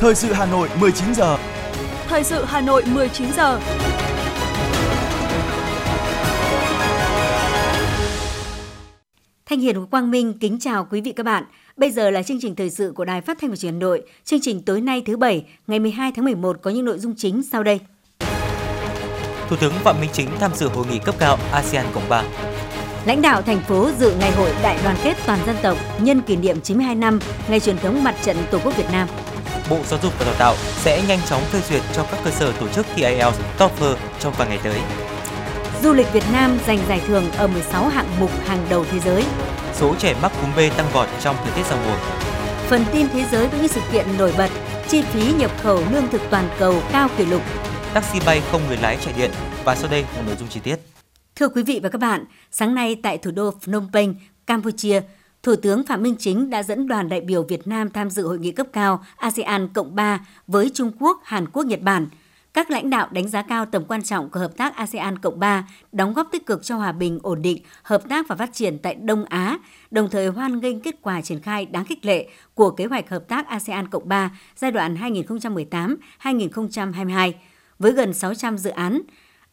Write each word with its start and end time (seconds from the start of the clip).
Thời 0.00 0.14
sự 0.14 0.32
Hà 0.32 0.46
Nội 0.46 0.68
19 0.80 1.14
giờ. 1.14 1.38
Thời 2.08 2.24
sự 2.24 2.44
Hà 2.44 2.60
Nội 2.60 2.82
19 2.94 3.32
giờ. 3.36 3.60
Thanh 9.46 9.60
Hiền 9.60 9.86
Quang 9.86 10.10
Minh 10.10 10.38
kính 10.40 10.58
chào 10.60 10.86
quý 10.90 11.00
vị 11.00 11.12
các 11.12 11.26
bạn. 11.26 11.44
Bây 11.76 11.90
giờ 11.90 12.10
là 12.10 12.22
chương 12.22 12.40
trình 12.40 12.54
thời 12.54 12.70
sự 12.70 12.92
của 12.96 13.04
Đài 13.04 13.20
Phát 13.20 13.38
thanh 13.40 13.50
và 13.50 13.56
Truyền 13.56 13.72
hình 13.72 13.78
Nội. 13.78 14.02
Chương 14.24 14.40
trình 14.42 14.62
tối 14.62 14.80
nay 14.80 15.02
thứ 15.06 15.16
bảy, 15.16 15.44
ngày 15.66 15.78
12 15.78 16.12
tháng 16.16 16.24
11 16.24 16.56
có 16.62 16.70
những 16.70 16.84
nội 16.84 16.98
dung 16.98 17.14
chính 17.16 17.42
sau 17.52 17.62
đây. 17.62 17.80
Thủ 19.48 19.56
tướng 19.60 19.72
Phạm 19.72 20.00
Minh 20.00 20.10
Chính 20.12 20.28
tham 20.40 20.54
dự 20.54 20.68
hội 20.68 20.86
nghị 20.90 20.98
cấp 20.98 21.14
cao 21.18 21.38
ASEAN 21.52 21.86
Cộng 21.94 22.08
3. 22.08 22.24
Lãnh 23.06 23.22
đạo 23.22 23.42
thành 23.42 23.60
phố 23.60 23.90
dự 23.98 24.14
ngày 24.20 24.32
hội 24.32 24.50
đại 24.62 24.78
đoàn 24.84 24.96
kết 25.04 25.16
toàn 25.26 25.38
dân 25.46 25.56
tộc 25.62 25.76
nhân 26.00 26.20
kỷ 26.20 26.36
niệm 26.36 26.60
92 26.60 26.94
năm 26.94 27.18
ngày 27.48 27.60
truyền 27.60 27.78
thống 27.78 28.04
mặt 28.04 28.14
trận 28.22 28.36
Tổ 28.50 28.58
quốc 28.64 28.76
Việt 28.76 28.88
Nam. 28.92 29.08
Bộ 29.70 29.78
Giáo 29.84 30.00
dục 30.02 30.12
và 30.18 30.24
Đào 30.24 30.34
tạo 30.38 30.54
sẽ 30.76 31.02
nhanh 31.08 31.18
chóng 31.28 31.42
phê 31.42 31.60
duyệt 31.68 31.82
cho 31.92 32.02
các 32.10 32.20
cơ 32.24 32.30
sở 32.30 32.52
tổ 32.52 32.68
chức 32.68 32.86
thi 32.94 33.02
IELTS, 33.02 33.38
TOEFL 33.58 33.94
trong 34.20 34.34
vài 34.38 34.48
ngày 34.48 34.58
tới. 34.64 34.80
Du 35.82 35.92
lịch 35.92 36.12
Việt 36.12 36.24
Nam 36.32 36.58
giành 36.66 36.78
giải 36.88 37.00
thưởng 37.06 37.30
ở 37.30 37.46
16 37.46 37.88
hạng 37.88 38.20
mục 38.20 38.30
hàng 38.46 38.66
đầu 38.70 38.84
thế 38.90 39.00
giới. 39.00 39.24
Số 39.74 39.94
trẻ 39.98 40.14
mắc 40.22 40.32
cúm 40.40 40.50
B 40.56 40.76
tăng 40.76 40.86
vọt 40.92 41.08
trong 41.20 41.36
thời 41.44 41.52
tiết 41.56 41.66
giao 41.70 41.78
mùa. 41.86 41.96
Phần 42.68 42.84
tin 42.92 43.06
thế 43.12 43.24
giới 43.32 43.48
với 43.48 43.58
những 43.60 43.68
sự 43.68 43.80
kiện 43.92 44.06
nổi 44.18 44.34
bật, 44.38 44.50
chi 44.88 45.02
phí 45.02 45.32
nhập 45.32 45.50
khẩu 45.62 45.82
lương 45.92 46.08
thực 46.08 46.22
toàn 46.30 46.48
cầu 46.58 46.82
cao 46.92 47.08
kỷ 47.16 47.26
lục. 47.26 47.42
Taxi 47.94 48.18
bay 48.26 48.42
không 48.50 48.62
người 48.68 48.76
lái 48.76 48.98
chạy 49.04 49.14
điện 49.16 49.30
và 49.64 49.76
sau 49.76 49.90
đây 49.90 50.04
là 50.16 50.22
nội 50.22 50.36
dung 50.38 50.48
chi 50.48 50.60
tiết. 50.60 50.76
Thưa 51.36 51.48
quý 51.48 51.62
vị 51.62 51.80
và 51.82 51.88
các 51.88 52.00
bạn, 52.00 52.24
sáng 52.50 52.74
nay 52.74 52.96
tại 53.02 53.18
thủ 53.18 53.30
đô 53.30 53.50
Phnom 53.60 53.88
Penh, 53.92 54.14
Campuchia, 54.46 55.00
Thủ 55.42 55.56
tướng 55.56 55.84
Phạm 55.84 56.02
Minh 56.02 56.16
Chính 56.18 56.50
đã 56.50 56.62
dẫn 56.62 56.88
đoàn 56.88 57.08
đại 57.08 57.20
biểu 57.20 57.42
Việt 57.42 57.66
Nam 57.66 57.90
tham 57.90 58.10
dự 58.10 58.26
hội 58.26 58.38
nghị 58.38 58.50
cấp 58.50 58.66
cao 58.72 59.04
ASEAN 59.16 59.68
Cộng 59.68 59.94
3 59.94 60.26
với 60.46 60.70
Trung 60.74 60.92
Quốc, 61.00 61.20
Hàn 61.24 61.48
Quốc, 61.48 61.64
Nhật 61.64 61.80
Bản. 61.82 62.06
Các 62.54 62.70
lãnh 62.70 62.90
đạo 62.90 63.08
đánh 63.10 63.28
giá 63.28 63.42
cao 63.42 63.66
tầm 63.66 63.84
quan 63.84 64.02
trọng 64.02 64.30
của 64.30 64.40
hợp 64.40 64.56
tác 64.56 64.76
ASEAN 64.76 65.18
Cộng 65.18 65.40
3, 65.40 65.68
đóng 65.92 66.14
góp 66.14 66.28
tích 66.32 66.46
cực 66.46 66.64
cho 66.64 66.76
hòa 66.76 66.92
bình, 66.92 67.18
ổn 67.22 67.42
định, 67.42 67.62
hợp 67.82 68.08
tác 68.08 68.28
và 68.28 68.36
phát 68.36 68.50
triển 68.52 68.78
tại 68.78 68.94
Đông 68.94 69.24
Á, 69.24 69.58
đồng 69.90 70.10
thời 70.10 70.28
hoan 70.28 70.60
nghênh 70.60 70.80
kết 70.80 70.94
quả 71.02 71.20
triển 71.20 71.40
khai 71.40 71.66
đáng 71.66 71.84
khích 71.84 72.04
lệ 72.04 72.28
của 72.54 72.70
kế 72.70 72.84
hoạch 72.84 73.10
hợp 73.10 73.28
tác 73.28 73.48
ASEAN 73.48 73.88
Cộng 73.88 74.08
3 74.08 74.30
giai 74.56 74.70
đoạn 74.70 74.96
2018-2022 76.22 77.32
với 77.78 77.92
gần 77.92 78.14
600 78.14 78.58
dự 78.58 78.70
án, 78.70 79.02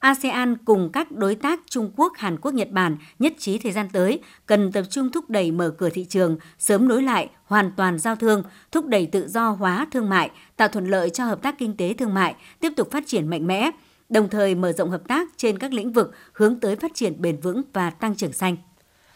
ASEAN 0.05 0.57
cùng 0.65 0.89
các 0.93 1.11
đối 1.11 1.35
tác 1.35 1.59
Trung 1.69 1.91
Quốc, 1.95 2.13
Hàn 2.17 2.37
Quốc, 2.39 2.51
Nhật 2.53 2.71
Bản 2.71 2.97
nhất 3.19 3.33
trí 3.39 3.57
thời 3.57 3.71
gian 3.71 3.89
tới 3.93 4.19
cần 4.45 4.71
tập 4.71 4.83
trung 4.89 5.11
thúc 5.11 5.29
đẩy 5.29 5.51
mở 5.51 5.69
cửa 5.77 5.89
thị 5.89 6.05
trường, 6.09 6.37
sớm 6.59 6.87
nối 6.87 7.03
lại 7.03 7.29
hoàn 7.45 7.71
toàn 7.71 7.99
giao 7.99 8.15
thương, 8.15 8.43
thúc 8.71 8.85
đẩy 8.85 9.05
tự 9.05 9.27
do 9.27 9.49
hóa 9.49 9.87
thương 9.91 10.09
mại, 10.09 10.31
tạo 10.55 10.67
thuận 10.67 10.87
lợi 10.87 11.09
cho 11.09 11.25
hợp 11.25 11.41
tác 11.41 11.55
kinh 11.57 11.77
tế 11.77 11.93
thương 11.93 12.13
mại, 12.13 12.35
tiếp 12.59 12.73
tục 12.75 12.91
phát 12.91 13.03
triển 13.07 13.27
mạnh 13.27 13.47
mẽ, 13.47 13.71
đồng 14.09 14.29
thời 14.29 14.55
mở 14.55 14.71
rộng 14.71 14.89
hợp 14.89 15.01
tác 15.07 15.27
trên 15.37 15.59
các 15.59 15.73
lĩnh 15.73 15.93
vực 15.93 16.11
hướng 16.33 16.59
tới 16.59 16.75
phát 16.75 16.91
triển 16.93 17.21
bền 17.21 17.39
vững 17.39 17.61
và 17.73 17.89
tăng 17.89 18.15
trưởng 18.15 18.33
xanh. 18.33 18.57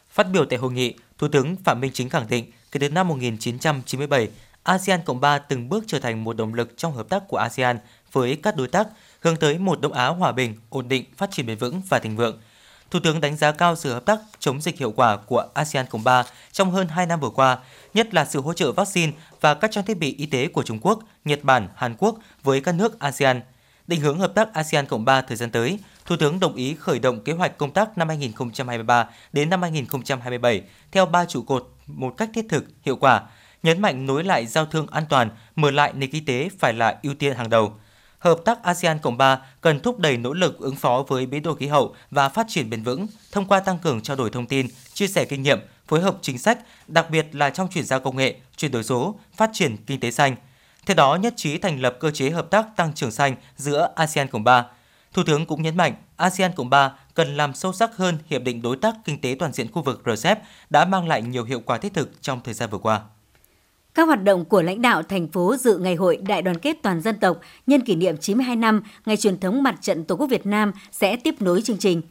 Phát 0.09 0.27
biểu 0.33 0.45
tại 0.45 0.59
hội 0.59 0.71
nghị, 0.71 0.93
Thủ 1.17 1.27
tướng 1.27 1.55
Phạm 1.55 1.81
Minh 1.81 1.91
Chính 1.93 2.09
khẳng 2.09 2.27
định, 2.29 2.45
kể 2.71 2.79
từ 2.79 2.89
năm 2.89 3.07
1997, 3.07 4.29
ASEAN 4.63 4.99
Cộng 5.05 5.19
3 5.19 5.39
từng 5.39 5.69
bước 5.69 5.83
trở 5.87 5.99
thành 5.99 6.23
một 6.23 6.37
động 6.37 6.53
lực 6.53 6.77
trong 6.77 6.93
hợp 6.93 7.09
tác 7.09 7.23
của 7.27 7.37
ASEAN 7.37 7.77
với 8.11 8.35
các 8.43 8.55
đối 8.55 8.67
tác, 8.67 8.87
hướng 9.19 9.35
tới 9.35 9.57
một 9.57 9.81
Đông 9.81 9.93
Á 9.93 10.07
hòa 10.07 10.31
bình, 10.31 10.55
ổn 10.69 10.87
định, 10.87 11.05
phát 11.17 11.31
triển 11.31 11.45
bền 11.45 11.57
vững 11.57 11.81
và 11.89 11.99
thịnh 11.99 12.15
vượng. 12.15 12.39
Thủ 12.91 12.99
tướng 13.03 13.21
đánh 13.21 13.37
giá 13.37 13.51
cao 13.51 13.75
sự 13.75 13.93
hợp 13.93 14.05
tác 14.05 14.19
chống 14.39 14.61
dịch 14.61 14.77
hiệu 14.77 14.91
quả 14.91 15.17
của 15.17 15.45
ASEAN 15.53 15.85
Cộng 15.89 16.03
3 16.03 16.23
trong 16.51 16.71
hơn 16.71 16.87
2 16.87 17.05
năm 17.05 17.19
vừa 17.19 17.29
qua, 17.29 17.57
nhất 17.93 18.13
là 18.13 18.25
sự 18.25 18.41
hỗ 18.41 18.53
trợ 18.53 18.71
vaccine 18.71 19.13
và 19.41 19.53
các 19.53 19.71
trang 19.71 19.85
thiết 19.85 19.97
bị 19.97 20.15
y 20.17 20.25
tế 20.25 20.47
của 20.47 20.63
Trung 20.63 20.79
Quốc, 20.81 20.99
Nhật 21.25 21.43
Bản, 21.43 21.67
Hàn 21.75 21.95
Quốc 21.97 22.15
với 22.43 22.61
các 22.61 22.75
nước 22.75 22.99
ASEAN. 22.99 23.41
Định 23.87 24.01
hướng 24.01 24.19
hợp 24.19 24.31
tác 24.35 24.53
ASEAN 24.53 24.85
Cộng 24.85 25.05
3 25.05 25.21
thời 25.21 25.37
gian 25.37 25.51
tới, 25.51 25.79
Thủ 26.05 26.15
tướng 26.15 26.39
đồng 26.39 26.55
ý 26.55 26.75
khởi 26.79 26.99
động 26.99 27.23
kế 27.23 27.33
hoạch 27.33 27.57
công 27.57 27.71
tác 27.71 27.97
năm 27.97 28.07
2023 28.07 29.09
đến 29.33 29.49
năm 29.49 29.61
2027 29.61 30.61
theo 30.91 31.05
ba 31.05 31.25
trụ 31.25 31.41
cột 31.41 31.69
một 31.87 32.13
cách 32.17 32.29
thiết 32.33 32.45
thực, 32.49 32.65
hiệu 32.81 32.95
quả, 32.95 33.21
nhấn 33.63 33.81
mạnh 33.81 34.05
nối 34.05 34.23
lại 34.23 34.45
giao 34.45 34.65
thương 34.65 34.87
an 34.91 35.03
toàn, 35.09 35.29
mở 35.55 35.71
lại 35.71 35.93
nền 35.93 36.11
kinh 36.11 36.25
tế 36.25 36.49
phải 36.59 36.73
là 36.73 36.99
ưu 37.03 37.13
tiên 37.13 37.35
hàng 37.35 37.49
đầu– 37.49 37.73
Hợp 38.19 38.39
tác 38.45 38.63
ASEAN 38.63 38.99
Cộng 38.99 39.17
3 39.17 39.39
cần 39.61 39.79
thúc 39.79 39.99
đẩy 39.99 40.17
nỗ 40.17 40.33
lực 40.33 40.59
ứng 40.59 40.75
phó 40.75 41.03
với 41.07 41.25
biến 41.25 41.43
đổi 41.43 41.55
khí 41.55 41.67
hậu 41.67 41.95
và 42.11 42.29
phát 42.29 42.45
triển 42.49 42.69
bền 42.69 42.83
vững 42.83 43.07
thông 43.31 43.45
qua 43.45 43.59
tăng 43.59 43.79
cường 43.79 44.01
trao 44.01 44.17
đổi 44.17 44.29
thông 44.29 44.45
tin, 44.45 44.67
chia 44.93 45.07
sẻ 45.07 45.25
kinh 45.25 45.43
nghiệm, 45.43 45.59
phối 45.87 46.01
hợp 46.01 46.17
chính 46.21 46.37
sách, 46.37 46.59
đặc 46.87 47.09
biệt 47.09 47.35
là 47.35 47.49
trong 47.49 47.67
chuyển 47.67 47.85
giao 47.85 47.99
công 47.99 48.17
nghệ, 48.17 48.35
chuyển 48.57 48.71
đổi 48.71 48.83
số, 48.83 49.19
phát 49.35 49.49
triển 49.53 49.77
kinh 49.85 49.99
tế 49.99 50.11
xanh. 50.11 50.35
Theo 50.85 50.95
đó, 50.95 51.15
nhất 51.15 51.33
trí 51.37 51.57
thành 51.57 51.81
lập 51.81 51.97
cơ 51.99 52.11
chế 52.11 52.29
hợp 52.29 52.49
tác 52.49 52.65
tăng 52.75 52.93
trưởng 52.93 53.11
xanh 53.11 53.35
giữa 53.55 53.89
ASEAN 53.95 54.27
Cộng 54.27 54.43
3. 54.43 54.65
Thủ 55.13 55.23
tướng 55.25 55.45
cũng 55.45 55.61
nhấn 55.61 55.77
mạnh 55.77 55.93
ASEAN 56.15 56.51
Cộng 56.55 56.69
3 56.69 56.91
cần 57.13 57.37
làm 57.37 57.53
sâu 57.53 57.73
sắc 57.73 57.97
hơn 57.97 58.17
Hiệp 58.29 58.41
định 58.43 58.61
Đối 58.61 58.77
tác 58.77 58.95
Kinh 59.05 59.21
tế 59.21 59.35
Toàn 59.39 59.53
diện 59.53 59.71
khu 59.71 59.81
vực 59.81 60.01
RCEP 60.05 60.39
đã 60.69 60.85
mang 60.85 61.07
lại 61.07 61.21
nhiều 61.21 61.43
hiệu 61.43 61.61
quả 61.65 61.77
thiết 61.77 61.93
thực 61.93 62.21
trong 62.21 62.41
thời 62.43 62.53
gian 62.53 62.69
vừa 62.69 62.77
qua. 62.77 63.01
Các 63.93 64.07
hoạt 64.07 64.23
động 64.23 64.45
của 64.45 64.61
lãnh 64.61 64.81
đạo 64.81 65.03
thành 65.03 65.27
phố 65.27 65.55
dự 65.55 65.77
ngày 65.77 65.95
hội 65.95 66.17
đại 66.17 66.41
đoàn 66.41 66.57
kết 66.57 66.77
toàn 66.81 67.01
dân 67.01 67.19
tộc 67.19 67.39
nhân 67.67 67.81
kỷ 67.81 67.95
niệm 67.95 68.17
92 68.17 68.55
năm 68.55 68.81
ngày 69.05 69.17
truyền 69.17 69.39
thống 69.39 69.63
mặt 69.63 69.75
trận 69.81 70.03
Tổ 70.03 70.15
quốc 70.15 70.27
Việt 70.27 70.45
Nam 70.45 70.71
sẽ 70.91 71.15
tiếp 71.15 71.41
nối 71.41 71.61
chương 71.61 71.77
trình. 71.77 72.01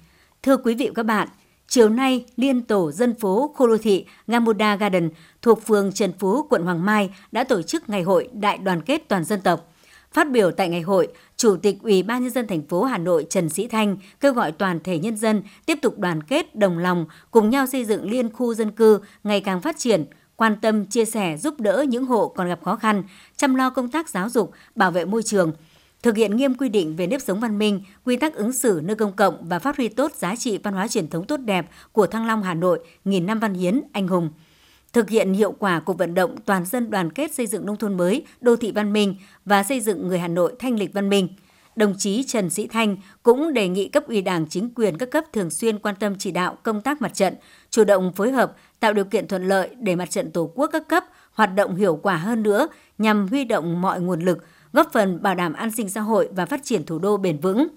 Thưa 0.43 0.57
quý 0.57 0.75
vị 0.75 0.87
và 0.87 0.93
các 0.95 1.03
bạn, 1.03 1.29
chiều 1.69 1.89
nay, 1.89 2.25
Liên 2.37 2.63
tổ 2.63 2.93
dân 2.93 3.15
phố 3.15 3.53
khu 3.57 3.67
đô 3.67 3.79
thị 3.79 4.07
Gamuda 4.27 4.77
Garden 4.77 5.11
thuộc 5.43 5.67
phường 5.67 5.93
Trần 5.93 6.13
Phú, 6.19 6.43
quận 6.51 6.63
Hoàng 6.63 6.85
Mai 6.85 7.11
đã 7.33 7.45
tổ 7.45 7.63
chức 7.63 7.89
ngày 7.89 8.03
hội 8.03 8.29
đại 8.33 8.59
đoàn 8.59 8.81
kết 8.81 9.09
toàn 9.09 9.25
dân 9.25 9.41
tộc. 9.41 9.73
Phát 10.13 10.31
biểu 10.31 10.51
tại 10.51 10.69
ngày 10.69 10.81
hội, 10.81 11.09
Chủ 11.37 11.57
tịch 11.57 11.77
Ủy 11.83 12.03
ban 12.03 12.23
nhân 12.23 12.31
dân 12.31 12.47
thành 12.47 12.63
phố 12.63 12.85
Hà 12.85 12.99
Nội 12.99 13.27
Trần 13.31 13.49
Sĩ 13.49 13.69
Thanh 13.69 13.97
kêu 14.21 14.33
gọi 14.33 14.53
toàn 14.53 14.81
thể 14.85 14.99
nhân 14.99 15.17
dân 15.17 15.43
tiếp 15.67 15.79
tục 15.83 15.99
đoàn 15.99 16.23
kết 16.23 16.57
đồng 16.57 16.79
lòng 16.79 17.07
cùng 17.31 17.51
nhau 17.51 17.67
xây 17.67 17.85
dựng 17.85 18.11
liên 18.11 18.33
khu 18.33 18.55
dân 18.55 18.71
cư 18.71 19.01
ngày 19.25 19.41
càng 19.41 19.61
phát 19.61 19.79
triển, 19.79 20.05
quan 20.39 20.57
tâm, 20.57 20.87
chia 20.87 21.05
sẻ, 21.05 21.37
giúp 21.37 21.61
đỡ 21.61 21.85
những 21.89 22.07
hộ 22.07 22.29
còn 22.29 22.49
gặp 22.49 22.61
khó 22.65 22.77
khăn, 22.77 23.03
chăm 23.37 23.55
lo 23.55 23.71
công 23.71 23.89
tác 23.89 24.09
giáo 24.09 24.29
dục, 24.29 24.53
bảo 24.75 24.91
vệ 24.91 25.05
môi 25.05 25.23
trường, 25.23 25.53
thực 26.03 26.17
hiện 26.17 26.37
nghiêm 26.37 26.55
quy 26.55 26.69
định 26.69 26.97
về 26.97 27.07
nếp 27.07 27.23
sống 27.23 27.41
văn 27.41 27.59
minh, 27.59 27.83
quy 28.05 28.17
tắc 28.17 28.35
ứng 28.35 28.53
xử 28.53 28.81
nơi 28.85 28.97
công 28.97 29.13
cộng 29.13 29.49
và 29.49 29.59
phát 29.59 29.77
huy 29.77 29.89
tốt 29.89 30.13
giá 30.15 30.37
trị 30.37 30.59
văn 30.59 30.75
hóa 30.75 30.89
truyền 30.89 31.09
thống 31.09 31.27
tốt 31.27 31.37
đẹp 31.37 31.67
của 31.93 32.07
Thăng 32.07 32.27
Long 32.27 32.43
Hà 32.43 32.55
Nội 32.55 32.81
nghìn 33.05 33.27
năm 33.27 33.39
văn 33.39 33.55
hiến 33.55 33.81
anh 33.93 34.09
hùng. 34.09 34.31
Thực 34.93 35.11
hiện 35.11 35.33
hiệu 35.33 35.53
quả 35.53 35.81
cuộc 35.81 35.99
vận 35.99 36.15
động 36.15 36.37
toàn 36.45 36.67
dân 36.67 36.91
đoàn 36.91 37.13
kết 37.13 37.35
xây 37.35 37.47
dựng 37.47 37.67
nông 37.67 37.77
thôn 37.77 37.97
mới, 37.97 38.27
đô 38.41 38.57
thị 38.57 38.73
văn 38.73 38.93
minh 38.93 39.17
và 39.45 39.63
xây 39.63 39.81
dựng 39.81 40.09
người 40.09 40.19
Hà 40.19 40.29
Nội 40.29 40.53
thanh 40.59 40.79
lịch 40.79 40.93
văn 40.93 41.09
minh– 41.09 41.29
đồng 41.79 41.95
chí 41.99 42.25
Trần 42.27 42.51
Sĩ 42.51 42.67
Thanh 42.67 42.97
cũng 43.23 43.53
đề 43.53 43.69
nghị 43.69 43.89
cấp 43.89 44.05
ủy 44.09 44.23
Đảng 44.23 44.47
chính 44.49 44.71
quyền 44.75 44.99
các 44.99 45.11
cấp 45.11 45.25
thường 45.33 45.51
xuyên 45.51 45.79
quan 45.79 45.95
tâm 46.01 46.15
chỉ 46.19 46.31
đạo 46.31 46.59
công 46.63 46.81
tác 46.81 47.03
mặt 47.03 47.15
trận, 47.15 47.35
chủ 47.71 47.85
động 47.85 48.13
phối 48.13 48.31
hợp, 48.33 48.57
tạo 48.81 48.93
điều 48.93 49.05
kiện 49.05 49.29
thuận 49.29 49.49
lợi 49.49 49.71
để 49.81 49.97
mặt 49.97 50.11
trận 50.11 50.31
Tổ 50.31 50.51
quốc 50.55 50.67
các 50.73 50.89
cấp 50.89 51.05
hoạt 51.33 51.55
động 51.55 51.77
hiệu 51.77 51.97
quả 52.03 52.17
hơn 52.17 52.43
nữa 52.43 52.69
nhằm 52.99 53.29
huy 53.29 53.45
động 53.45 53.81
mọi 53.81 54.01
nguồn 54.01 54.21
lực, 54.21 54.39
góp 54.73 54.93
phần 54.93 55.23
bảo 55.23 55.35
đảm 55.35 55.53
an 55.53 55.71
sinh 55.71 55.89
xã 55.89 56.01
hội 56.01 56.29
và 56.33 56.47
phát 56.47 56.61
triển 56.65 56.87
thủ 56.87 56.99
đô 56.99 57.17
bền 57.17 57.41
vững. 57.41 57.69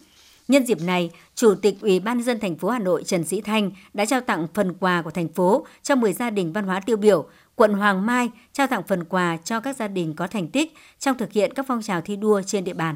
Nhân 0.47 0.65
dịp 0.65 0.81
này, 0.81 1.09
Chủ 1.35 1.55
tịch 1.55 1.81
Ủy 1.81 1.99
ban 1.99 2.17
nhân 2.17 2.25
dân 2.25 2.39
thành 2.39 2.57
phố 2.57 2.69
Hà 2.69 2.79
Nội 2.79 3.03
Trần 3.03 3.23
Sĩ 3.23 3.41
Thanh 3.41 3.71
đã 3.93 4.05
trao 4.05 4.21
tặng 4.21 4.47
phần 4.53 4.73
quà 4.73 5.01
của 5.01 5.11
thành 5.11 5.27
phố 5.27 5.65
cho 5.83 5.95
10 5.95 6.13
gia 6.13 6.29
đình 6.29 6.53
văn 6.53 6.65
hóa 6.65 6.79
tiêu 6.79 6.97
biểu. 6.97 7.25
Quận 7.55 7.73
Hoàng 7.73 8.05
Mai 8.05 8.29
trao 8.53 8.67
tặng 8.67 8.83
phần 8.87 9.03
quà 9.03 9.37
cho 9.43 9.59
các 9.59 9.75
gia 9.75 9.87
đình 9.87 10.13
có 10.13 10.27
thành 10.27 10.47
tích 10.47 10.73
trong 10.99 11.17
thực 11.17 11.31
hiện 11.31 11.53
các 11.53 11.65
phong 11.67 11.81
trào 11.81 12.01
thi 12.01 12.15
đua 12.15 12.41
trên 12.41 12.63
địa 12.63 12.73
bàn. 12.73 12.95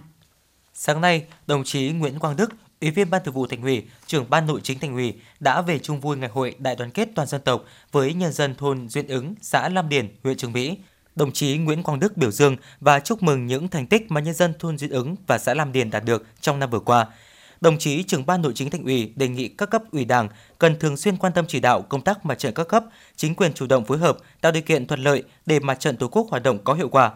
Sáng 0.74 1.02
nay, 1.02 1.26
đồng 1.48 1.64
chí 1.64 1.92
Nguyễn 1.92 2.20
Quang 2.20 2.36
Đức, 2.36 2.50
Ủy 2.86 2.92
viên 2.92 3.10
Ban 3.10 3.24
Thường 3.24 3.34
vụ 3.34 3.48
Thành 3.48 3.62
ủy, 3.62 3.84
trưởng 4.08 4.30
Ban 4.30 4.48
Nội 4.48 4.60
chính 4.64 4.80
Thành 4.80 4.94
ủy 4.94 5.14
đã 5.40 5.62
về 5.62 5.80
chung 5.80 6.00
vui 6.00 6.18
ngày 6.18 6.30
hội 6.34 6.56
đại 6.60 6.76
đoàn 6.76 6.92
kết 6.92 7.10
toàn 7.16 7.28
dân 7.28 7.42
tộc 7.42 7.64
với 7.92 8.14
nhân 8.14 8.34
dân 8.34 8.56
thôn 8.56 8.90
Duyên 8.90 9.08
Ứng, 9.08 9.36
xã 9.42 9.70
Lam 9.70 9.90
Điền, 9.90 10.08
huyện 10.24 10.38
Trường 10.38 10.54
Mỹ. 10.54 10.78
Đồng 11.16 11.32
chí 11.32 11.58
Nguyễn 11.58 11.84
Quang 11.84 12.00
Đức 12.00 12.18
biểu 12.18 12.32
dương 12.32 12.58
và 12.80 13.00
chúc 13.00 13.24
mừng 13.24 13.48
những 13.48 13.68
thành 13.68 13.88
tích 13.88 14.12
mà 14.12 14.22
nhân 14.22 14.34
dân 14.34 14.54
thôn 14.60 14.78
Duyên 14.78 14.92
Ứng 14.92 15.16
và 15.28 15.38
xã 15.38 15.54
Lam 15.54 15.72
Điền 15.72 15.90
đạt 15.90 16.06
được 16.06 16.26
trong 16.42 16.60
năm 16.60 16.70
vừa 16.70 16.80
qua. 16.80 17.08
Đồng 17.62 17.78
chí 17.78 18.04
trưởng 18.04 18.26
ban 18.26 18.42
nội 18.42 18.52
chính 18.56 18.70
thành 18.70 18.84
ủy 18.84 19.14
đề 19.16 19.28
nghị 19.28 19.48
các 19.48 19.70
cấp 19.70 19.82
ủy 19.92 20.06
đảng 20.06 20.30
cần 20.60 20.80
thường 20.80 20.98
xuyên 20.98 21.18
quan 21.18 21.34
tâm 21.34 21.46
chỉ 21.48 21.60
đạo 21.60 21.82
công 21.82 22.02
tác 22.02 22.26
mặt 22.26 22.40
trận 22.40 22.54
các 22.54 22.68
cấp, 22.68 22.84
chính 23.16 23.36
quyền 23.36 23.54
chủ 23.54 23.68
động 23.68 23.86
phối 23.86 23.98
hợp, 23.98 24.18
tạo 24.42 24.52
điều 24.52 24.64
kiện 24.64 24.88
thuận 24.88 25.04
lợi 25.04 25.24
để 25.46 25.60
mặt 25.60 25.80
trận 25.80 25.98
tổ 25.98 26.08
quốc 26.08 26.28
hoạt 26.30 26.44
động 26.44 26.64
có 26.64 26.74
hiệu 26.74 26.90
quả, 26.90 27.12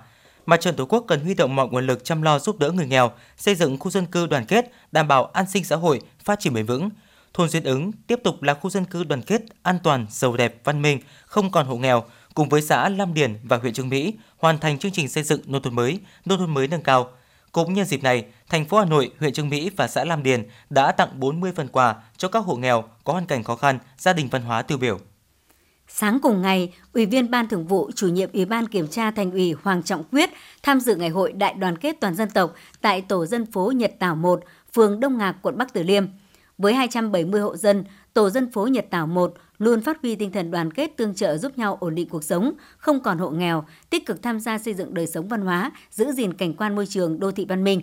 Mặt 0.49 0.61
trận 0.61 0.75
Tổ 0.75 0.85
quốc 0.85 1.05
cần 1.07 1.19
huy 1.19 1.33
động 1.33 1.55
mọi 1.55 1.67
nguồn 1.67 1.87
lực 1.87 2.05
chăm 2.05 2.21
lo 2.21 2.39
giúp 2.39 2.59
đỡ 2.59 2.71
người 2.71 2.87
nghèo, 2.87 3.11
xây 3.37 3.55
dựng 3.55 3.77
khu 3.77 3.91
dân 3.91 4.05
cư 4.05 4.25
đoàn 4.25 4.45
kết, 4.45 4.71
đảm 4.91 5.07
bảo 5.07 5.25
an 5.25 5.45
sinh 5.49 5.63
xã 5.63 5.75
hội, 5.75 6.01
phát 6.23 6.39
triển 6.39 6.53
bền 6.53 6.65
vững. 6.65 6.89
Thôn 7.33 7.49
Duyên 7.49 7.63
Ứng 7.63 7.91
tiếp 7.91 8.19
tục 8.23 8.43
là 8.43 8.53
khu 8.53 8.69
dân 8.69 8.85
cư 8.85 9.03
đoàn 9.03 9.21
kết, 9.21 9.41
an 9.63 9.79
toàn, 9.83 10.05
giàu 10.09 10.37
đẹp, 10.37 10.61
văn 10.63 10.81
minh, 10.81 10.99
không 11.25 11.51
còn 11.51 11.65
hộ 11.65 11.75
nghèo, 11.75 12.03
cùng 12.33 12.49
với 12.49 12.61
xã 12.61 12.89
Lam 12.89 13.13
Điền 13.13 13.35
và 13.43 13.57
huyện 13.57 13.73
Trương 13.73 13.89
Mỹ 13.89 14.13
hoàn 14.37 14.57
thành 14.57 14.79
chương 14.79 14.91
trình 14.91 15.09
xây 15.09 15.23
dựng 15.23 15.41
nông 15.45 15.61
thôn 15.61 15.75
mới, 15.75 15.99
nông 16.25 16.39
thôn 16.39 16.53
mới 16.53 16.67
nâng 16.67 16.83
cao. 16.83 17.11
Cũng 17.51 17.73
nhân 17.73 17.85
dịp 17.85 18.03
này, 18.03 18.25
thành 18.49 18.65
phố 18.65 18.79
Hà 18.79 18.85
Nội, 18.85 19.11
huyện 19.19 19.33
Trương 19.33 19.49
Mỹ 19.49 19.71
và 19.77 19.87
xã 19.87 20.05
Lam 20.05 20.23
Điền 20.23 20.47
đã 20.69 20.91
tặng 20.91 21.19
40 21.19 21.51
phần 21.55 21.67
quà 21.67 21.95
cho 22.17 22.27
các 22.27 22.39
hộ 22.39 22.55
nghèo 22.55 22.83
có 23.03 23.13
hoàn 23.13 23.25
cảnh 23.25 23.43
khó 23.43 23.55
khăn, 23.55 23.79
gia 23.97 24.13
đình 24.13 24.27
văn 24.31 24.41
hóa 24.41 24.61
tiêu 24.61 24.77
biểu. 24.77 24.99
Sáng 25.99 26.19
cùng 26.19 26.41
ngày, 26.41 26.73
Ủy 26.93 27.05
viên 27.05 27.31
Ban 27.31 27.47
Thường 27.47 27.67
vụ, 27.67 27.91
Chủ 27.95 28.07
nhiệm 28.07 28.29
Ủy 28.33 28.45
ban 28.45 28.67
Kiểm 28.67 28.87
tra 28.87 29.11
Thành 29.11 29.31
ủy 29.31 29.55
Hoàng 29.63 29.83
Trọng 29.83 30.03
Quyết 30.11 30.29
tham 30.63 30.79
dự 30.79 30.95
Ngày 30.95 31.09
hội 31.09 31.31
Đại 31.31 31.53
đoàn 31.53 31.77
kết 31.77 31.97
toàn 32.01 32.15
dân 32.15 32.29
tộc 32.29 32.53
tại 32.81 33.01
tổ 33.01 33.25
dân 33.25 33.45
phố 33.45 33.71
Nhật 33.75 33.91
Tảo 33.99 34.15
1, 34.15 34.39
phường 34.73 34.99
Đông 34.99 35.17
Ngạc, 35.17 35.35
quận 35.41 35.57
Bắc 35.57 35.73
Từ 35.73 35.83
Liêm. 35.83 36.05
Với 36.57 36.73
270 36.73 37.41
hộ 37.41 37.57
dân, 37.57 37.83
tổ 38.13 38.29
dân 38.29 38.51
phố 38.51 38.67
Nhật 38.67 38.85
Tảo 38.89 39.07
1 39.07 39.33
luôn 39.57 39.81
phát 39.81 40.01
huy 40.01 40.15
tinh 40.15 40.31
thần 40.31 40.51
đoàn 40.51 40.73
kết 40.73 40.97
tương 40.97 41.15
trợ 41.15 41.37
giúp 41.37 41.57
nhau 41.57 41.77
ổn 41.79 41.95
định 41.95 42.09
cuộc 42.09 42.23
sống, 42.23 42.53
không 42.77 42.99
còn 42.99 43.17
hộ 43.17 43.29
nghèo, 43.29 43.63
tích 43.89 44.05
cực 44.05 44.23
tham 44.23 44.39
gia 44.39 44.57
xây 44.57 44.73
dựng 44.73 44.93
đời 44.93 45.07
sống 45.07 45.27
văn 45.27 45.41
hóa, 45.41 45.71
giữ 45.91 46.11
gìn 46.11 46.33
cảnh 46.33 46.53
quan 46.53 46.75
môi 46.75 46.85
trường 46.85 47.19
đô 47.19 47.31
thị 47.31 47.45
văn 47.49 47.63
minh. 47.63 47.81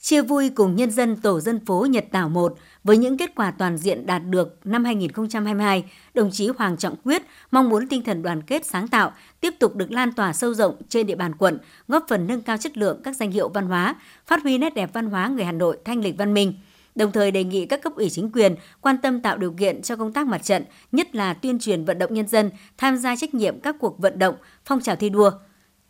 Chia 0.00 0.22
vui 0.22 0.50
cùng 0.50 0.76
nhân 0.76 0.90
dân 0.90 1.16
tổ 1.16 1.40
dân 1.40 1.66
phố 1.66 1.86
Nhật 1.90 2.04
Tảo 2.12 2.28
1 2.28 2.56
với 2.86 2.98
những 2.98 3.16
kết 3.16 3.34
quả 3.34 3.50
toàn 3.50 3.76
diện 3.76 4.06
đạt 4.06 4.22
được 4.30 4.66
năm 4.66 4.84
2022, 4.84 5.84
đồng 6.14 6.30
chí 6.32 6.48
Hoàng 6.58 6.76
Trọng 6.76 6.96
Quyết 7.04 7.22
mong 7.50 7.68
muốn 7.68 7.88
tinh 7.88 8.02
thần 8.02 8.22
đoàn 8.22 8.42
kết 8.42 8.66
sáng 8.66 8.88
tạo 8.88 9.12
tiếp 9.40 9.54
tục 9.58 9.76
được 9.76 9.90
lan 9.90 10.12
tỏa 10.12 10.32
sâu 10.32 10.54
rộng 10.54 10.76
trên 10.88 11.06
địa 11.06 11.14
bàn 11.14 11.34
quận, 11.34 11.58
góp 11.88 12.04
phần 12.08 12.26
nâng 12.26 12.42
cao 12.42 12.56
chất 12.56 12.78
lượng 12.78 13.00
các 13.04 13.16
danh 13.16 13.30
hiệu 13.30 13.48
văn 13.48 13.66
hóa, 13.66 13.94
phát 14.26 14.42
huy 14.42 14.58
nét 14.58 14.74
đẹp 14.74 14.90
văn 14.92 15.10
hóa 15.10 15.28
người 15.28 15.44
Hà 15.44 15.52
Nội 15.52 15.78
thanh 15.84 16.00
lịch 16.00 16.18
văn 16.18 16.34
minh– 16.34 16.54
đồng 16.96 17.12
thời 17.12 17.30
đề 17.30 17.44
nghị 17.44 17.66
các 17.66 17.82
cấp 17.82 17.92
ủy 17.96 18.10
chính 18.10 18.30
quyền 18.32 18.54
quan 18.80 18.98
tâm 18.98 19.20
tạo 19.20 19.36
điều 19.36 19.52
kiện 19.52 19.82
cho 19.82 19.96
công 19.96 20.12
tác 20.12 20.26
mặt 20.26 20.44
trận, 20.44 20.64
nhất 20.92 21.14
là 21.14 21.34
tuyên 21.34 21.58
truyền 21.58 21.84
vận 21.84 21.98
động 21.98 22.14
nhân 22.14 22.28
dân 22.28 22.50
tham 22.78 22.96
gia 22.96 23.16
trách 23.16 23.34
nhiệm 23.34 23.60
các 23.60 23.76
cuộc 23.80 23.98
vận 23.98 24.18
động, 24.18 24.34
phong 24.64 24.80
trào 24.80 24.96
thi 24.96 25.08
đua. 25.08 25.30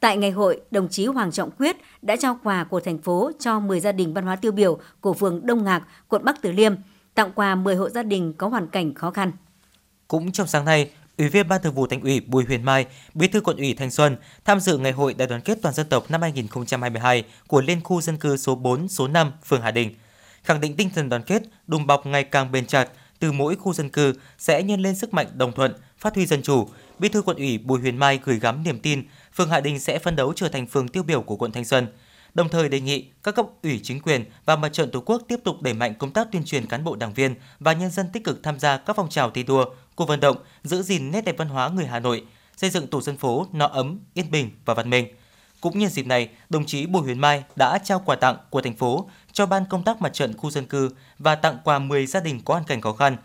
Tại 0.07 0.17
ngày 0.17 0.31
hội, 0.31 0.61
đồng 0.71 0.89
chí 0.89 1.07
Hoàng 1.07 1.33
Trọng 1.33 1.51
Quyết 1.51 1.77
đã 2.03 2.17
trao 2.17 2.39
quà 2.43 2.65
của 2.65 2.81
thành 2.81 2.99
phố 2.99 3.31
cho 3.39 3.61
10 3.61 3.81
gia 3.81 3.93
đình 3.93 4.15
văn 4.15 4.25
hóa 4.25 4.37
tiêu 4.37 4.53
biểu 4.53 4.79
của 5.01 5.15
phường 5.15 5.47
Đông 5.47 5.65
Ngạc, 5.65 5.83
quận 6.09 6.25
Bắc 6.25 6.43
Từ 6.43 6.53
Liêm, 6.53 6.75
tặng 7.15 7.33
quà 7.35 7.55
10 7.55 7.77
hộ 7.77 7.89
gia 7.89 8.03
đình 8.03 8.33
có 8.33 8.49
hoàn 8.49 8.67
cảnh 8.67 8.95
khó 8.95 9.11
khăn. 9.11 9.33
Cũng 10.09 10.33
trong 10.33 10.47
sáng 10.47 10.65
nay, 10.65 10.91
Ủy 11.19 11.29
viên 11.29 11.49
Ban 11.49 11.63
Thường 11.63 11.75
vụ 11.75 11.87
Thành 11.87 12.01
ủy 12.01 12.21
Bùi 12.21 12.45
Huyền 12.45 12.65
Mai, 12.65 12.87
Bí 13.15 13.29
thư 13.29 13.41
Quận 13.41 13.57
ủy 13.57 13.75
Thanh 13.75 13.91
Xuân 13.91 14.17
tham 14.45 14.61
dự 14.61 14.79
ngày 14.79 14.93
hội 14.93 15.15
đại 15.15 15.29
đoàn 15.29 15.41
kết 15.41 15.59
toàn 15.63 15.75
dân 15.75 15.87
tộc 15.89 16.11
năm 16.11 16.23
2022 16.23 17.25
của 17.49 17.61
Liên 17.61 17.81
khu 17.85 18.01
dân 18.01 18.17
cư 18.17 18.37
số 18.37 18.55
4, 18.55 18.89
số 18.89 19.09
5, 19.09 19.33
phường 19.45 19.63
Hà 19.63 19.71
Đình– 19.71 19.95
khẳng 20.47 20.61
định 20.61 20.77
tinh 20.77 20.91
thần 20.95 21.09
đoàn 21.09 21.23
kết, 21.23 21.43
đùm 21.67 21.87
bọc 21.87 22.07
ngày 22.07 22.25
càng 22.25 22.53
bền 22.53 22.67
chặt 22.67 22.89
từ 23.19 23.33
mỗi 23.33 23.57
khu 23.57 23.73
dân 23.73 23.89
cư 23.89 24.13
sẽ 24.39 24.63
nhân 24.63 24.81
lên 24.81 24.95
sức 24.95 25.15
mạnh 25.15 25.27
đồng 25.35 25.53
thuận, 25.53 25.75
phát 25.99 26.15
huy 26.15 26.27
dân 26.27 26.43
chủ. 26.43 26.69
Bí 26.99 27.09
thư 27.09 27.23
quận 27.23 27.37
ủy 27.37 27.59
Bùi 27.59 27.81
Huyền 27.81 27.97
Mai 27.97 28.21
gửi 28.25 28.39
gắm 28.39 28.63
niềm 28.63 28.81
tin 28.81 29.03
phường 29.37 29.51
Hạ 29.51 29.61
Đình 29.61 29.81
sẽ 29.81 29.99
phân 29.99 30.17
đấu 30.17 30.33
trở 30.37 30.49
thành 30.49 30.67
phường 30.67 30.89
tiêu 30.89 31.03
biểu 31.03 31.23
của 31.23 31.37
quận 31.37 31.53
Thanh 31.53 31.65
Xuân. 31.65 31.87
Đồng 32.35 32.49
thời 32.49 32.69
đề 32.69 32.81
nghị 32.81 33.09
các 33.23 33.35
cấp 33.35 33.47
ủy 33.63 33.81
chính 33.83 34.01
quyền 34.01 34.25
và 34.45 34.57
mặt 34.57 34.73
trận 34.73 34.91
Tổ 34.91 35.01
quốc 35.01 35.23
tiếp 35.29 35.41
tục 35.45 35.63
đẩy 35.63 35.75
mạnh 35.75 35.95
công 35.99 36.13
tác 36.13 36.29
tuyên 36.33 36.45
truyền 36.45 36.67
cán 36.67 36.85
bộ 36.85 36.97
đảng 36.97 37.15
viên 37.15 37.35
và 37.61 37.73
nhân 37.73 37.91
dân 37.91 38.07
tích 38.13 38.25
cực 38.25 38.43
tham 38.43 38.59
gia 38.59 38.77
các 38.77 38.97
phong 38.97 39.09
trào 39.09 39.31
thi 39.31 39.43
đua, 39.43 39.65
cuộc 39.95 40.09
vận 40.09 40.21
động, 40.21 40.37
giữ 40.63 40.83
gìn 40.83 41.11
nét 41.11 41.25
đẹp 41.25 41.35
văn 41.39 41.49
hóa 41.49 41.69
người 41.69 41.87
Hà 41.87 42.01
Nội, 42.01 42.25
xây 42.57 42.71
dựng 42.71 42.87
tổ 42.87 43.01
dân 43.01 43.17
phố 43.17 43.47
no 43.53 43.67
ấm, 43.67 43.99
yên 44.15 44.31
bình 44.31 44.51
và 44.65 44.75
văn 44.75 44.91
minh. 44.91 45.07
Cũng 45.61 45.79
nhân 45.79 45.91
dịp 45.91 46.07
này, 46.07 46.29
đồng 46.49 46.67
chí 46.67 46.87
Bùi 46.87 47.03
Huyền 47.03 47.19
Mai 47.21 47.45
đã 47.57 47.79
trao 47.79 48.03
quà 48.05 48.17
tặng 48.17 48.37
của 48.51 48.61
thành 48.61 48.77
phố 48.77 49.09
cho 49.33 49.47
ban 49.47 49.65
công 49.71 49.83
tác 49.83 50.03
mặt 50.03 50.13
trận 50.13 50.37
khu 50.37 50.51
dân 50.51 50.67
cư 50.67 50.91
và 51.19 51.35
tặng 51.35 51.59
quà 51.65 51.79
10 51.79 52.07
gia 52.07 52.21
đình 52.21 52.41
có 52.45 52.55
hoàn 52.55 52.67
cảnh 52.67 52.81
khó 52.81 52.93
khăn. 52.93 53.17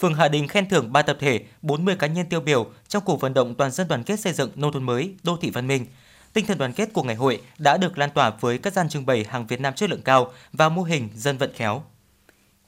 Phường 0.00 0.14
Hạ 0.14 0.28
Đình 0.28 0.48
khen 0.48 0.68
thưởng 0.68 0.92
3 0.92 1.02
tập 1.02 1.16
thể, 1.20 1.40
40 1.62 1.96
cá 1.98 2.06
nhân 2.06 2.26
tiêu 2.26 2.40
biểu 2.40 2.66
trong 2.88 3.02
cuộc 3.06 3.20
vận 3.20 3.34
động 3.34 3.54
toàn 3.54 3.70
dân 3.70 3.88
đoàn 3.88 4.02
kết 4.02 4.20
xây 4.20 4.32
dựng 4.32 4.50
nông 4.54 4.72
thôn 4.72 4.82
mới, 4.82 5.14
đô 5.22 5.36
thị 5.36 5.50
văn 5.50 5.66
minh. 5.66 5.86
Tinh 6.32 6.46
thần 6.46 6.58
đoàn 6.58 6.72
kết 6.72 6.92
của 6.92 7.02
ngày 7.02 7.14
hội 7.14 7.40
đã 7.58 7.76
được 7.76 7.98
lan 7.98 8.10
tỏa 8.14 8.30
với 8.40 8.58
các 8.58 8.72
gian 8.72 8.88
trưng 8.88 9.06
bày 9.06 9.24
hàng 9.28 9.46
Việt 9.46 9.60
Nam 9.60 9.74
chất 9.74 9.90
lượng 9.90 10.02
cao 10.02 10.32
và 10.52 10.68
mô 10.68 10.82
hình 10.82 11.08
dân 11.14 11.38
vận 11.38 11.50
khéo. 11.54 11.82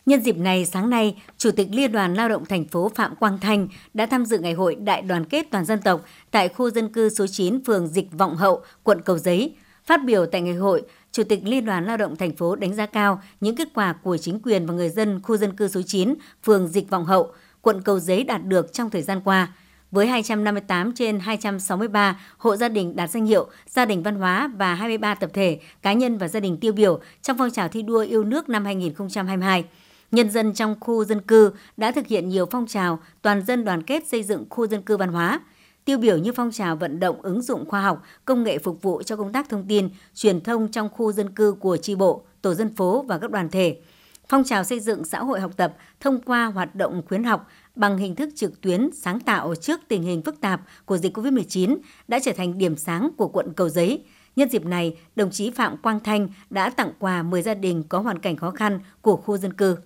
Nhân 0.06 0.20
dịp 0.20 0.36
này, 0.36 0.66
sáng 0.66 0.90
nay, 0.90 1.16
Chủ 1.38 1.50
tịch 1.50 1.68
Liên 1.70 1.92
đoàn 1.92 2.14
Lao 2.14 2.28
động 2.28 2.46
thành 2.46 2.68
phố 2.68 2.90
Phạm 2.94 3.16
Quang 3.16 3.38
Thanh 3.38 3.68
đã 3.94 4.06
tham 4.06 4.24
dự 4.24 4.38
ngày 4.38 4.52
hội 4.52 4.74
Đại 4.74 5.02
đoàn 5.02 5.24
kết 5.24 5.46
toàn 5.50 5.64
dân 5.64 5.80
tộc 5.82 6.04
tại 6.30 6.48
khu 6.48 6.70
dân 6.70 6.92
cư 6.92 7.08
số 7.08 7.26
9 7.26 7.64
phường 7.64 7.88
Dịch 7.88 8.12
Vọng 8.12 8.36
Hậu, 8.36 8.62
quận 8.82 9.00
Cầu 9.04 9.18
Giấy. 9.18 9.54
Phát 9.86 10.04
biểu 10.04 10.26
tại 10.26 10.40
ngày 10.40 10.54
hội, 10.54 10.82
Chủ 11.12 11.22
tịch 11.24 11.40
Liên 11.44 11.64
đoàn 11.64 11.84
Lao 11.84 11.96
động 11.96 12.16
thành 12.16 12.36
phố 12.36 12.56
đánh 12.56 12.74
giá 12.74 12.86
cao 12.86 13.22
những 13.40 13.56
kết 13.56 13.68
quả 13.74 13.92
của 13.92 14.16
chính 14.16 14.40
quyền 14.42 14.66
và 14.66 14.74
người 14.74 14.88
dân 14.88 15.20
khu 15.22 15.36
dân 15.36 15.56
cư 15.56 15.68
số 15.68 15.82
9, 15.82 16.14
phường 16.44 16.68
Dịch 16.68 16.90
Vọng 16.90 17.04
Hậu, 17.04 17.32
quận 17.60 17.82
Cầu 17.82 17.98
Giấy 17.98 18.24
đạt 18.24 18.46
được 18.46 18.72
trong 18.72 18.90
thời 18.90 19.02
gian 19.02 19.20
qua. 19.24 19.52
Với 19.90 20.06
258 20.06 20.92
trên 20.94 21.20
263 21.20 22.20
hộ 22.38 22.56
gia 22.56 22.68
đình 22.68 22.96
đạt 22.96 23.10
danh 23.10 23.26
hiệu 23.26 23.48
gia 23.66 23.84
đình 23.84 24.02
văn 24.02 24.14
hóa 24.14 24.50
và 24.56 24.74
23 24.74 25.14
tập 25.14 25.30
thể, 25.34 25.60
cá 25.82 25.92
nhân 25.92 26.18
và 26.18 26.28
gia 26.28 26.40
đình 26.40 26.56
tiêu 26.56 26.72
biểu 26.72 27.00
trong 27.22 27.38
phong 27.38 27.50
trào 27.50 27.68
thi 27.68 27.82
đua 27.82 28.00
yêu 28.00 28.24
nước 28.24 28.48
năm 28.48 28.64
2022 28.64 29.64
nhân 30.10 30.30
dân 30.30 30.54
trong 30.54 30.76
khu 30.80 31.04
dân 31.04 31.20
cư 31.20 31.52
đã 31.76 31.92
thực 31.92 32.06
hiện 32.06 32.28
nhiều 32.28 32.46
phong 32.50 32.66
trào 32.66 32.98
toàn 33.22 33.44
dân 33.44 33.64
đoàn 33.64 33.82
kết 33.82 34.06
xây 34.06 34.22
dựng 34.22 34.44
khu 34.50 34.66
dân 34.66 34.82
cư 34.82 34.96
văn 34.96 35.08
hóa. 35.08 35.40
Tiêu 35.84 35.98
biểu 35.98 36.18
như 36.18 36.32
phong 36.32 36.50
trào 36.52 36.76
vận 36.76 37.00
động 37.00 37.22
ứng 37.22 37.42
dụng 37.42 37.68
khoa 37.68 37.80
học, 37.80 38.02
công 38.24 38.42
nghệ 38.42 38.58
phục 38.58 38.82
vụ 38.82 39.02
cho 39.02 39.16
công 39.16 39.32
tác 39.32 39.48
thông 39.48 39.64
tin, 39.68 39.88
truyền 40.14 40.40
thông 40.40 40.68
trong 40.68 40.88
khu 40.88 41.12
dân 41.12 41.30
cư 41.30 41.52
của 41.60 41.76
tri 41.76 41.94
bộ, 41.94 42.24
tổ 42.42 42.54
dân 42.54 42.76
phố 42.76 43.04
và 43.08 43.18
các 43.18 43.30
đoàn 43.30 43.50
thể. 43.50 43.80
Phong 44.28 44.44
trào 44.44 44.64
xây 44.64 44.80
dựng 44.80 45.04
xã 45.04 45.18
hội 45.18 45.40
học 45.40 45.50
tập 45.56 45.76
thông 46.00 46.20
qua 46.20 46.46
hoạt 46.46 46.74
động 46.74 47.02
khuyến 47.08 47.24
học 47.24 47.48
bằng 47.76 47.98
hình 47.98 48.14
thức 48.14 48.28
trực 48.36 48.60
tuyến 48.60 48.90
sáng 48.94 49.20
tạo 49.20 49.54
trước 49.54 49.80
tình 49.88 50.02
hình 50.02 50.22
phức 50.22 50.40
tạp 50.40 50.60
của 50.84 50.98
dịch 50.98 51.16
COVID-19 51.16 51.76
đã 52.08 52.18
trở 52.22 52.32
thành 52.32 52.58
điểm 52.58 52.76
sáng 52.76 53.10
của 53.16 53.28
quận 53.28 53.52
Cầu 53.56 53.68
Giấy. 53.68 54.04
Nhân 54.36 54.50
dịp 54.50 54.64
này, 54.64 54.96
đồng 55.16 55.30
chí 55.30 55.50
Phạm 55.50 55.76
Quang 55.76 56.00
Thanh 56.00 56.28
đã 56.50 56.70
tặng 56.70 56.92
quà 56.98 57.22
10 57.22 57.42
gia 57.42 57.54
đình 57.54 57.82
có 57.88 57.98
hoàn 57.98 58.18
cảnh 58.18 58.36
khó 58.36 58.50
khăn 58.50 58.80
của 59.00 59.16
khu 59.16 59.36
dân 59.36 59.52
cư. 59.52 59.76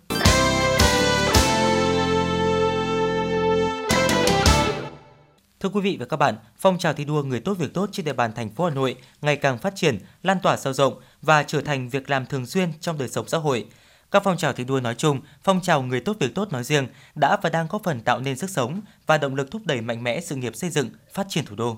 Thưa 5.61 5.69
quý 5.69 5.81
vị 5.81 5.97
và 6.01 6.07
các 6.07 6.17
bạn, 6.17 6.35
phong 6.59 6.79
trào 6.79 6.93
thi 6.93 7.05
đua 7.05 7.23
người 7.23 7.41
tốt 7.41 7.55
việc 7.59 7.75
tốt 7.75 7.89
trên 7.93 8.07
địa 8.07 8.13
bàn 8.13 8.33
thành 8.33 8.51
phố 8.51 8.65
Hà 8.65 8.71
Nội 8.71 8.97
ngày 9.23 9.37
càng 9.37 9.59
phát 9.59 9.73
triển, 9.77 9.99
lan 10.23 10.39
tỏa 10.43 10.57
sâu 10.57 10.73
rộng 10.73 10.95
và 11.23 11.43
trở 11.43 11.61
thành 11.61 11.89
việc 11.89 12.11
làm 12.11 12.27
thường 12.27 12.47
xuyên 12.47 12.69
trong 12.81 12.99
đời 12.99 13.09
sống 13.09 13.29
xã 13.29 13.39
hội. 13.39 13.67
Các 14.11 14.23
phong 14.25 14.37
trào 14.37 14.53
thi 14.53 14.65
đua 14.65 14.81
nói 14.81 14.95
chung, 14.95 15.21
phong 15.43 15.61
trào 15.61 15.83
người 15.83 16.01
tốt 16.01 16.17
việc 16.21 16.35
tốt 16.35 16.53
nói 16.53 16.65
riêng 16.65 16.87
đã 17.15 17.37
và 17.43 17.51
đang 17.51 17.69
có 17.69 17.79
phần 17.85 18.01
tạo 18.01 18.21
nên 18.21 18.37
sức 18.37 18.51
sống 18.51 18.81
và 19.07 19.19
động 19.19 19.35
lực 19.35 19.51
thúc 19.51 19.63
đẩy 19.65 19.81
mạnh 19.81 20.05
mẽ 20.05 20.21
sự 20.21 20.37
nghiệp 20.37 20.57
xây 20.57 20.71
dựng, 20.71 20.91
phát 21.13 21.27
triển 21.29 21.45
thủ 21.45 21.57
đô. 21.57 21.77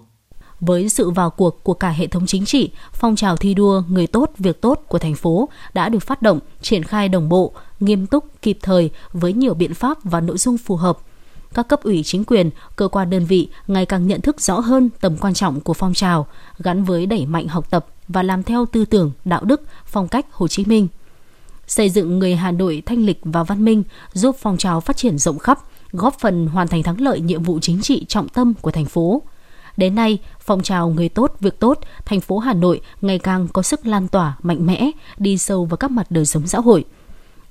Với 0.60 0.88
sự 0.88 1.10
vào 1.10 1.30
cuộc 1.30 1.64
của 1.64 1.74
cả 1.74 1.90
hệ 1.90 2.06
thống 2.06 2.26
chính 2.26 2.44
trị, 2.44 2.70
phong 2.92 3.16
trào 3.16 3.36
thi 3.36 3.54
đua 3.54 3.82
người 3.88 4.06
tốt 4.06 4.30
việc 4.38 4.60
tốt 4.60 4.82
của 4.88 4.98
thành 4.98 5.14
phố 5.14 5.48
đã 5.74 5.88
được 5.88 6.02
phát 6.02 6.22
động, 6.22 6.40
triển 6.60 6.84
khai 6.84 7.08
đồng 7.08 7.28
bộ, 7.28 7.52
nghiêm 7.80 8.06
túc, 8.06 8.42
kịp 8.42 8.58
thời 8.62 8.90
với 9.12 9.32
nhiều 9.32 9.54
biện 9.54 9.74
pháp 9.74 9.98
và 10.04 10.20
nội 10.20 10.38
dung 10.38 10.58
phù 10.58 10.76
hợp– 10.76 10.98
các 11.56 11.68
cấp 11.68 11.82
ủy 11.82 12.02
chính 12.02 12.24
quyền, 12.24 12.50
cơ 12.76 12.88
quan 12.88 13.10
đơn 13.10 13.26
vị 13.26 13.48
ngày 13.66 13.86
càng 13.86 14.06
nhận 14.06 14.20
thức 14.20 14.40
rõ 14.40 14.60
hơn 14.60 14.90
tầm 15.00 15.16
quan 15.16 15.34
trọng 15.34 15.60
của 15.60 15.74
phong 15.74 15.94
trào, 15.94 16.26
gắn 16.58 16.84
với 16.84 17.06
đẩy 17.06 17.26
mạnh 17.26 17.48
học 17.48 17.70
tập 17.70 17.86
và 18.08 18.22
làm 18.22 18.42
theo 18.42 18.66
tư 18.66 18.84
tưởng, 18.84 19.12
đạo 19.24 19.44
đức, 19.44 19.62
phong 19.86 20.08
cách 20.08 20.26
Hồ 20.32 20.48
Chí 20.48 20.64
Minh. 20.64 20.88
Xây 21.66 21.90
dựng 21.90 22.18
người 22.18 22.36
Hà 22.36 22.50
Nội 22.50 22.82
thanh 22.86 23.04
lịch 23.04 23.20
và 23.22 23.42
văn 23.42 23.64
minh 23.64 23.82
giúp 24.12 24.36
phong 24.40 24.56
trào 24.56 24.80
phát 24.80 24.96
triển 24.96 25.18
rộng 25.18 25.38
khắp, 25.38 25.58
góp 25.92 26.18
phần 26.20 26.46
hoàn 26.46 26.68
thành 26.68 26.82
thắng 26.82 27.00
lợi 27.00 27.20
nhiệm 27.20 27.42
vụ 27.42 27.58
chính 27.62 27.82
trị 27.82 28.04
trọng 28.08 28.28
tâm 28.28 28.54
của 28.60 28.70
thành 28.70 28.84
phố. 28.84 29.22
Đến 29.76 29.94
nay, 29.94 30.18
phong 30.40 30.62
trào 30.62 30.88
người 30.88 31.08
tốt 31.08 31.36
việc 31.40 31.60
tốt, 31.60 31.78
thành 32.04 32.20
phố 32.20 32.38
Hà 32.38 32.52
Nội 32.52 32.80
ngày 33.00 33.18
càng 33.18 33.48
có 33.52 33.62
sức 33.62 33.86
lan 33.86 34.08
tỏa 34.08 34.36
mạnh 34.42 34.66
mẽ, 34.66 34.90
đi 35.18 35.38
sâu 35.38 35.64
vào 35.64 35.76
các 35.76 35.90
mặt 35.90 36.06
đời 36.10 36.26
sống 36.26 36.46
xã 36.46 36.60
hội– 36.60 36.84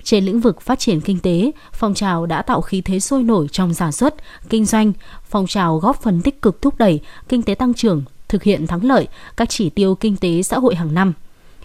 trên 0.06 0.24
lĩnh 0.24 0.40
vực 0.40 0.60
phát 0.60 0.78
triển 0.78 1.00
kinh 1.00 1.18
tế, 1.18 1.50
phong 1.72 1.94
trào 1.94 2.26
đã 2.26 2.42
tạo 2.42 2.60
khí 2.60 2.80
thế 2.80 3.00
sôi 3.00 3.22
nổi 3.22 3.46
trong 3.52 3.74
sản 3.74 3.92
xuất, 3.92 4.14
kinh 4.48 4.64
doanh, 4.64 4.92
phong 5.24 5.46
trào 5.46 5.78
góp 5.78 6.02
phần 6.02 6.22
tích 6.22 6.42
cực 6.42 6.62
thúc 6.62 6.74
đẩy 6.78 7.00
kinh 7.28 7.42
tế 7.42 7.54
tăng 7.54 7.74
trưởng, 7.74 8.02
thực 8.28 8.42
hiện 8.42 8.66
thắng 8.66 8.84
lợi 8.84 9.08
các 9.36 9.48
chỉ 9.48 9.70
tiêu 9.70 9.94
kinh 9.94 10.16
tế 10.16 10.42
xã 10.42 10.58
hội 10.58 10.74
hàng 10.74 10.94
năm. 10.94 11.12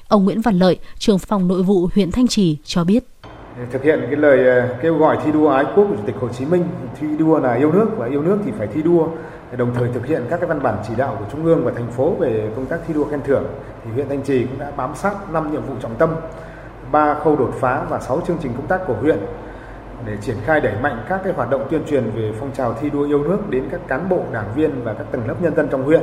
Ông 0.08 0.26
Nguyễn 0.26 0.42
Văn 0.42 0.60
Lợi, 0.60 0.80
trưởng 0.98 1.20
phòng 1.20 1.48
nội 1.48 1.64
vụ 1.64 1.90
huyện 1.96 2.12
Thanh 2.12 2.28
Trì 2.28 2.58
cho 2.64 2.84
biết. 2.84 3.04
Thực 3.72 3.84
hiện 3.84 4.00
cái 4.02 4.16
lời 4.16 4.62
ờ, 4.62 4.76
kêu 4.82 4.98
gọi 4.98 5.18
thi 5.26 5.32
đua 5.32 5.50
ái 5.50 5.66
quốc 5.76 5.86
của 5.90 5.96
Chủ 5.96 6.04
tịch 6.06 6.16
Hồ 6.20 6.30
Chí 6.30 6.46
Minh, 6.46 6.64
thi 7.00 7.08
đua 7.20 7.40
là 7.40 7.54
yêu 7.54 7.72
nước 7.72 7.88
và 7.98 8.08
yêu 8.08 8.22
nước 8.22 8.38
thì 8.46 8.52
phải 8.58 8.68
thi 8.74 8.82
đua 8.82 9.08
đồng 9.58 9.74
thời 9.76 9.90
thực 9.94 10.06
hiện 10.06 10.24
các 10.30 10.38
cái 10.38 10.50
văn 10.50 10.64
bản 10.64 10.78
chỉ 10.88 10.94
đạo 10.98 11.16
của 11.20 11.26
trung 11.32 11.46
ương 11.46 11.66
và 11.66 11.72
thành 11.72 11.92
phố 11.92 12.16
về 12.20 12.50
công 12.56 12.66
tác 12.66 12.80
thi 12.88 12.94
đua 12.94 13.04
khen 13.04 13.22
thưởng 13.26 13.44
thì 13.86 13.92
huyện 13.92 14.10
Thanh 14.10 14.22
Trì 14.24 14.44
cũng 14.44 14.60
đã 14.60 14.72
bám 14.78 14.96
sát 14.96 15.32
năm 15.32 15.52
nhiệm 15.52 15.62
vụ 15.62 15.74
trọng 15.82 15.96
tâm 15.96 16.10
3 16.92 17.14
khâu 17.14 17.36
đột 17.36 17.52
phá 17.60 17.86
và 17.90 18.00
6 18.00 18.22
chương 18.28 18.38
trình 18.42 18.54
công 18.58 18.68
tác 18.68 18.82
của 18.88 18.94
huyện 18.94 19.20
để 20.06 20.18
triển 20.22 20.36
khai 20.46 20.62
đẩy 20.62 20.74
mạnh 20.82 21.04
các 21.10 21.22
cái 21.24 21.34
hoạt 21.34 21.50
động 21.50 21.68
tuyên 21.70 21.82
truyền 21.90 22.12
về 22.16 22.32
phong 22.40 22.52
trào 22.52 22.74
thi 22.74 22.90
đua 22.90 23.04
yêu 23.04 23.24
nước 23.24 23.50
đến 23.50 23.64
các 23.72 23.82
cán 23.88 24.10
bộ, 24.10 24.20
đảng 24.32 24.54
viên 24.56 24.84
và 24.84 24.94
các 24.94 25.06
tầng 25.12 25.28
lớp 25.28 25.36
nhân 25.42 25.56
dân 25.56 25.68
trong 25.72 25.84
huyện. 25.84 26.02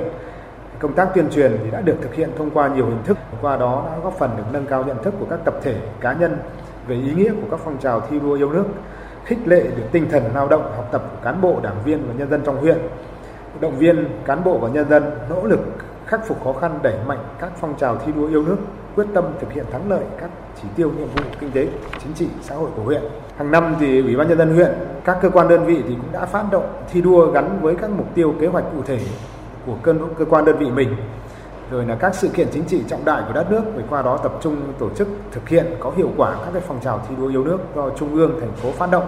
Công 0.79 0.93
tác 0.93 1.09
tuyên 1.15 1.31
truyền 1.31 1.59
thì 1.65 1.71
đã 1.71 1.81
được 1.81 1.97
thực 2.03 2.15
hiện 2.15 2.31
thông 2.39 2.51
qua 2.51 2.69
nhiều 2.69 2.87
hình 2.87 3.03
thức, 3.05 3.19
qua 3.43 3.57
đó 3.57 3.85
đã 3.87 3.99
góp 4.05 4.19
phần 4.19 4.31
được 4.37 4.45
nâng 4.53 4.67
cao 4.67 4.85
nhận 4.85 5.03
thức 5.03 5.15
của 5.21 5.27
các 5.31 5.39
tập 5.45 5.55
thể, 5.63 5.75
cá 6.01 6.13
nhân 6.13 6.39
về 6.87 6.95
ý 6.95 7.15
nghĩa 7.15 7.31
của 7.31 7.47
các 7.51 7.61
phong 7.65 7.79
trào 7.79 8.01
thi 8.01 8.21
đua 8.21 8.35
yêu 8.35 8.53
nước, 8.53 8.65
khích 9.25 9.39
lệ 9.47 9.63
được 9.63 9.85
tinh 9.93 10.07
thần 10.11 10.23
lao 10.35 10.49
động, 10.49 10.73
học 10.77 10.89
tập 10.93 11.03
của 11.11 11.25
cán 11.25 11.41
bộ, 11.41 11.61
đảng 11.63 11.83
viên 11.85 12.09
và 12.09 12.15
nhân 12.19 12.31
dân 12.31 12.41
trong 12.45 12.57
huyện, 12.57 12.79
động 13.61 13.79
viên 13.79 14.09
cán 14.25 14.45
bộ 14.45 14.59
và 14.59 14.69
nhân 14.69 14.89
dân 14.89 15.11
nỗ 15.31 15.45
lực 15.45 15.61
khắc 16.07 16.27
phục 16.27 16.45
khó 16.45 16.53
khăn 16.53 16.79
đẩy 16.83 16.95
mạnh 17.07 17.19
các 17.39 17.53
phong 17.61 17.75
trào 17.79 17.97
thi 17.97 18.13
đua 18.13 18.29
yêu 18.29 18.43
nước 18.43 18.57
quyết 18.95 19.07
tâm 19.15 19.25
thực 19.41 19.53
hiện 19.53 19.65
thắng 19.73 19.91
lợi 19.91 20.05
các 20.21 20.31
chỉ 20.63 20.69
tiêu 20.77 20.91
nhiệm 20.99 21.09
vụ 21.09 21.23
kinh 21.41 21.51
tế, 21.51 21.69
chính 22.03 22.13
trị, 22.15 22.27
xã 22.43 22.55
hội 22.55 22.71
của 22.77 22.83
huyện. 22.83 23.03
Hàng 23.37 23.51
năm 23.51 23.77
thì 23.81 24.01
Ủy 24.01 24.17
ban 24.17 24.29
nhân 24.29 24.39
dân 24.39 24.55
huyện, 24.55 24.73
các 25.05 25.19
cơ 25.23 25.31
quan 25.31 25.49
đơn 25.49 25.67
vị 25.67 25.83
thì 25.89 25.95
cũng 25.95 26.13
đã 26.13 26.27
phát 26.27 26.45
động 26.53 26.83
thi 26.93 27.01
đua 27.01 27.31
gắn 27.31 27.59
với 27.63 27.75
các 27.75 27.91
mục 27.91 28.15
tiêu 28.15 28.35
kế 28.41 28.47
hoạch 28.47 28.65
cụ 28.77 28.83
thể 28.87 28.99
của 29.67 29.75
cơ, 29.83 29.95
cơ 30.19 30.25
quan 30.25 30.45
đơn 30.45 30.59
vị 30.59 30.71
mình 30.71 30.97
rồi 31.71 31.85
là 31.85 31.95
các 31.95 32.15
sự 32.15 32.29
kiện 32.29 32.49
chính 32.53 32.65
trị 32.65 32.83
trọng 32.89 33.05
đại 33.05 33.23
của 33.27 33.33
đất 33.33 33.51
nước 33.51 33.63
và 33.77 33.83
qua 33.91 34.03
đó 34.03 34.17
tập 34.17 34.33
trung 34.41 34.57
tổ 34.79 34.91
chức 34.91 35.09
thực 35.33 35.49
hiện 35.49 35.67
có 35.81 35.93
hiệu 35.97 36.11
quả 36.17 36.37
các 36.45 36.51
cái 36.53 36.63
phong 36.67 36.81
trào 36.81 37.01
thi 37.09 37.15
đua 37.19 37.29
yêu 37.29 37.45
nước 37.45 37.59
do 37.77 37.91
trung 37.99 38.15
ương 38.15 38.41
thành 38.41 38.53
phố 38.53 38.71
phát 38.71 38.91
động 38.91 39.07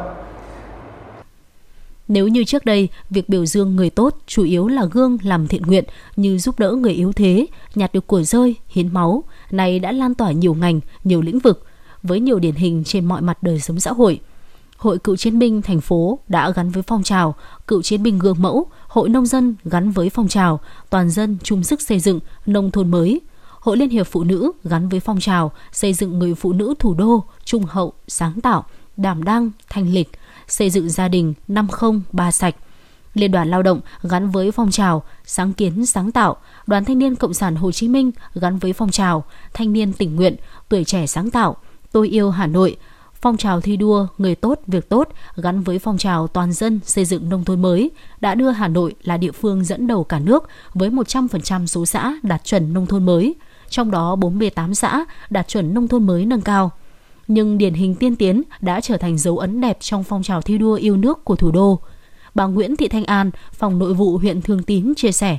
nếu 2.11 2.29
như 2.29 2.45
trước 2.45 2.65
đây, 2.65 2.89
việc 3.11 3.29
biểu 3.29 3.47
dương 3.47 3.77
người 3.77 3.91
tốt 3.91 4.17
chủ 4.27 4.45
yếu 4.45 4.69
là 4.69 4.85
gương 4.85 5.19
làm 5.23 5.49
thiện 5.49 5.63
nguyện 5.63 5.85
như 6.17 6.39
giúp 6.39 6.59
đỡ 6.59 6.73
người 6.73 6.93
yếu 6.93 7.13
thế, 7.13 7.47
nhặt 7.75 7.93
được 7.93 8.07
của 8.07 8.23
rơi, 8.23 8.55
hiến 8.69 8.93
máu, 8.93 9.25
này 9.51 9.79
đã 9.79 9.93
lan 9.93 10.15
tỏa 10.15 10.33
nhiều 10.33 10.55
ngành, 10.55 10.81
nhiều 11.05 11.23
lĩnh 11.23 11.39
vực, 11.39 11.65
với 12.03 12.21
nhiều 12.21 12.39
điển 12.39 12.55
hình 12.55 12.85
trên 12.85 13.05
mọi 13.05 13.23
mặt 13.23 13.43
đời 13.43 13.61
sống 13.61 13.81
xã 13.81 13.93
hội. 13.93 14.21
Hội 14.77 14.99
Cựu 14.99 15.17
Chiến 15.17 15.39
binh 15.39 15.63
thành 15.63 15.81
phố 15.81 16.19
đã 16.29 16.51
gắn 16.51 16.71
với 16.71 16.83
phong 16.83 17.03
trào 17.03 17.35
Cựu 17.67 17.83
Chiến 17.83 18.03
binh 18.03 18.19
gương 18.19 18.43
mẫu, 18.43 18.67
Hội 18.89 19.09
Nông 19.09 19.27
dân 19.27 19.55
gắn 19.65 19.91
với 19.91 20.11
phong 20.11 20.29
trào 20.29 20.61
Toàn 20.91 21.11
dân 21.11 21.37
chung 21.43 21.65
sức 21.65 21.81
xây 21.81 22.01
dựng 22.01 22.21
nông 22.47 22.71
thôn 22.71 22.91
mới, 22.91 23.21
Hội 23.61 23.77
Liên 23.77 23.91
hiệp 23.91 24.07
Phụ 24.07 24.25
nữ 24.25 24.53
gắn 24.65 24.89
với 24.89 25.01
phong 25.01 25.21
trào 25.21 25.53
xây 25.73 25.95
dựng 25.95 26.19
người 26.19 26.35
phụ 26.35 26.53
nữ 26.53 26.75
thủ 26.79 26.95
đô 26.95 27.25
trung 27.45 27.65
hậu, 27.69 27.93
sáng 28.09 28.41
tạo, 28.41 28.65
đảm 28.97 29.23
đang, 29.23 29.51
thanh 29.69 29.95
lịch, 29.95 30.11
xây 30.53 30.71
dựng 30.71 30.91
gia 30.91 31.09
đình 31.09 31.35
năm 31.49 31.69
không 31.69 32.03
ba 32.13 32.31
sạch. 32.33 32.55
Liên 33.15 33.31
đoàn 33.31 33.51
Lao 33.51 33.63
động 33.63 33.81
gắn 34.03 34.31
với 34.31 34.51
phong 34.51 34.71
trào 34.71 35.03
sáng 35.25 35.53
kiến 35.53 35.87
sáng 35.87 36.13
tạo, 36.13 36.37
Đoàn 36.67 36.85
Thanh 36.85 36.99
niên 36.99 37.17
Cộng 37.17 37.35
sản 37.35 37.57
Hồ 37.57 37.73
Chí 37.73 37.89
Minh 37.89 38.11
gắn 38.35 38.59
với 38.59 38.73
phong 38.73 38.91
trào 38.91 39.25
thanh 39.55 39.73
niên 39.73 39.93
tình 39.93 40.17
nguyện, 40.17 40.37
tuổi 40.69 40.85
trẻ 40.85 41.07
sáng 41.07 41.31
tạo, 41.31 41.57
tôi 41.93 42.09
yêu 42.09 42.31
Hà 42.31 42.47
Nội, 42.47 42.77
phong 43.21 43.37
trào 43.37 43.61
thi 43.61 43.77
đua 43.77 44.07
người 44.19 44.35
tốt 44.35 44.61
việc 44.67 44.89
tốt 44.89 45.09
gắn 45.37 45.63
với 45.63 45.79
phong 45.79 45.99
trào 45.99 46.27
toàn 46.27 46.53
dân 46.53 46.81
xây 46.85 47.05
dựng 47.05 47.29
nông 47.29 47.45
thôn 47.45 47.63
mới 47.63 47.91
đã 48.21 48.35
đưa 48.35 48.51
Hà 48.51 48.69
Nội 48.69 48.95
là 49.03 49.17
địa 49.17 49.33
phương 49.33 49.65
dẫn 49.65 49.87
đầu 49.87 50.05
cả 50.05 50.19
nước 50.19 50.49
với 50.75 50.91
100% 50.91 51.67
số 51.67 51.87
xã 51.87 52.15
đạt 52.23 52.45
chuẩn 52.45 52.73
nông 52.73 52.87
thôn 52.87 53.07
mới, 53.07 53.35
trong 53.69 53.91
đó 53.91 54.17
48 54.17 54.75
xã 54.75 55.05
đạt 55.31 55.49
chuẩn 55.49 55.75
nông 55.75 55.89
thôn 55.89 56.07
mới 56.07 56.27
nâng 56.27 56.41
cao 56.41 56.71
nhưng 57.31 57.59
điển 57.59 57.75
hình 57.75 57.95
tiên 57.95 58.17
tiến 58.17 58.43
đã 58.61 58.81
trở 58.81 58.97
thành 58.97 59.19
dấu 59.19 59.39
ấn 59.39 59.61
đẹp 59.61 59.77
trong 59.81 60.05
phong 60.05 60.23
trào 60.23 60.43
thi 60.43 60.59
đua 60.59 60.75
yêu 60.75 60.97
nước 60.97 61.25
của 61.25 61.37
thủ 61.37 61.51
đô. 61.51 61.81
Bà 62.35 62.47
Nguyễn 62.47 62.77
Thị 62.77 62.89
Thanh 62.89 63.05
An, 63.05 63.31
phòng 63.53 63.79
nội 63.79 63.95
vụ 63.95 64.19
huyện 64.19 64.43
Thường 64.43 64.63
Tín 64.63 64.95
chia 64.97 65.13
sẻ. 65.13 65.39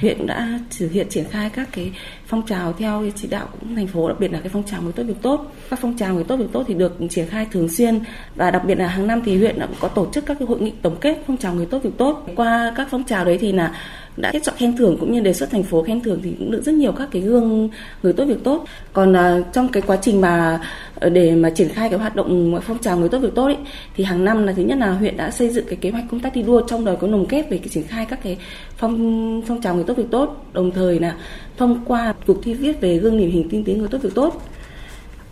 Huyện 0.00 0.26
đã 0.26 0.60
thực 0.78 0.92
hiện 0.92 1.06
triển 1.10 1.24
khai 1.30 1.50
các 1.50 1.68
cái 1.72 1.92
phong 2.30 2.46
trào 2.46 2.72
theo 2.72 3.04
chỉ 3.16 3.28
đạo 3.28 3.48
của 3.52 3.58
thành 3.76 3.86
phố, 3.86 4.08
đặc 4.08 4.20
biệt 4.20 4.32
là 4.32 4.40
cái 4.40 4.48
phong 4.48 4.62
trào 4.62 4.82
người 4.82 4.92
tốt 4.92 5.02
việc 5.02 5.22
tốt. 5.22 5.52
Các 5.70 5.78
phong 5.82 5.96
trào 5.96 6.14
người 6.14 6.24
tốt 6.24 6.36
việc 6.36 6.48
tốt 6.52 6.64
thì 6.66 6.74
được 6.74 6.96
triển 7.10 7.26
khai 7.26 7.46
thường 7.50 7.68
xuyên 7.68 8.00
và 8.36 8.50
đặc 8.50 8.62
biệt 8.64 8.74
là 8.74 8.86
hàng 8.86 9.06
năm 9.06 9.22
thì 9.24 9.38
huyện 9.38 9.58
cũng 9.60 9.76
có 9.80 9.88
tổ 9.88 10.06
chức 10.12 10.26
các 10.26 10.36
cái 10.38 10.48
hội 10.48 10.60
nghị 10.60 10.72
tổng 10.82 10.96
kết 11.00 11.22
phong 11.26 11.36
trào 11.36 11.54
người 11.54 11.66
tốt 11.66 11.82
việc 11.82 11.96
tốt. 11.98 12.26
Qua 12.36 12.72
các 12.76 12.88
phong 12.90 13.04
trào 13.04 13.24
đấy 13.24 13.38
thì 13.38 13.52
là 13.52 13.74
đã 14.16 14.32
chọn 14.42 14.54
khen 14.58 14.76
thưởng 14.76 14.96
cũng 15.00 15.12
như 15.12 15.20
đề 15.20 15.32
xuất 15.32 15.50
thành 15.50 15.62
phố 15.62 15.82
khen 15.82 16.00
thưởng 16.00 16.20
thì 16.22 16.34
cũng 16.38 16.50
được 16.50 16.62
rất 16.64 16.74
nhiều 16.74 16.92
các 16.92 17.08
cái 17.12 17.22
gương 17.22 17.68
người 18.02 18.12
tốt 18.12 18.24
việc 18.24 18.44
tốt 18.44 18.64
còn 18.92 19.12
uh, 19.12 19.52
trong 19.52 19.68
cái 19.68 19.82
quá 19.86 19.96
trình 20.02 20.20
mà 20.20 20.60
ờ, 20.94 21.08
để 21.08 21.34
mà 21.34 21.50
triển 21.50 21.68
khai 21.68 21.88
cái 21.88 21.98
hoạt 21.98 22.16
động 22.16 22.60
phong 22.62 22.78
trào 22.78 22.96
người 22.98 23.08
tốt 23.08 23.18
việc 23.18 23.34
tốt 23.34 23.44
ấy, 23.44 23.56
thì 23.96 24.04
hàng 24.04 24.24
năm 24.24 24.46
là 24.46 24.52
thứ 24.52 24.62
nhất 24.62 24.78
là 24.78 24.92
huyện 24.92 25.16
đã 25.16 25.30
xây 25.30 25.48
dựng 25.48 25.64
cái 25.68 25.76
kế 25.76 25.90
hoạch 25.90 26.04
công 26.10 26.20
tác 26.20 26.32
thi 26.34 26.42
đua 26.42 26.62
trong 26.66 26.84
đời 26.84 26.96
có 26.96 27.06
nồng 27.06 27.26
kết 27.26 27.46
về 27.50 27.58
cái 27.58 27.68
triển 27.68 27.84
khai 27.86 28.06
các 28.10 28.18
cái 28.22 28.38
phong 28.76 29.42
phong 29.46 29.60
trào 29.60 29.74
người 29.74 29.84
tốt 29.84 29.96
việc 29.96 30.10
tốt 30.10 30.46
đồng 30.52 30.70
thời 30.70 31.00
là 31.00 31.14
thông 31.60 31.84
qua 31.84 32.14
cuộc 32.26 32.36
thi 32.42 32.54
viết 32.54 32.80
về 32.80 32.98
gương 32.98 33.18
điển 33.18 33.30
hình 33.30 33.48
tiên 33.48 33.64
tiến 33.64 33.78
người 33.78 33.88
tốt 33.88 33.98
việc 34.02 34.14
tốt. 34.14 34.42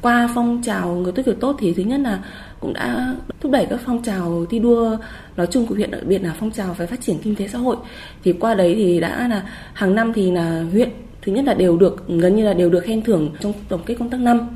Qua 0.00 0.30
phong 0.34 0.62
trào 0.62 0.94
người 0.94 1.12
tốt 1.12 1.22
việc 1.26 1.40
tốt 1.40 1.56
thì 1.58 1.74
thứ 1.74 1.82
nhất 1.82 2.00
là 2.00 2.24
cũng 2.60 2.72
đã 2.72 3.16
thúc 3.40 3.52
đẩy 3.52 3.66
các 3.66 3.80
phong 3.86 4.02
trào 4.02 4.46
thi 4.50 4.58
đua 4.58 4.96
nói 5.36 5.46
chung 5.50 5.66
của 5.66 5.74
huyện 5.74 5.90
đặc 5.90 6.00
biệt 6.06 6.22
là 6.22 6.36
phong 6.40 6.50
trào 6.50 6.74
về 6.74 6.86
phát 6.86 7.00
triển 7.00 7.18
kinh 7.18 7.36
tế 7.36 7.48
xã 7.48 7.58
hội. 7.58 7.76
Thì 8.24 8.32
qua 8.32 8.54
đấy 8.54 8.74
thì 8.74 9.00
đã 9.00 9.28
là 9.28 9.42
hàng 9.72 9.94
năm 9.94 10.12
thì 10.12 10.30
là 10.30 10.64
huyện 10.72 10.88
thứ 11.22 11.32
nhất 11.32 11.44
là 11.44 11.54
đều 11.54 11.76
được 11.76 12.08
gần 12.08 12.36
như 12.36 12.44
là 12.44 12.54
đều 12.54 12.70
được 12.70 12.80
khen 12.80 13.02
thưởng 13.02 13.30
trong 13.40 13.52
tổng 13.68 13.82
kết 13.86 13.94
công 13.98 14.10
tác 14.10 14.20
năm. 14.20 14.48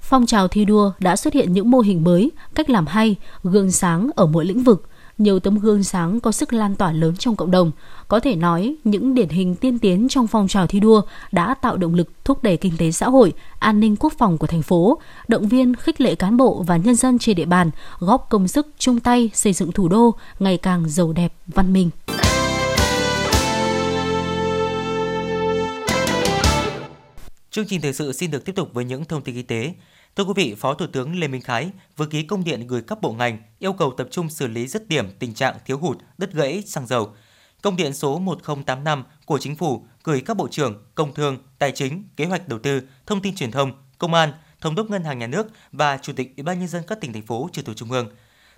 Phong 0.00 0.26
trào 0.26 0.48
thi 0.48 0.64
đua 0.64 0.92
đã 1.00 1.16
xuất 1.16 1.34
hiện 1.34 1.52
những 1.52 1.70
mô 1.70 1.80
hình 1.80 2.04
mới, 2.04 2.30
cách 2.54 2.70
làm 2.70 2.86
hay, 2.86 3.16
gương 3.42 3.70
sáng 3.70 4.10
ở 4.16 4.26
mỗi 4.26 4.44
lĩnh 4.44 4.62
vực, 4.62 4.88
nhiều 5.18 5.40
tấm 5.40 5.58
gương 5.58 5.84
sáng 5.84 6.20
có 6.20 6.32
sức 6.32 6.52
lan 6.52 6.76
tỏa 6.76 6.92
lớn 6.92 7.16
trong 7.16 7.36
cộng 7.36 7.50
đồng. 7.50 7.70
Có 8.08 8.20
thể 8.20 8.36
nói, 8.36 8.74
những 8.84 9.14
điển 9.14 9.28
hình 9.28 9.54
tiên 9.54 9.78
tiến 9.78 10.06
trong 10.08 10.26
phong 10.26 10.48
trào 10.48 10.66
thi 10.66 10.80
đua 10.80 11.02
đã 11.32 11.54
tạo 11.54 11.76
động 11.76 11.94
lực 11.94 12.24
thúc 12.24 12.42
đẩy 12.42 12.56
kinh 12.56 12.76
tế 12.78 12.90
xã 12.90 13.08
hội, 13.08 13.32
an 13.58 13.80
ninh 13.80 13.96
quốc 13.96 14.12
phòng 14.18 14.38
của 14.38 14.46
thành 14.46 14.62
phố, 14.62 14.98
động 15.28 15.48
viên 15.48 15.76
khích 15.76 16.00
lệ 16.00 16.14
cán 16.14 16.36
bộ 16.36 16.64
và 16.66 16.76
nhân 16.76 16.94
dân 16.94 17.18
trên 17.18 17.36
địa 17.36 17.44
bàn, 17.44 17.70
góp 17.98 18.26
công 18.30 18.48
sức 18.48 18.66
chung 18.78 19.00
tay 19.00 19.30
xây 19.34 19.52
dựng 19.52 19.72
thủ 19.72 19.88
đô 19.88 20.14
ngày 20.38 20.56
càng 20.56 20.88
giàu 20.88 21.12
đẹp, 21.12 21.34
văn 21.46 21.72
minh. 21.72 21.90
Chương 27.50 27.66
trình 27.68 27.80
thời 27.80 27.92
sự 27.92 28.12
xin 28.12 28.30
được 28.30 28.44
tiếp 28.44 28.52
tục 28.56 28.70
với 28.72 28.84
những 28.84 29.04
thông 29.04 29.22
tin 29.22 29.34
y 29.34 29.42
tế. 29.42 29.74
Thưa 30.16 30.24
quý 30.24 30.32
vị, 30.36 30.54
Phó 30.58 30.74
Thủ 30.74 30.86
tướng 30.86 31.20
Lê 31.20 31.28
Minh 31.28 31.40
Khái 31.40 31.70
vừa 31.96 32.06
ký 32.06 32.22
công 32.22 32.44
điện 32.44 32.66
gửi 32.66 32.82
các 32.86 33.00
bộ 33.00 33.12
ngành 33.12 33.38
yêu 33.58 33.72
cầu 33.72 33.94
tập 33.96 34.08
trung 34.10 34.30
xử 34.30 34.46
lý 34.46 34.66
dứt 34.66 34.88
điểm 34.88 35.10
tình 35.18 35.34
trạng 35.34 35.56
thiếu 35.66 35.78
hụt, 35.78 35.98
đứt 36.18 36.32
gãy 36.32 36.62
xăng 36.66 36.86
dầu. 36.86 37.14
Công 37.62 37.76
điện 37.76 37.94
số 37.94 38.18
1085 38.18 39.04
của 39.26 39.38
Chính 39.38 39.56
phủ 39.56 39.86
gửi 40.04 40.20
các 40.20 40.36
bộ 40.36 40.48
trưởng 40.48 40.84
Công 40.94 41.14
thương, 41.14 41.38
Tài 41.58 41.72
chính, 41.72 42.04
Kế 42.16 42.24
hoạch 42.24 42.48
Đầu 42.48 42.58
tư, 42.58 42.82
Thông 43.06 43.22
tin 43.22 43.34
Truyền 43.34 43.50
thông, 43.50 43.72
Công 43.98 44.14
an, 44.14 44.32
Thống 44.60 44.74
đốc 44.74 44.90
Ngân 44.90 45.04
hàng 45.04 45.18
Nhà 45.18 45.26
nước 45.26 45.46
và 45.72 45.98
Chủ 46.02 46.12
tịch 46.16 46.36
Ủy 46.36 46.42
ban 46.42 46.58
nhân 46.58 46.68
dân 46.68 46.82
các 46.86 47.00
tỉnh 47.00 47.12
thành 47.12 47.26
phố 47.26 47.48
trực 47.52 47.64
thuộc 47.64 47.76
trung 47.76 47.90
ương. 47.90 48.08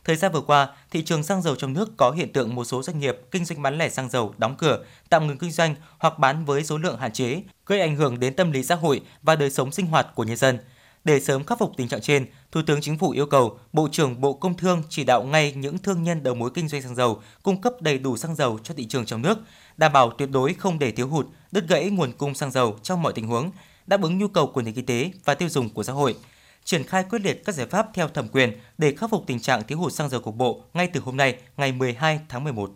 Thời 0.05 0.17
gian 0.17 0.33
vừa 0.33 0.41
qua, 0.41 0.69
thị 0.91 1.05
trường 1.05 1.23
xăng 1.23 1.43
dầu 1.43 1.57
trong 1.57 1.73
nước 1.73 1.91
có 1.97 2.11
hiện 2.11 2.33
tượng 2.33 2.55
một 2.55 2.65
số 2.65 2.83
doanh 2.83 2.99
nghiệp 2.99 3.17
kinh 3.31 3.45
doanh 3.45 3.63
bán 3.63 3.79
lẻ 3.79 3.89
xăng 3.89 4.11
dầu 4.11 4.35
đóng 4.39 4.57
cửa, 4.57 4.85
tạm 5.09 5.27
ngừng 5.27 5.39
kinh 5.39 5.51
doanh 5.51 5.75
hoặc 5.99 6.19
bán 6.19 6.45
với 6.45 6.65
số 6.65 6.79
lượng 6.79 6.99
hạn 6.99 7.13
chế, 7.13 7.43
gây 7.67 7.81
ảnh 7.81 7.97
hưởng 7.97 8.21
đến 8.21 8.37
tâm 8.37 8.53
lý 8.53 8.65
xã 8.65 8.75
hội 8.75 9.03
và 9.23 9.37
đời 9.37 9.51
sống 9.51 9.73
sinh 9.73 9.87
hoạt 9.87 10.15
của 10.15 10.25
nhân 10.25 10.37
dân. 10.37 10.59
Để 11.05 11.21
sớm 11.21 11.45
khắc 11.45 11.59
phục 11.59 11.73
tình 11.77 11.89
trạng 11.89 12.01
trên, 12.01 12.27
Thủ 12.53 12.61
tướng 12.67 12.81
Chính 12.81 12.99
phủ 12.99 13.11
yêu 13.11 13.27
cầu 13.27 13.59
Bộ 13.73 13.89
trưởng 13.93 14.21
Bộ 14.21 14.33
Công 14.33 14.57
Thương 14.57 14.83
chỉ 14.89 15.05
đạo 15.05 15.23
ngay 15.23 15.53
những 15.53 15.79
thương 15.79 16.03
nhân 16.03 16.23
đầu 16.23 16.35
mối 16.35 16.51
kinh 16.55 16.69
doanh 16.69 16.83
xăng 16.83 16.95
dầu 16.95 17.23
cung 17.43 17.61
cấp 17.61 17.73
đầy 17.81 17.99
đủ 17.99 18.17
xăng 18.17 18.35
dầu 18.35 18.59
cho 18.63 18.75
thị 18.75 18.87
trường 18.87 19.07
trong 19.07 19.23
nước, 19.23 19.39
đảm 19.77 19.93
bảo 19.93 20.11
tuyệt 20.11 20.29
đối 20.33 20.55
không 20.55 20.79
để 20.79 20.93
thiếu 20.93 21.09
hụt, 21.09 21.27
đứt 21.53 21.69
gãy 21.69 21.91
nguồn 21.91 22.13
cung 22.13 22.35
xăng 22.35 22.51
dầu 22.51 22.79
trong 22.83 23.03
mọi 23.03 23.13
tình 23.13 23.27
huống, 23.27 23.51
đáp 23.87 24.03
ứng 24.03 24.19
nhu 24.19 24.29
cầu 24.29 24.47
của 24.47 24.63
nền 24.63 24.75
kinh 24.75 24.87
tế 24.87 25.11
và 25.25 25.35
tiêu 25.35 25.49
dùng 25.49 25.71
của 25.71 25.83
xã 25.83 25.93
hội 25.93 26.17
triển 26.65 26.85
khai 26.85 27.05
quyết 27.11 27.23
liệt 27.23 27.45
các 27.45 27.55
giải 27.55 27.67
pháp 27.67 27.87
theo 27.95 28.09
thẩm 28.09 28.29
quyền 28.29 28.53
để 28.79 28.95
khắc 28.95 29.11
phục 29.11 29.25
tình 29.27 29.41
trạng 29.41 29.63
thiếu 29.63 29.79
hụt 29.79 29.93
xăng 29.93 30.09
dầu 30.09 30.21
cục 30.21 30.37
bộ 30.37 30.65
ngay 30.75 30.87
từ 30.87 31.01
hôm 31.01 31.17
nay, 31.17 31.37
ngày 31.57 31.73
12 31.73 32.21
tháng 32.29 32.45
11. 32.45 32.71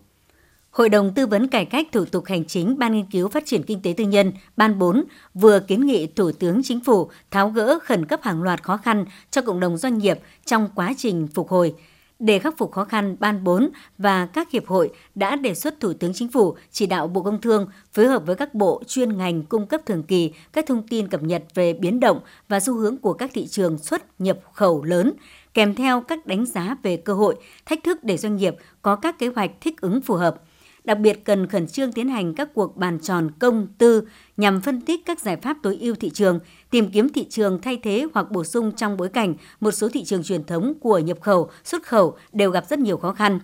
Hội 0.71 0.89
đồng 0.89 1.15
tư 1.15 1.27
vấn 1.27 1.49
cải 1.49 1.65
cách 1.65 1.87
thủ 1.93 2.05
tục 2.05 2.25
hành 2.27 2.45
chính 2.45 2.79
Ban 2.79 2.95
nghiên 2.95 3.07
cứu 3.11 3.29
phát 3.29 3.47
triển 3.47 3.63
kinh 3.63 3.83
tế 3.83 3.95
tư 3.97 4.05
nhân 4.05 4.33
Ban 4.57 4.79
4 4.79 5.05
vừa 5.35 5.61
kiến 5.61 5.87
nghị 5.87 6.07
Thủ 6.07 6.33
tướng 6.33 6.63
Chính 6.63 6.85
phủ 6.85 7.11
tháo 7.31 7.51
gỡ 7.51 7.79
khẩn 7.83 8.07
cấp 8.07 8.21
hàng 8.23 8.43
loạt 8.43 8.63
khó 8.63 8.77
khăn 8.77 9.05
cho 9.31 9.43
cộng 9.43 9.61
đồng 9.61 9.77
doanh 9.77 9.99
nghiệp 9.99 10.19
trong 10.45 10.69
quá 10.75 10.93
trình 10.97 11.29
phục 11.35 11.49
hồi. 11.49 11.75
Để 12.19 12.39
khắc 12.39 12.59
phục 12.59 12.73
khó 12.73 12.85
khăn, 12.85 13.17
Ban 13.21 13.45
4 13.45 13.71
và 13.99 14.27
các 14.27 14.51
hiệp 14.51 14.67
hội 14.67 14.91
đã 15.15 15.37
đề 15.37 15.55
xuất 15.55 15.81
Thủ 15.81 15.93
tướng 15.93 16.15
Chính 16.15 16.29
phủ 16.29 16.57
chỉ 16.71 16.87
đạo 16.87 17.07
Bộ 17.09 17.23
Công 17.23 17.41
Thương 17.41 17.67
phối 17.93 18.07
hợp 18.07 18.23
với 18.27 18.37
các 18.37 18.55
bộ 18.55 18.83
chuyên 18.87 19.17
ngành 19.17 19.43
cung 19.43 19.67
cấp 19.67 19.81
thường 19.87 20.03
kỳ 20.03 20.33
các 20.53 20.67
thông 20.67 20.83
tin 20.89 21.09
cập 21.09 21.23
nhật 21.23 21.43
về 21.55 21.73
biến 21.73 22.01
động 22.01 22.21
và 22.49 22.61
xu 22.61 22.75
hướng 22.75 22.97
của 22.97 23.13
các 23.13 23.31
thị 23.35 23.47
trường 23.47 23.79
xuất 23.79 24.21
nhập 24.21 24.39
khẩu 24.53 24.85
lớn, 24.85 25.13
kèm 25.55 25.75
theo 25.75 26.01
các 26.01 26.27
đánh 26.27 26.47
giá 26.47 26.77
về 26.83 26.97
cơ 26.97 27.15
hội, 27.15 27.37
thách 27.67 27.85
thức 27.85 28.05
để 28.05 28.17
doanh 28.17 28.37
nghiệp 28.37 28.57
có 28.83 28.97
các 28.97 29.19
kế 29.19 29.29
hoạch 29.29 29.51
thích 29.61 29.81
ứng 29.81 30.01
phù 30.01 30.15
hợp– 30.15 30.37
đặc 30.89 30.99
biệt 30.99 31.25
cần 31.25 31.47
khẩn 31.47 31.67
trương 31.67 31.93
tiến 31.93 32.09
hành 32.09 32.35
các 32.35 32.49
cuộc 32.55 32.77
bàn 32.77 32.99
tròn 33.03 33.31
công 33.39 33.67
tư 33.79 34.03
nhằm 34.37 34.61
phân 34.61 34.81
tích 34.81 35.01
các 35.07 35.21
giải 35.21 35.37
pháp 35.37 35.57
tối 35.63 35.79
ưu 35.81 35.95
thị 35.95 36.11
trường, 36.11 36.41
tìm 36.71 36.91
kiếm 36.91 37.09
thị 37.09 37.27
trường 37.31 37.61
thay 37.63 37.79
thế 37.83 38.07
hoặc 38.15 38.31
bổ 38.31 38.45
sung 38.45 38.73
trong 38.77 38.97
bối 38.97 39.09
cảnh 39.09 39.35
một 39.61 39.71
số 39.71 39.89
thị 39.89 40.05
trường 40.05 40.23
truyền 40.23 40.45
thống 40.45 40.75
của 40.81 40.99
nhập 40.99 41.19
khẩu, 41.21 41.51
xuất 41.65 41.87
khẩu 41.87 42.17
đều 42.33 42.51
gặp 42.51 42.65
rất 42.69 42.79
nhiều 42.79 42.97
khó 42.97 43.13
khăn. 43.13 43.41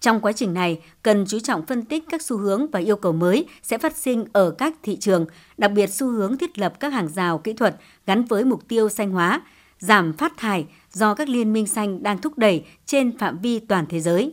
Trong 0.00 0.20
quá 0.20 0.32
trình 0.32 0.54
này, 0.54 0.80
cần 1.02 1.24
chú 1.28 1.38
trọng 1.38 1.66
phân 1.66 1.82
tích 1.82 2.04
các 2.10 2.22
xu 2.22 2.36
hướng 2.36 2.66
và 2.70 2.80
yêu 2.80 2.96
cầu 2.96 3.12
mới 3.12 3.46
sẽ 3.62 3.78
phát 3.78 3.96
sinh 3.96 4.24
ở 4.32 4.50
các 4.50 4.74
thị 4.82 4.96
trường, 4.96 5.26
đặc 5.58 5.72
biệt 5.72 5.90
xu 5.90 6.08
hướng 6.08 6.36
thiết 6.36 6.58
lập 6.58 6.80
các 6.80 6.92
hàng 6.92 7.08
rào 7.08 7.38
kỹ 7.38 7.52
thuật 7.52 7.76
gắn 8.06 8.24
với 8.24 8.44
mục 8.44 8.68
tiêu 8.68 8.88
xanh 8.88 9.10
hóa, 9.10 9.42
giảm 9.78 10.12
phát 10.12 10.32
thải 10.36 10.66
do 10.92 11.14
các 11.14 11.28
liên 11.28 11.52
minh 11.52 11.66
xanh 11.66 12.02
đang 12.02 12.20
thúc 12.20 12.38
đẩy 12.38 12.64
trên 12.86 13.18
phạm 13.18 13.38
vi 13.38 13.58
toàn 13.58 13.86
thế 13.88 14.00
giới. 14.00 14.32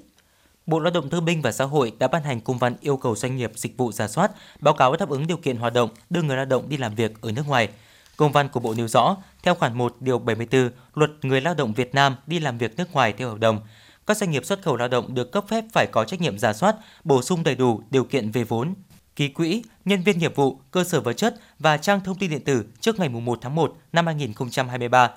Bộ 0.66 0.80
Lao 0.80 0.92
động 0.92 1.10
Thương 1.10 1.26
binh 1.26 1.42
và 1.42 1.52
Xã 1.52 1.66
hội 1.66 1.94
đã 2.00 2.08
ban 2.08 2.24
hành 2.24 2.42
công 2.42 2.58
văn 2.58 2.76
yêu 2.82 2.98
cầu 2.98 3.16
doanh 3.16 3.36
nghiệp 3.36 3.52
dịch 3.56 3.78
vụ 3.78 3.92
giả 3.92 4.08
soát, 4.08 4.32
báo 4.60 4.74
cáo 4.74 4.96
đáp 4.96 5.10
ứng 5.10 5.28
điều 5.28 5.38
kiện 5.38 5.58
hoạt 5.58 5.74
động 5.74 5.90
đưa 6.10 6.22
người 6.22 6.38
lao 6.38 6.46
động 6.46 6.70
đi 6.70 6.78
làm 6.78 6.96
việc 6.96 7.22
ở 7.22 7.32
nước 7.32 7.48
ngoài. 7.48 7.70
Công 8.18 8.32
văn 8.32 8.50
của 8.50 8.60
Bộ 8.60 8.74
nêu 8.78 8.88
rõ, 8.88 9.18
theo 9.44 9.56
khoản 9.56 9.78
1 9.78 9.96
điều 10.00 10.20
74 10.20 10.70
Luật 10.96 11.12
Người 11.22 11.42
lao 11.42 11.54
động 11.54 11.74
Việt 11.74 11.96
Nam 11.96 12.16
đi 12.28 12.40
làm 12.40 12.58
việc 12.58 12.78
nước 12.78 12.94
ngoài 12.94 13.14
theo 13.18 13.30
hợp 13.30 13.40
đồng, 13.40 13.62
các 14.08 14.18
doanh 14.18 14.32
nghiệp 14.32 14.46
xuất 14.46 14.62
khẩu 14.62 14.76
lao 14.76 14.88
động 14.88 15.14
được 15.14 15.32
cấp 15.32 15.46
phép 15.48 15.64
phải 15.74 15.88
có 15.92 16.06
trách 16.06 16.22
nhiệm 16.22 16.40
giả 16.40 16.54
soát, 16.54 16.76
bổ 17.04 17.22
sung 17.22 17.44
đầy 17.44 17.56
đủ 17.56 17.82
điều 17.90 18.04
kiện 18.04 18.32
về 18.32 18.44
vốn, 18.44 18.74
ký 19.16 19.28
quỹ, 19.28 19.64
nhân 19.86 20.04
viên 20.04 20.20
nghiệp 20.20 20.36
vụ, 20.36 20.60
cơ 20.72 20.84
sở 20.84 21.02
vật 21.02 21.14
chất 21.14 21.36
và 21.60 21.78
trang 21.78 22.02
thông 22.02 22.18
tin 22.18 22.30
điện 22.30 22.44
tử 22.44 22.66
trước 22.80 23.00
ngày 23.00 23.10
1 23.10 23.40
tháng 23.42 23.56
1 23.56 23.78
năm 23.94 24.06
2023. 24.06 25.12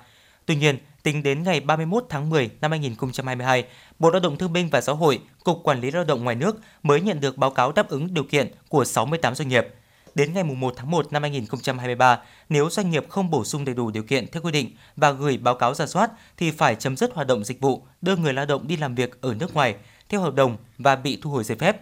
Tuy 0.45 0.55
nhiên, 0.55 0.77
tính 1.07 1.23
đến 1.23 1.43
ngày 1.43 1.59
31 1.59 2.05
tháng 2.09 2.29
10 2.29 2.49
năm 2.61 2.71
2022, 2.71 3.65
Bộ 3.99 4.09
Lao 4.09 4.19
động 4.19 4.37
Thương 4.37 4.53
binh 4.53 4.69
và 4.69 4.81
Xã 4.81 4.93
hội, 4.93 5.19
Cục 5.43 5.59
Quản 5.63 5.81
lý 5.81 5.91
Lao 5.91 6.03
động 6.03 6.23
ngoài 6.23 6.35
nước 6.35 6.59
mới 6.83 7.01
nhận 7.01 7.19
được 7.19 7.37
báo 7.37 7.51
cáo 7.51 7.71
đáp 7.71 7.89
ứng 7.89 8.13
điều 8.13 8.23
kiện 8.23 8.51
của 8.69 8.85
68 8.85 9.35
doanh 9.35 9.47
nghiệp. 9.47 9.67
Đến 10.15 10.33
ngày 10.33 10.43
1 10.43 10.73
tháng 10.77 10.91
1 10.91 11.13
năm 11.13 11.21
2023, 11.21 12.19
nếu 12.49 12.69
doanh 12.69 12.89
nghiệp 12.89 13.05
không 13.09 13.29
bổ 13.29 13.45
sung 13.45 13.65
đầy 13.65 13.75
đủ 13.75 13.91
điều 13.91 14.03
kiện 14.03 14.27
theo 14.31 14.43
quy 14.43 14.51
định 14.51 14.71
và 14.95 15.11
gửi 15.11 15.37
báo 15.37 15.55
cáo 15.55 15.73
giả 15.73 15.85
soát 15.85 16.11
thì 16.37 16.51
phải 16.51 16.75
chấm 16.75 16.97
dứt 16.97 17.13
hoạt 17.13 17.27
động 17.27 17.43
dịch 17.43 17.61
vụ, 17.61 17.85
đưa 18.01 18.15
người 18.15 18.33
lao 18.33 18.45
động 18.45 18.67
đi 18.67 18.77
làm 18.77 18.95
việc 18.95 19.21
ở 19.21 19.33
nước 19.33 19.53
ngoài 19.53 19.75
theo 20.09 20.21
hợp 20.21 20.35
đồng 20.35 20.57
và 20.77 20.95
bị 20.95 21.19
thu 21.21 21.29
hồi 21.29 21.43
giấy 21.43 21.57
phép. 21.57 21.81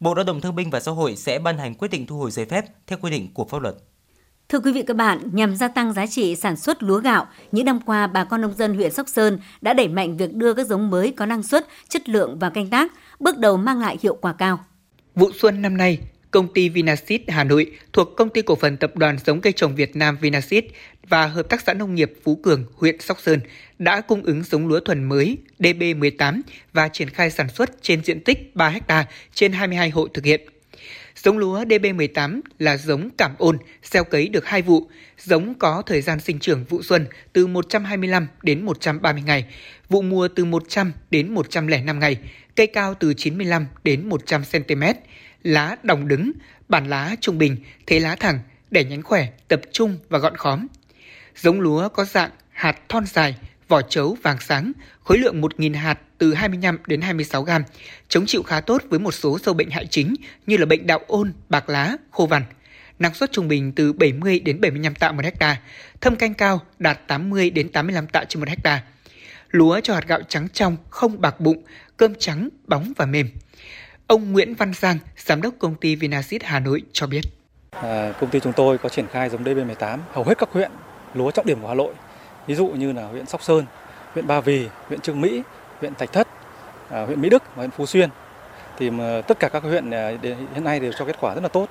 Bộ 0.00 0.14
Lao 0.14 0.24
động 0.24 0.40
Thương 0.40 0.54
binh 0.54 0.70
và 0.70 0.80
Xã 0.80 0.92
hội 0.92 1.16
sẽ 1.16 1.38
ban 1.38 1.58
hành 1.58 1.74
quyết 1.74 1.90
định 1.90 2.06
thu 2.06 2.18
hồi 2.18 2.30
giấy 2.30 2.46
phép 2.46 2.64
theo 2.86 2.98
quy 3.02 3.10
định 3.10 3.34
của 3.34 3.44
pháp 3.44 3.62
luật. 3.62 3.76
Thưa 4.48 4.58
quý 4.58 4.72
vị 4.72 4.82
các 4.86 4.96
bạn, 4.96 5.18
nhằm 5.32 5.56
gia 5.56 5.68
tăng 5.68 5.92
giá 5.92 6.06
trị 6.06 6.36
sản 6.36 6.56
xuất 6.56 6.82
lúa 6.82 6.98
gạo, 6.98 7.26
những 7.52 7.64
năm 7.66 7.80
qua 7.86 8.06
bà 8.06 8.24
con 8.24 8.40
nông 8.40 8.54
dân 8.54 8.74
huyện 8.74 8.92
Sóc 8.92 9.08
Sơn 9.08 9.38
đã 9.60 9.72
đẩy 9.72 9.88
mạnh 9.88 10.16
việc 10.16 10.34
đưa 10.34 10.54
các 10.54 10.66
giống 10.66 10.90
mới 10.90 11.12
có 11.16 11.26
năng 11.26 11.42
suất, 11.42 11.66
chất 11.88 12.08
lượng 12.08 12.38
vào 12.38 12.50
canh 12.50 12.70
tác, 12.70 12.92
bước 13.20 13.38
đầu 13.38 13.56
mang 13.56 13.80
lại 13.80 13.96
hiệu 14.02 14.14
quả 14.14 14.32
cao. 14.32 14.64
Vụ 15.14 15.30
xuân 15.34 15.62
năm 15.62 15.76
nay, 15.76 15.98
công 16.30 16.52
ty 16.52 16.68
Vinasit 16.68 17.22
Hà 17.28 17.44
Nội 17.44 17.72
thuộc 17.92 18.16
công 18.16 18.28
ty 18.28 18.42
cổ 18.42 18.54
phần 18.54 18.76
tập 18.76 18.96
đoàn 18.96 19.16
giống 19.24 19.40
cây 19.40 19.52
trồng 19.52 19.74
Việt 19.74 19.96
Nam 19.96 20.18
Vinasit 20.20 20.64
và 21.08 21.26
hợp 21.26 21.48
tác 21.48 21.60
xã 21.60 21.74
nông 21.74 21.94
nghiệp 21.94 22.12
Phú 22.24 22.36
Cường, 22.36 22.64
huyện 22.76 23.00
Sóc 23.00 23.20
Sơn 23.20 23.40
đã 23.78 24.00
cung 24.00 24.22
ứng 24.22 24.42
giống 24.42 24.66
lúa 24.66 24.80
thuần 24.80 25.04
mới 25.04 25.38
DB18 25.58 26.40
và 26.72 26.88
triển 26.88 27.10
khai 27.10 27.30
sản 27.30 27.48
xuất 27.48 27.82
trên 27.82 28.04
diện 28.04 28.20
tích 28.20 28.56
3 28.56 28.74
ha 28.88 29.06
trên 29.34 29.52
22 29.52 29.90
hộ 29.90 30.08
thực 30.08 30.24
hiện. 30.24 30.40
Giống 31.22 31.38
lúa 31.38 31.64
DB18 31.64 32.40
là 32.58 32.76
giống 32.76 33.10
cảm 33.18 33.34
ôn, 33.38 33.58
gieo 33.82 34.04
cấy 34.04 34.28
được 34.28 34.46
2 34.46 34.62
vụ, 34.62 34.90
giống 35.18 35.54
có 35.54 35.82
thời 35.86 36.00
gian 36.00 36.20
sinh 36.20 36.38
trưởng 36.38 36.64
vụ 36.64 36.82
xuân 36.82 37.06
từ 37.32 37.46
125 37.46 38.26
đến 38.42 38.64
130 38.64 39.22
ngày, 39.22 39.46
vụ 39.88 40.02
mùa 40.02 40.28
từ 40.28 40.44
100 40.44 40.92
đến 41.10 41.34
105 41.34 41.98
ngày, 42.00 42.16
cây 42.56 42.66
cao 42.66 42.94
từ 42.94 43.14
95 43.14 43.66
đến 43.84 44.08
100 44.08 44.42
cm, 44.52 44.82
lá 45.42 45.76
đồng 45.82 46.08
đứng, 46.08 46.32
bản 46.68 46.88
lá 46.88 47.16
trung 47.20 47.38
bình, 47.38 47.56
thế 47.86 48.00
lá 48.00 48.16
thẳng, 48.16 48.38
đẻ 48.70 48.84
nhánh 48.84 49.02
khỏe, 49.02 49.28
tập 49.48 49.60
trung 49.72 49.98
và 50.08 50.18
gọn 50.18 50.36
khóm. 50.36 50.66
Giống 51.36 51.60
lúa 51.60 51.88
có 51.88 52.04
dạng 52.04 52.30
hạt 52.50 52.88
thon 52.88 53.06
dài, 53.06 53.36
vỏ 53.68 53.82
chấu 53.82 54.16
vàng 54.22 54.40
sáng, 54.40 54.72
khối 55.04 55.18
lượng 55.18 55.40
1.000 55.40 55.76
hạt 55.76 55.98
từ 56.18 56.34
25 56.34 56.78
đến 56.86 57.00
26 57.00 57.42
gram, 57.42 57.62
chống 58.08 58.26
chịu 58.26 58.42
khá 58.42 58.60
tốt 58.60 58.82
với 58.88 58.98
một 58.98 59.12
số 59.12 59.38
sâu 59.38 59.54
bệnh 59.54 59.70
hại 59.70 59.86
chính 59.86 60.14
như 60.46 60.56
là 60.56 60.66
bệnh 60.66 60.86
đạo 60.86 61.00
ôn, 61.06 61.32
bạc 61.48 61.68
lá, 61.68 61.96
khô 62.10 62.26
vằn. 62.26 62.42
Năng 62.98 63.14
suất 63.14 63.32
trung 63.32 63.48
bình 63.48 63.72
từ 63.72 63.92
70 63.92 64.40
đến 64.40 64.60
75 64.60 64.94
tạ 64.94 65.12
một 65.12 65.24
hecta, 65.24 65.60
thâm 66.00 66.16
canh 66.16 66.34
cao 66.34 66.60
đạt 66.78 67.06
80 67.06 67.50
đến 67.50 67.68
85 67.68 68.06
tạ 68.06 68.24
trên 68.28 68.40
một 68.40 68.48
hecta. 68.48 68.82
Lúa 69.50 69.80
cho 69.80 69.94
hạt 69.94 70.08
gạo 70.08 70.20
trắng 70.28 70.48
trong, 70.52 70.76
không 70.90 71.20
bạc 71.20 71.40
bụng, 71.40 71.62
cơm 71.96 72.14
trắng, 72.18 72.48
bóng 72.64 72.92
và 72.96 73.06
mềm. 73.06 73.28
Ông 74.06 74.32
Nguyễn 74.32 74.54
Văn 74.54 74.72
Giang, 74.74 74.98
giám 75.16 75.42
đốc 75.42 75.54
công 75.58 75.74
ty 75.74 75.96
Vinasit 75.96 76.44
Hà 76.44 76.60
Nội 76.60 76.82
cho 76.92 77.06
biết. 77.06 77.20
À, 77.70 78.12
công 78.20 78.30
ty 78.30 78.40
chúng 78.40 78.52
tôi 78.52 78.78
có 78.78 78.88
triển 78.88 79.06
khai 79.12 79.28
giống 79.28 79.44
DB18 79.44 79.98
hầu 80.12 80.24
hết 80.24 80.38
các 80.38 80.48
huyện 80.52 80.70
lúa 81.14 81.30
trọng 81.30 81.46
điểm 81.46 81.60
của 81.60 81.68
Hà 81.68 81.74
Nội. 81.74 81.94
Ví 82.46 82.54
dụ 82.54 82.66
như 82.66 82.92
là 82.92 83.06
huyện 83.06 83.26
Sóc 83.26 83.42
Sơn, 83.42 83.64
huyện 84.14 84.26
Ba 84.26 84.40
Vì, 84.40 84.68
huyện 84.88 85.00
Trương 85.00 85.20
Mỹ, 85.20 85.42
huyện 85.80 85.94
Thạch 85.94 86.12
Thất, 86.12 86.28
à, 86.90 87.04
huyện 87.04 87.20
Mỹ 87.20 87.28
Đức 87.28 87.42
và 87.42 87.56
huyện 87.56 87.70
Phú 87.70 87.86
Xuyên. 87.86 88.10
Thì 88.78 88.90
tất 89.26 89.38
cả 89.40 89.48
các 89.48 89.62
huyện 89.62 89.90
à, 89.90 90.12
hiện 90.54 90.64
nay 90.64 90.80
đều 90.80 90.92
cho 90.98 91.04
kết 91.04 91.16
quả 91.20 91.34
rất 91.34 91.42
là 91.42 91.48
tốt. 91.48 91.68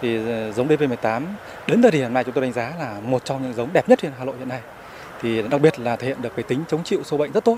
Thì 0.00 0.16
à, 0.16 0.52
giống 0.52 0.68
DP18 0.68 1.22
đến 1.66 1.82
thời 1.82 1.90
điểm 1.90 2.14
này 2.14 2.24
chúng 2.24 2.34
tôi 2.34 2.42
đánh 2.42 2.52
giá 2.52 2.72
là 2.78 2.96
một 3.04 3.24
trong 3.24 3.42
những 3.42 3.54
giống 3.54 3.72
đẹp 3.72 3.88
nhất 3.88 4.00
huyện 4.00 4.12
Hà 4.18 4.24
Nội 4.24 4.34
hiện 4.38 4.48
nay. 4.48 4.60
Thì 5.22 5.42
đặc 5.42 5.60
biệt 5.60 5.80
là 5.80 5.96
thể 5.96 6.06
hiện 6.06 6.22
được 6.22 6.32
cái 6.36 6.42
tính 6.42 6.64
chống 6.68 6.84
chịu 6.84 7.02
sâu 7.04 7.18
bệnh 7.18 7.32
rất 7.32 7.44
tốt. 7.44 7.56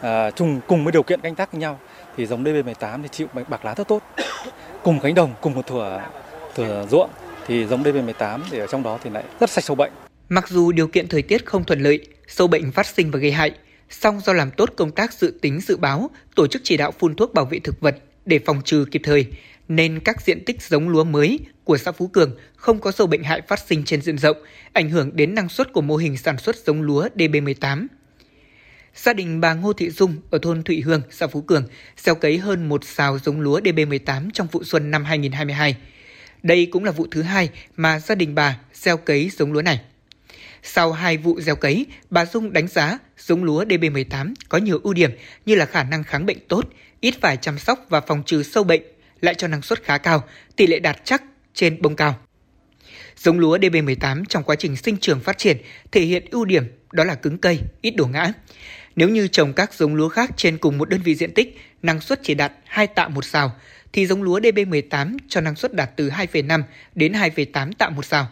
À, 0.00 0.30
chung 0.30 0.60
cùng 0.66 0.84
với 0.84 0.92
điều 0.92 1.02
kiện 1.02 1.20
canh 1.20 1.34
tác 1.34 1.52
với 1.52 1.60
nhau 1.60 1.78
thì 2.16 2.26
giống 2.26 2.44
DB18 2.44 3.02
thì 3.02 3.08
chịu 3.08 3.26
bạc 3.48 3.64
lá 3.64 3.74
rất 3.74 3.88
tốt. 3.88 4.02
Cùng 4.82 5.00
cánh 5.00 5.14
đồng, 5.14 5.34
cùng 5.40 5.54
một 5.54 5.66
thửa 5.66 6.02
thửa 6.54 6.86
ruộng 6.90 7.10
thì 7.46 7.66
giống 7.66 7.82
DB18 7.82 8.40
thì 8.50 8.58
ở 8.58 8.66
trong 8.66 8.82
đó 8.82 8.98
thì 9.04 9.10
lại 9.10 9.24
rất 9.40 9.50
sạch 9.50 9.64
sâu 9.64 9.74
bệnh. 9.74 9.92
Mặc 10.32 10.48
dù 10.48 10.72
điều 10.72 10.86
kiện 10.86 11.08
thời 11.08 11.22
tiết 11.22 11.46
không 11.46 11.64
thuận 11.64 11.80
lợi, 11.80 12.06
sâu 12.28 12.46
bệnh 12.46 12.72
phát 12.72 12.86
sinh 12.86 13.10
và 13.10 13.18
gây 13.18 13.32
hại, 13.32 13.52
song 13.90 14.20
do 14.24 14.32
làm 14.32 14.50
tốt 14.50 14.70
công 14.76 14.90
tác 14.90 15.12
dự 15.12 15.38
tính 15.40 15.60
dự 15.60 15.76
báo, 15.76 16.10
tổ 16.34 16.46
chức 16.46 16.62
chỉ 16.64 16.76
đạo 16.76 16.92
phun 16.98 17.14
thuốc 17.14 17.34
bảo 17.34 17.44
vệ 17.44 17.58
thực 17.58 17.80
vật 17.80 17.96
để 18.26 18.38
phòng 18.38 18.62
trừ 18.64 18.84
kịp 18.90 19.00
thời, 19.04 19.26
nên 19.68 20.00
các 20.00 20.22
diện 20.22 20.44
tích 20.44 20.62
giống 20.62 20.88
lúa 20.88 21.04
mới 21.04 21.38
của 21.64 21.78
xã 21.78 21.92
Phú 21.92 22.06
Cường 22.06 22.36
không 22.56 22.80
có 22.80 22.92
sâu 22.92 23.06
bệnh 23.06 23.22
hại 23.22 23.42
phát 23.48 23.60
sinh 23.68 23.84
trên 23.84 24.02
diện 24.02 24.18
rộng, 24.18 24.36
ảnh 24.72 24.90
hưởng 24.90 25.16
đến 25.16 25.34
năng 25.34 25.48
suất 25.48 25.72
của 25.72 25.80
mô 25.80 25.96
hình 25.96 26.16
sản 26.16 26.38
xuất 26.38 26.56
giống 26.56 26.82
lúa 26.82 27.08
DB18. 27.16 27.86
Gia 28.94 29.12
đình 29.12 29.40
bà 29.40 29.54
Ngô 29.54 29.72
Thị 29.72 29.90
Dung 29.90 30.16
ở 30.30 30.38
thôn 30.42 30.62
Thụy 30.62 30.80
Hương, 30.80 31.02
xã 31.10 31.26
Phú 31.26 31.40
Cường 31.40 31.64
gieo 31.96 32.14
cấy 32.14 32.38
hơn 32.38 32.68
một 32.68 32.84
xào 32.84 33.18
giống 33.18 33.40
lúa 33.40 33.60
DB18 33.60 34.30
trong 34.32 34.46
vụ 34.52 34.64
xuân 34.64 34.90
năm 34.90 35.04
2022. 35.04 35.76
Đây 36.42 36.66
cũng 36.72 36.84
là 36.84 36.90
vụ 36.90 37.06
thứ 37.10 37.22
hai 37.22 37.50
mà 37.76 38.00
gia 38.00 38.14
đình 38.14 38.34
bà 38.34 38.58
gieo 38.72 38.96
cấy 38.96 39.30
giống 39.30 39.52
lúa 39.52 39.62
này. 39.62 39.80
Sau 40.62 40.92
hai 40.92 41.16
vụ 41.16 41.40
gieo 41.40 41.56
cấy, 41.56 41.86
bà 42.10 42.26
Dung 42.26 42.52
đánh 42.52 42.68
giá 42.68 42.98
giống 43.18 43.44
lúa 43.44 43.64
DB18 43.64 44.34
có 44.48 44.58
nhiều 44.58 44.80
ưu 44.82 44.92
điểm 44.92 45.10
như 45.46 45.54
là 45.54 45.66
khả 45.66 45.82
năng 45.82 46.04
kháng 46.04 46.26
bệnh 46.26 46.38
tốt, 46.48 46.68
ít 47.00 47.14
phải 47.20 47.36
chăm 47.36 47.58
sóc 47.58 47.86
và 47.88 48.00
phòng 48.00 48.22
trừ 48.26 48.42
sâu 48.42 48.64
bệnh, 48.64 48.82
lại 49.20 49.34
cho 49.34 49.48
năng 49.48 49.62
suất 49.62 49.82
khá 49.82 49.98
cao, 49.98 50.24
tỷ 50.56 50.66
lệ 50.66 50.78
đạt 50.78 50.96
chắc 51.04 51.22
trên 51.54 51.82
bông 51.82 51.96
cao. 51.96 52.18
Giống 53.16 53.38
lúa 53.38 53.58
DB18 53.58 54.24
trong 54.28 54.42
quá 54.42 54.56
trình 54.56 54.76
sinh 54.76 54.96
trưởng 54.96 55.20
phát 55.20 55.38
triển 55.38 55.56
thể 55.92 56.00
hiện 56.00 56.24
ưu 56.30 56.44
điểm 56.44 56.64
đó 56.92 57.04
là 57.04 57.14
cứng 57.14 57.38
cây, 57.38 57.60
ít 57.80 57.90
đổ 57.90 58.06
ngã. 58.06 58.32
Nếu 58.96 59.08
như 59.08 59.28
trồng 59.28 59.52
các 59.52 59.74
giống 59.74 59.94
lúa 59.94 60.08
khác 60.08 60.30
trên 60.36 60.58
cùng 60.58 60.78
một 60.78 60.88
đơn 60.88 61.00
vị 61.04 61.14
diện 61.14 61.34
tích, 61.34 61.60
năng 61.82 62.00
suất 62.00 62.20
chỉ 62.22 62.34
đạt 62.34 62.52
2 62.64 62.86
tạ 62.86 63.08
một 63.08 63.24
sào, 63.24 63.52
thì 63.92 64.06
giống 64.06 64.22
lúa 64.22 64.40
DB18 64.40 65.16
cho 65.28 65.40
năng 65.40 65.56
suất 65.56 65.74
đạt 65.74 65.90
từ 65.96 66.08
2,5 66.08 66.62
đến 66.94 67.12
2,8 67.12 67.72
tạ 67.78 67.88
một 67.88 68.04
sào. 68.04 68.28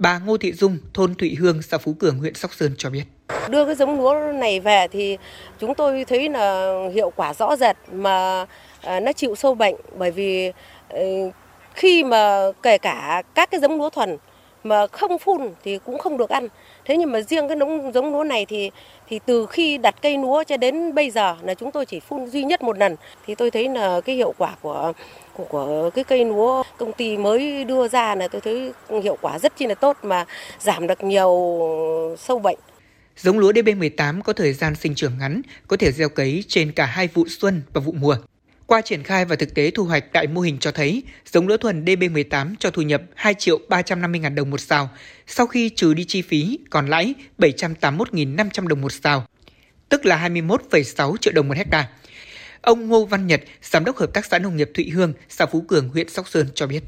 Bà 0.00 0.18
Ngô 0.18 0.36
Thị 0.36 0.52
Dung, 0.52 0.78
thôn 0.94 1.14
Thụy 1.14 1.36
Hương, 1.40 1.62
xã 1.62 1.78
Phú 1.78 1.94
Cường, 1.98 2.18
huyện 2.18 2.34
Sóc 2.34 2.54
Sơn 2.54 2.74
cho 2.78 2.90
biết. 2.90 3.04
Đưa 3.48 3.64
cái 3.64 3.74
giống 3.74 4.00
lúa 4.00 4.14
này 4.34 4.60
về 4.60 4.88
thì 4.88 5.18
chúng 5.58 5.74
tôi 5.74 6.04
thấy 6.04 6.28
là 6.28 6.74
hiệu 6.94 7.12
quả 7.16 7.34
rõ 7.34 7.56
rệt 7.56 7.76
mà 7.92 8.46
à, 8.82 9.00
nó 9.00 9.12
chịu 9.12 9.34
sâu 9.34 9.54
bệnh 9.54 9.74
bởi 9.98 10.10
vì 10.10 10.52
ừ, 10.88 11.30
khi 11.74 12.04
mà 12.04 12.42
kể 12.62 12.78
cả 12.78 13.22
các 13.34 13.50
cái 13.50 13.60
giống 13.60 13.78
lúa 13.78 13.90
thuần 13.90 14.16
mà 14.64 14.86
không 14.86 15.18
phun 15.18 15.40
thì 15.64 15.78
cũng 15.78 15.98
không 15.98 16.18
được 16.18 16.30
ăn. 16.30 16.48
Thế 16.84 16.96
nhưng 16.96 17.12
mà 17.12 17.20
riêng 17.20 17.48
cái 17.48 17.58
giống 17.58 17.92
giống 17.92 18.12
lúa 18.12 18.24
này 18.24 18.46
thì 18.46 18.70
thì 19.08 19.20
từ 19.26 19.46
khi 19.46 19.78
đặt 19.78 19.94
cây 20.02 20.18
lúa 20.18 20.44
cho 20.44 20.56
đến 20.56 20.94
bây 20.94 21.10
giờ 21.10 21.36
là 21.42 21.54
chúng 21.54 21.70
tôi 21.70 21.86
chỉ 21.86 22.00
phun 22.00 22.26
duy 22.26 22.44
nhất 22.44 22.62
một 22.62 22.78
lần 22.78 22.96
thì 23.26 23.34
tôi 23.34 23.50
thấy 23.50 23.68
là 23.68 24.00
cái 24.00 24.16
hiệu 24.16 24.34
quả 24.38 24.54
của 24.62 24.92
của, 25.48 25.90
cái 25.94 26.04
cây 26.04 26.24
lúa 26.24 26.62
công 26.78 26.92
ty 26.92 27.16
mới 27.16 27.64
đưa 27.64 27.88
ra 27.88 28.14
là 28.14 28.28
tôi 28.28 28.40
thấy 28.40 28.72
hiệu 29.02 29.18
quả 29.20 29.38
rất 29.38 29.56
chi 29.56 29.66
là 29.66 29.74
tốt 29.74 29.96
mà 30.02 30.24
giảm 30.58 30.86
được 30.86 31.04
nhiều 31.04 31.30
sâu 32.18 32.38
bệnh. 32.38 32.58
Giống 33.16 33.38
lúa 33.38 33.52
DB18 33.52 34.22
có 34.22 34.32
thời 34.32 34.52
gian 34.52 34.74
sinh 34.74 34.94
trưởng 34.94 35.18
ngắn, 35.18 35.42
có 35.68 35.76
thể 35.76 35.92
gieo 35.92 36.08
cấy 36.08 36.44
trên 36.48 36.72
cả 36.72 36.86
hai 36.86 37.08
vụ 37.14 37.24
xuân 37.28 37.62
và 37.72 37.80
vụ 37.80 37.92
mùa. 37.92 38.16
Qua 38.66 38.80
triển 38.80 39.02
khai 39.02 39.24
và 39.24 39.36
thực 39.36 39.54
tế 39.54 39.70
thu 39.70 39.84
hoạch 39.84 40.12
tại 40.12 40.26
mô 40.26 40.40
hình 40.40 40.58
cho 40.58 40.70
thấy, 40.70 41.02
giống 41.32 41.48
lúa 41.48 41.56
thuần 41.56 41.84
DB18 41.84 42.54
cho 42.58 42.70
thu 42.70 42.82
nhập 42.82 43.02
2 43.14 43.34
triệu 43.34 43.58
350 43.68 44.20
ngàn 44.20 44.34
đồng 44.34 44.50
một 44.50 44.60
sào, 44.60 44.88
sau 45.26 45.46
khi 45.46 45.68
trừ 45.68 45.94
đi 45.94 46.04
chi 46.04 46.22
phí 46.22 46.58
còn 46.70 46.86
lãi 46.86 47.14
781.500 47.38 48.66
đồng 48.66 48.80
một 48.80 48.92
sào, 48.92 49.26
tức 49.88 50.06
là 50.06 50.28
21,6 50.28 51.16
triệu 51.16 51.32
đồng 51.32 51.48
một 51.48 51.56
hecta. 51.56 51.88
Ông 52.62 52.88
Ngô 52.88 53.04
Văn 53.04 53.26
Nhật, 53.26 53.40
Giám 53.62 53.84
đốc 53.84 53.96
Hợp 53.96 54.12
tác 54.12 54.24
xã 54.24 54.38
Nông 54.38 54.56
nghiệp 54.56 54.70
Thụy 54.74 54.90
Hương, 54.90 55.12
xã 55.28 55.46
Phú 55.46 55.60
Cường, 55.68 55.88
huyện 55.88 56.08
Sóc 56.08 56.28
Sơn 56.28 56.46
cho 56.54 56.66
biết. 56.66 56.82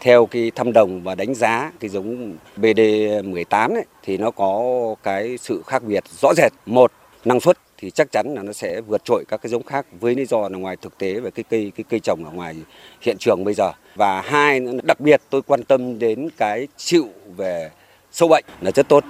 Theo 0.00 0.26
cái 0.26 0.50
thăm 0.54 0.72
đồng 0.72 1.02
và 1.02 1.14
đánh 1.14 1.34
giá 1.34 1.72
cái 1.80 1.90
giống 1.90 2.36
BD18 2.56 3.74
ấy, 3.74 3.84
thì 4.02 4.16
nó 4.16 4.30
có 4.30 4.64
cái 5.02 5.38
sự 5.38 5.62
khác 5.66 5.82
biệt 5.82 6.04
rõ 6.20 6.28
rệt. 6.36 6.52
Một, 6.66 6.92
năng 7.24 7.40
suất 7.40 7.58
thì 7.78 7.90
chắc 7.90 8.12
chắn 8.12 8.34
là 8.34 8.42
nó 8.42 8.52
sẽ 8.52 8.80
vượt 8.80 9.04
trội 9.04 9.24
các 9.28 9.42
cái 9.42 9.50
giống 9.50 9.62
khác 9.62 9.86
với 10.00 10.14
lý 10.14 10.24
do 10.24 10.48
là 10.48 10.58
ngoài 10.58 10.76
thực 10.82 10.98
tế 10.98 11.20
về 11.20 11.30
cái 11.30 11.44
cây 11.50 11.72
cái 11.76 11.84
cây 11.88 12.00
trồng 12.00 12.24
ở 12.24 12.30
ngoài 12.30 12.54
hiện 13.00 13.16
trường 13.18 13.44
bây 13.44 13.54
giờ 13.54 13.72
và 13.94 14.20
hai 14.20 14.60
đặc 14.82 15.00
biệt 15.00 15.20
tôi 15.30 15.42
quan 15.42 15.64
tâm 15.64 15.98
đến 15.98 16.28
cái 16.36 16.68
chịu 16.76 17.08
về 17.36 17.70
sâu 18.12 18.28
bệnh 18.28 18.44
là 18.60 18.70
rất 18.70 18.88
tốt. 18.88 19.04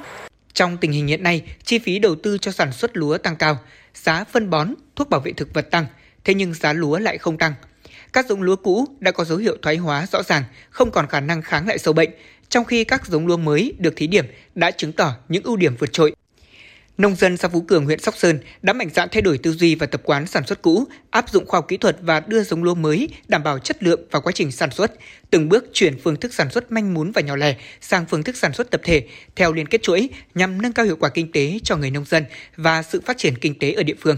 Trong 0.57 0.77
tình 0.77 0.93
hình 0.93 1.07
hiện 1.07 1.23
nay, 1.23 1.43
chi 1.65 1.79
phí 1.79 1.99
đầu 1.99 2.15
tư 2.15 2.39
cho 2.39 2.53
sản 2.53 2.73
xuất 2.73 2.97
lúa 2.97 3.19
tăng 3.19 3.37
cao, 3.37 3.59
giá 3.95 4.25
phân 4.25 4.51
bón, 4.51 4.75
thuốc 4.97 5.11
bảo 5.11 5.21
vệ 5.21 5.33
thực 5.33 5.55
vật 5.55 5.71
tăng, 5.71 5.87
thế 6.25 6.35
nhưng 6.35 6.55
giá 6.55 6.73
lúa 6.73 6.99
lại 6.99 7.19
không 7.19 7.39
tăng. 7.39 7.55
Các 8.13 8.27
giống 8.29 8.43
lúa 8.43 8.57
cũ 8.57 8.87
đã 9.01 9.11
có 9.11 9.25
dấu 9.25 9.39
hiệu 9.39 9.57
thoái 9.63 9.77
hóa 9.77 10.07
rõ 10.13 10.23
ràng, 10.23 10.43
không 10.71 10.91
còn 10.91 11.07
khả 11.07 11.21
năng 11.21 11.43
kháng 11.43 11.69
lại 11.69 11.79
sâu 11.79 11.95
bệnh, 11.95 12.11
trong 12.49 12.65
khi 12.65 12.85
các 12.85 13.07
giống 13.07 13.27
lúa 13.27 13.37
mới 13.37 13.75
được 13.79 13.97
thí 13.97 14.07
điểm 14.07 14.27
đã 14.55 14.71
chứng 14.71 14.93
tỏ 14.93 15.15
những 15.29 15.43
ưu 15.43 15.57
điểm 15.57 15.77
vượt 15.79 15.93
trội. 15.93 16.15
Nông 16.99 17.17
dân 17.17 17.37
xã 17.37 17.49
Phú 17.49 17.61
Cường, 17.61 17.85
huyện 17.85 17.99
Sóc 18.01 18.17
Sơn 18.17 18.39
đã 18.63 18.73
mạnh 18.73 18.91
dạn 18.95 19.09
thay 19.13 19.23
đổi 19.23 19.39
tư 19.39 19.53
duy 19.53 19.75
và 19.75 19.87
tập 19.87 20.01
quán 20.05 20.27
sản 20.27 20.47
xuất 20.47 20.63
cũ, 20.63 20.85
áp 21.11 21.31
dụng 21.31 21.47
khoa 21.47 21.59
học 21.59 21.69
kỹ 21.69 21.77
thuật 21.77 21.97
và 22.01 22.21
đưa 22.21 22.43
giống 22.43 22.63
lúa 22.63 22.75
mới 22.75 23.09
đảm 23.29 23.43
bảo 23.43 23.59
chất 23.59 23.83
lượng 23.83 24.01
và 24.11 24.21
quá 24.21 24.33
trình 24.33 24.53
sản 24.53 24.71
xuất, 24.71 24.93
từng 25.31 25.49
bước 25.49 25.65
chuyển 25.73 25.99
phương 26.05 26.17
thức 26.17 26.35
sản 26.35 26.51
xuất 26.51 26.73
manh 26.73 26.95
mún 26.95 27.11
và 27.13 27.21
nhỏ 27.21 27.37
lẻ 27.37 27.57
sang 27.81 28.07
phương 28.07 28.23
thức 28.23 28.37
sản 28.37 28.53
xuất 28.53 28.71
tập 28.71 28.81
thể 28.85 29.05
theo 29.37 29.53
liên 29.53 29.67
kết 29.67 29.83
chuỗi 29.83 30.09
nhằm 30.35 30.63
nâng 30.63 30.73
cao 30.73 30.87
hiệu 30.87 30.97
quả 31.01 31.09
kinh 31.09 31.33
tế 31.33 31.59
cho 31.65 31.77
người 31.77 31.91
nông 31.91 32.05
dân 32.05 32.25
và 32.57 32.83
sự 32.83 33.01
phát 33.07 33.19
triển 33.19 33.39
kinh 33.39 33.59
tế 33.59 33.73
ở 33.73 33.83
địa 33.83 33.97
phương. 34.01 34.17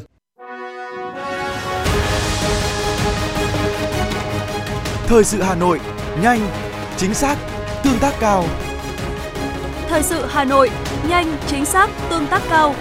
Thời 5.07 5.25
sự 5.25 5.43
Hà 5.43 5.55
Nội, 5.55 5.81
nhanh, 6.23 6.51
chính 6.97 7.15
xác, 7.15 7.37
tương 7.85 7.99
tác 7.99 8.15
cao. 8.21 8.68
Thời 9.89 10.03
sự 10.03 10.27
Hà 10.29 10.45
Nội, 10.45 10.71
nhanh, 11.09 11.37
chính 11.47 11.65
xác, 11.65 11.91
tương 12.11 12.27
tác 12.27 12.43
cao. 12.51 12.75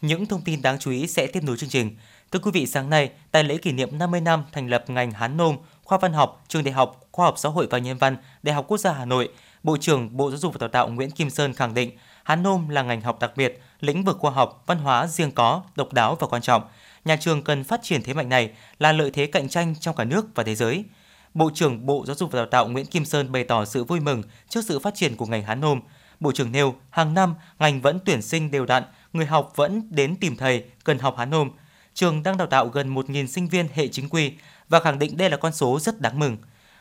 Những 0.00 0.26
thông 0.26 0.42
tin 0.42 0.62
đáng 0.62 0.78
chú 0.78 0.90
ý 0.90 1.06
sẽ 1.06 1.26
tiếp 1.26 1.42
nối 1.42 1.56
chương 1.56 1.70
trình. 1.70 1.96
Thưa 2.32 2.38
quý 2.38 2.50
vị, 2.54 2.66
sáng 2.66 2.90
nay, 2.90 3.10
tại 3.30 3.44
lễ 3.44 3.56
kỷ 3.56 3.72
niệm 3.72 3.98
50 3.98 4.20
năm 4.20 4.44
thành 4.52 4.68
lập 4.68 4.84
ngành 4.88 5.10
Hán 5.10 5.36
Nôm, 5.36 5.56
khoa 5.84 5.98
văn 5.98 6.12
học, 6.12 6.44
trường 6.48 6.64
Đại 6.64 6.72
học 6.72 7.00
Khoa 7.12 7.26
học 7.26 7.34
Xã 7.38 7.48
hội 7.48 7.66
và 7.70 7.78
Nhân 7.78 7.98
văn, 7.98 8.16
Đại 8.42 8.54
học 8.54 8.64
Quốc 8.68 8.78
gia 8.78 8.92
Hà 8.92 9.04
Nội, 9.04 9.28
Bộ 9.62 9.76
trưởng 9.76 10.16
Bộ 10.16 10.30
Giáo 10.30 10.38
dục 10.38 10.52
và 10.52 10.58
Đào 10.60 10.68
tạo 10.68 10.88
Nguyễn 10.88 11.10
Kim 11.10 11.30
Sơn 11.30 11.54
khẳng 11.54 11.74
định 11.74 11.90
Hán 12.24 12.42
Nôm 12.42 12.68
là 12.68 12.82
ngành 12.82 13.00
học 13.00 13.18
đặc 13.20 13.32
biệt, 13.36 13.60
lĩnh 13.80 14.04
vực 14.04 14.18
khoa 14.18 14.30
học, 14.30 14.62
văn 14.66 14.78
hóa 14.78 15.06
riêng 15.06 15.32
có, 15.32 15.62
độc 15.76 15.92
đáo 15.92 16.16
và 16.20 16.26
quan 16.26 16.42
trọng. 16.42 16.62
Nhà 17.04 17.16
trường 17.16 17.42
cần 17.42 17.64
phát 17.64 17.80
triển 17.82 18.02
thế 18.02 18.14
mạnh 18.14 18.28
này 18.28 18.50
là 18.78 18.92
lợi 18.92 19.10
thế 19.10 19.26
cạnh 19.26 19.48
tranh 19.48 19.74
trong 19.80 19.96
cả 19.96 20.04
nước 20.04 20.26
và 20.34 20.42
thế 20.42 20.54
giới. 20.54 20.84
Bộ 21.34 21.50
trưởng 21.54 21.86
Bộ 21.86 22.04
Giáo 22.06 22.16
dục 22.16 22.32
và 22.32 22.36
Đào 22.36 22.46
tạo 22.46 22.68
Nguyễn 22.68 22.86
Kim 22.86 23.04
Sơn 23.04 23.32
bày 23.32 23.44
tỏ 23.44 23.64
sự 23.64 23.84
vui 23.84 24.00
mừng 24.00 24.22
trước 24.48 24.64
sự 24.64 24.78
phát 24.78 24.94
triển 24.94 25.16
của 25.16 25.26
ngành 25.26 25.42
Hán 25.42 25.60
Nôm. 25.60 25.80
Bộ 26.20 26.32
trưởng 26.32 26.52
nêu, 26.52 26.74
hàng 26.90 27.14
năm 27.14 27.34
ngành 27.58 27.80
vẫn 27.80 27.98
tuyển 28.04 28.22
sinh 28.22 28.50
đều 28.50 28.66
đặn, 28.66 28.82
người 29.12 29.26
học 29.26 29.52
vẫn 29.56 29.88
đến 29.90 30.16
tìm 30.16 30.36
thầy, 30.36 30.64
cần 30.84 30.98
học 30.98 31.14
Hán 31.18 31.30
Nôm. 31.30 31.50
Trường 31.94 32.22
đang 32.22 32.36
đào 32.36 32.46
tạo 32.46 32.68
gần 32.68 32.94
1.000 32.94 33.26
sinh 33.26 33.48
viên 33.48 33.68
hệ 33.74 33.88
chính 33.88 34.08
quy 34.08 34.32
và 34.68 34.80
khẳng 34.80 34.98
định 34.98 35.16
đây 35.16 35.30
là 35.30 35.36
con 35.36 35.52
số 35.52 35.78
rất 35.80 36.00
đáng 36.00 36.18
mừng. 36.18 36.36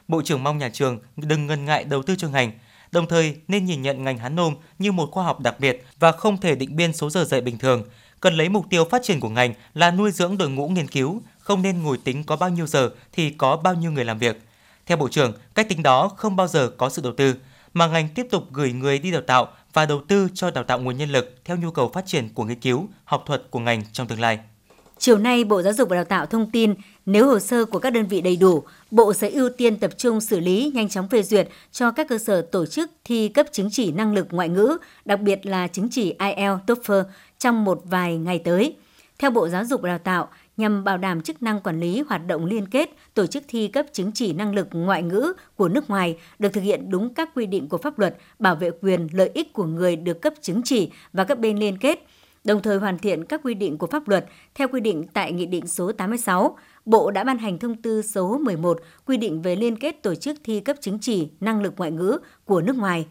Bộ 0.08 0.22
trưởng 0.22 0.44
mong 0.44 0.58
nhà 0.58 0.70
trường 0.70 1.00
đừng 1.16 1.48
ngần 1.48 1.66
ngại 1.66 1.84
đầu 1.84 2.04
tư 2.04 2.16
cho 2.16 2.30
ngành, 2.30 2.52
đồng 2.92 3.08
thời 3.08 3.36
nên 3.48 3.66
nhìn 3.66 3.82
nhận 3.82 4.04
ngành 4.04 4.18
Hán 4.18 4.36
Nôm 4.36 4.56
như 4.80 4.92
một 4.92 5.12
khoa 5.12 5.24
học 5.24 5.40
đặc 5.40 5.60
biệt 5.60 5.86
và 6.00 6.12
không 6.12 6.38
thể 6.38 6.56
định 6.56 6.76
biên 6.76 6.94
số 6.94 7.10
giờ 7.10 7.24
dạy 7.24 7.42
bình 7.42 7.58
thường. 7.58 7.84
Cần 8.22 8.38
lấy 8.38 8.50
mục 8.50 8.66
tiêu 8.70 8.86
phát 8.86 9.04
triển 9.04 9.20
của 9.20 9.30
ngành 9.30 9.54
là 9.74 9.92
nuôi 9.92 10.12
dưỡng 10.12 10.38
đội 10.38 10.50
ngũ 10.50 10.68
nghiên 10.70 10.88
cứu, 10.88 11.22
không 11.40 11.62
nên 11.62 11.84
ngồi 11.84 11.98
tính 11.98 12.24
có 12.24 12.36
bao 12.36 12.50
nhiêu 12.50 12.68
giờ 12.68 12.90
thì 13.12 13.30
có 13.30 13.58
bao 13.58 13.74
nhiêu 13.74 13.92
người 13.92 14.06
làm 14.06 14.18
việc. 14.18 14.42
Theo 14.86 14.98
Bộ 14.98 15.10
trưởng, 15.10 15.34
cách 15.56 15.70
tính 15.70 15.84
đó 15.84 16.08
không 16.18 16.36
bao 16.36 16.48
giờ 16.48 16.72
có 16.78 16.90
sự 16.90 17.02
đầu 17.02 17.14
tư, 17.14 17.36
mà 17.74 17.88
ngành 17.88 18.10
tiếp 18.16 18.28
tục 18.32 18.44
gửi 18.52 18.74
người 18.74 19.00
đi 19.00 19.12
đào 19.12 19.22
tạo 19.22 19.48
và 19.74 19.86
đầu 19.86 20.02
tư 20.08 20.28
cho 20.34 20.52
đào 20.52 20.64
tạo 20.64 20.80
nguồn 20.80 20.98
nhân 20.98 21.10
lực 21.10 21.36
theo 21.46 21.58
nhu 21.58 21.72
cầu 21.72 21.92
phát 21.94 22.06
triển 22.06 22.30
của 22.34 22.44
nghiên 22.44 22.60
cứu, 22.60 22.88
học 23.06 23.24
thuật 23.26 23.44
của 23.50 23.60
ngành 23.60 23.84
trong 23.92 24.08
tương 24.08 24.20
lai. 24.20 24.40
Chiều 24.98 25.18
nay, 25.18 25.44
Bộ 25.44 25.62
Giáo 25.62 25.74
dục 25.74 25.90
và 25.90 25.96
Đào 25.96 26.06
tạo 26.06 26.26
thông 26.26 26.52
tin 26.52 26.74
nếu 27.08 27.28
hồ 27.28 27.40
sơ 27.40 27.66
của 27.66 27.80
các 27.80 27.90
đơn 27.90 28.08
vị 28.08 28.22
đầy 28.22 28.36
đủ, 28.36 28.64
Bộ 28.92 29.14
sẽ 29.14 29.30
ưu 29.30 29.50
tiên 29.50 29.78
tập 29.80 29.92
trung 29.98 30.22
xử 30.22 30.40
lý 30.40 30.72
nhanh 30.76 30.90
chóng 30.90 31.08
phê 31.10 31.24
duyệt 31.24 31.50
cho 31.72 31.92
các 31.92 32.08
cơ 32.10 32.18
sở 32.18 32.42
tổ 32.42 32.66
chức 32.66 32.92
thi 33.04 33.30
cấp 33.30 33.46
chứng 33.52 33.70
chỉ 33.72 33.92
năng 33.92 34.14
lực 34.14 34.28
ngoại 34.32 34.50
ngữ, 34.50 34.78
đặc 35.06 35.20
biệt 35.22 35.46
là 35.46 35.68
chứng 35.68 35.88
chỉ 35.92 36.16
IELTS, 36.20 36.64
TOEFL 36.68 37.04
trong 37.40 37.66
một 37.66 37.82
vài 37.86 38.18
ngày 38.18 38.40
tới. 38.40 38.76
Theo 39.20 39.32
Bộ 39.32 39.48
Giáo 39.48 39.66
dục 39.66 39.82
và 39.82 39.90
Đào 39.90 39.98
tạo, 39.98 40.30
nhằm 40.58 40.84
bảo 40.84 40.98
đảm 40.98 41.22
chức 41.22 41.44
năng 41.44 41.62
quản 41.62 41.80
lý 41.80 42.04
hoạt 42.08 42.28
động 42.28 42.46
liên 42.46 42.66
kết, 42.68 42.90
tổ 43.14 43.28
chức 43.28 43.44
thi 43.48 43.68
cấp 43.68 43.86
chứng 43.94 44.12
chỉ 44.12 44.34
năng 44.34 44.56
lực 44.56 44.68
ngoại 44.72 45.04
ngữ 45.04 45.34
của 45.56 45.70
nước 45.70 45.90
ngoài 45.90 46.18
được 46.40 46.54
thực 46.54 46.62
hiện 46.62 46.90
đúng 46.90 47.14
các 47.14 47.30
quy 47.36 47.46
định 47.46 47.70
của 47.70 47.78
pháp 47.78 48.00
luật, 48.00 48.18
bảo 48.40 48.56
vệ 48.56 48.72
quyền 48.82 49.08
lợi 49.12 49.32
ích 49.34 49.54
của 49.54 49.66
người 49.66 49.96
được 49.96 50.22
cấp 50.22 50.34
chứng 50.42 50.62
chỉ 50.66 50.92
và 51.14 51.24
các 51.24 51.40
bên 51.40 51.58
liên 51.58 51.78
kết, 51.78 52.08
đồng 52.44 52.62
thời 52.62 52.78
hoàn 52.78 52.98
thiện 52.98 53.26
các 53.26 53.42
quy 53.44 53.54
định 53.54 53.78
của 53.78 53.88
pháp 53.88 54.08
luật 54.08 54.26
theo 54.56 54.68
quy 54.68 54.82
định 54.82 55.06
tại 55.14 55.32
Nghị 55.32 55.46
định 55.46 55.68
số 55.68 55.92
86, 55.92 56.58
Bộ 56.88 57.12
đã 57.12 57.24
ban 57.24 57.38
hành 57.38 57.60
thông 57.60 57.76
tư 57.76 58.02
số 58.02 58.38
11 58.38 58.80
quy 59.06 59.18
định 59.18 59.42
về 59.42 59.56
liên 59.56 59.80
kết 59.80 60.04
tổ 60.04 60.16
chức 60.16 60.38
thi 60.44 60.60
cấp 60.60 60.76
chứng 60.82 61.00
chỉ 61.00 61.28
năng 61.40 61.62
lực 61.62 61.74
ngoại 61.78 61.92
ngữ 61.92 62.18
của 62.46 62.62
nước 62.62 62.76
ngoài. 62.76 63.08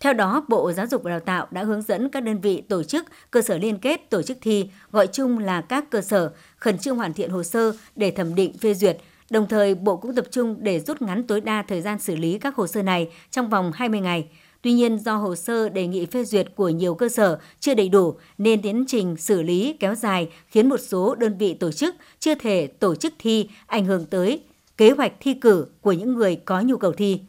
Theo 0.00 0.12
đó, 0.12 0.44
Bộ 0.48 0.72
Giáo 0.72 0.86
dục 0.86 1.02
và 1.02 1.10
Đào 1.10 1.20
tạo 1.20 1.46
đã 1.50 1.62
hướng 1.62 1.82
dẫn 1.82 2.08
các 2.08 2.20
đơn 2.20 2.40
vị 2.40 2.60
tổ 2.60 2.82
chức, 2.82 3.06
cơ 3.30 3.42
sở 3.42 3.58
liên 3.58 3.78
kết 3.78 4.10
tổ 4.10 4.22
chức 4.22 4.38
thi, 4.40 4.70
gọi 4.92 5.06
chung 5.06 5.38
là 5.38 5.60
các 5.60 5.90
cơ 5.90 6.00
sở, 6.00 6.32
khẩn 6.56 6.78
trương 6.78 6.96
hoàn 6.96 7.12
thiện 7.12 7.30
hồ 7.30 7.42
sơ 7.42 7.72
để 7.96 8.10
thẩm 8.10 8.34
định 8.34 8.58
phê 8.58 8.74
duyệt. 8.74 8.98
Đồng 9.30 9.48
thời, 9.48 9.74
Bộ 9.74 9.96
cũng 9.96 10.14
tập 10.14 10.26
trung 10.30 10.56
để 10.60 10.80
rút 10.80 11.02
ngắn 11.02 11.26
tối 11.26 11.40
đa 11.40 11.64
thời 11.68 11.80
gian 11.80 11.98
xử 11.98 12.16
lý 12.16 12.38
các 12.38 12.56
hồ 12.56 12.66
sơ 12.66 12.82
này 12.82 13.10
trong 13.30 13.50
vòng 13.50 13.72
20 13.74 14.00
ngày. 14.00 14.28
Tuy 14.64 14.72
nhiên, 14.72 14.98
do 14.98 15.16
hồ 15.16 15.36
sơ 15.36 15.68
đề 15.68 15.86
nghị 15.86 16.06
phê 16.06 16.24
duyệt 16.24 16.46
của 16.56 16.68
nhiều 16.68 16.94
cơ 16.94 17.08
sở 17.08 17.38
chưa 17.60 17.74
đầy 17.74 17.88
đủ 17.88 18.14
nên 18.38 18.62
tiến 18.62 18.84
trình 18.88 19.16
xử 19.16 19.42
lý 19.42 19.76
kéo 19.80 19.94
dài 19.94 20.28
khiến 20.48 20.68
một 20.68 20.80
số 20.80 21.14
đơn 21.14 21.38
vị 21.38 21.54
tổ 21.54 21.72
chức 21.72 21.94
chưa 22.18 22.34
thể 22.34 22.66
tổ 22.66 22.94
chức 22.94 23.14
thi 23.18 23.48
ảnh 23.66 23.84
hưởng 23.84 24.06
tới 24.06 24.42
kế 24.76 24.90
hoạch 24.90 25.12
thi 25.20 25.34
cử 25.34 25.66
của 25.80 25.92
những 25.92 26.14
người 26.14 26.36
có 26.36 26.60
nhu 26.60 26.76
cầu 26.76 26.92
thi. 26.92 27.20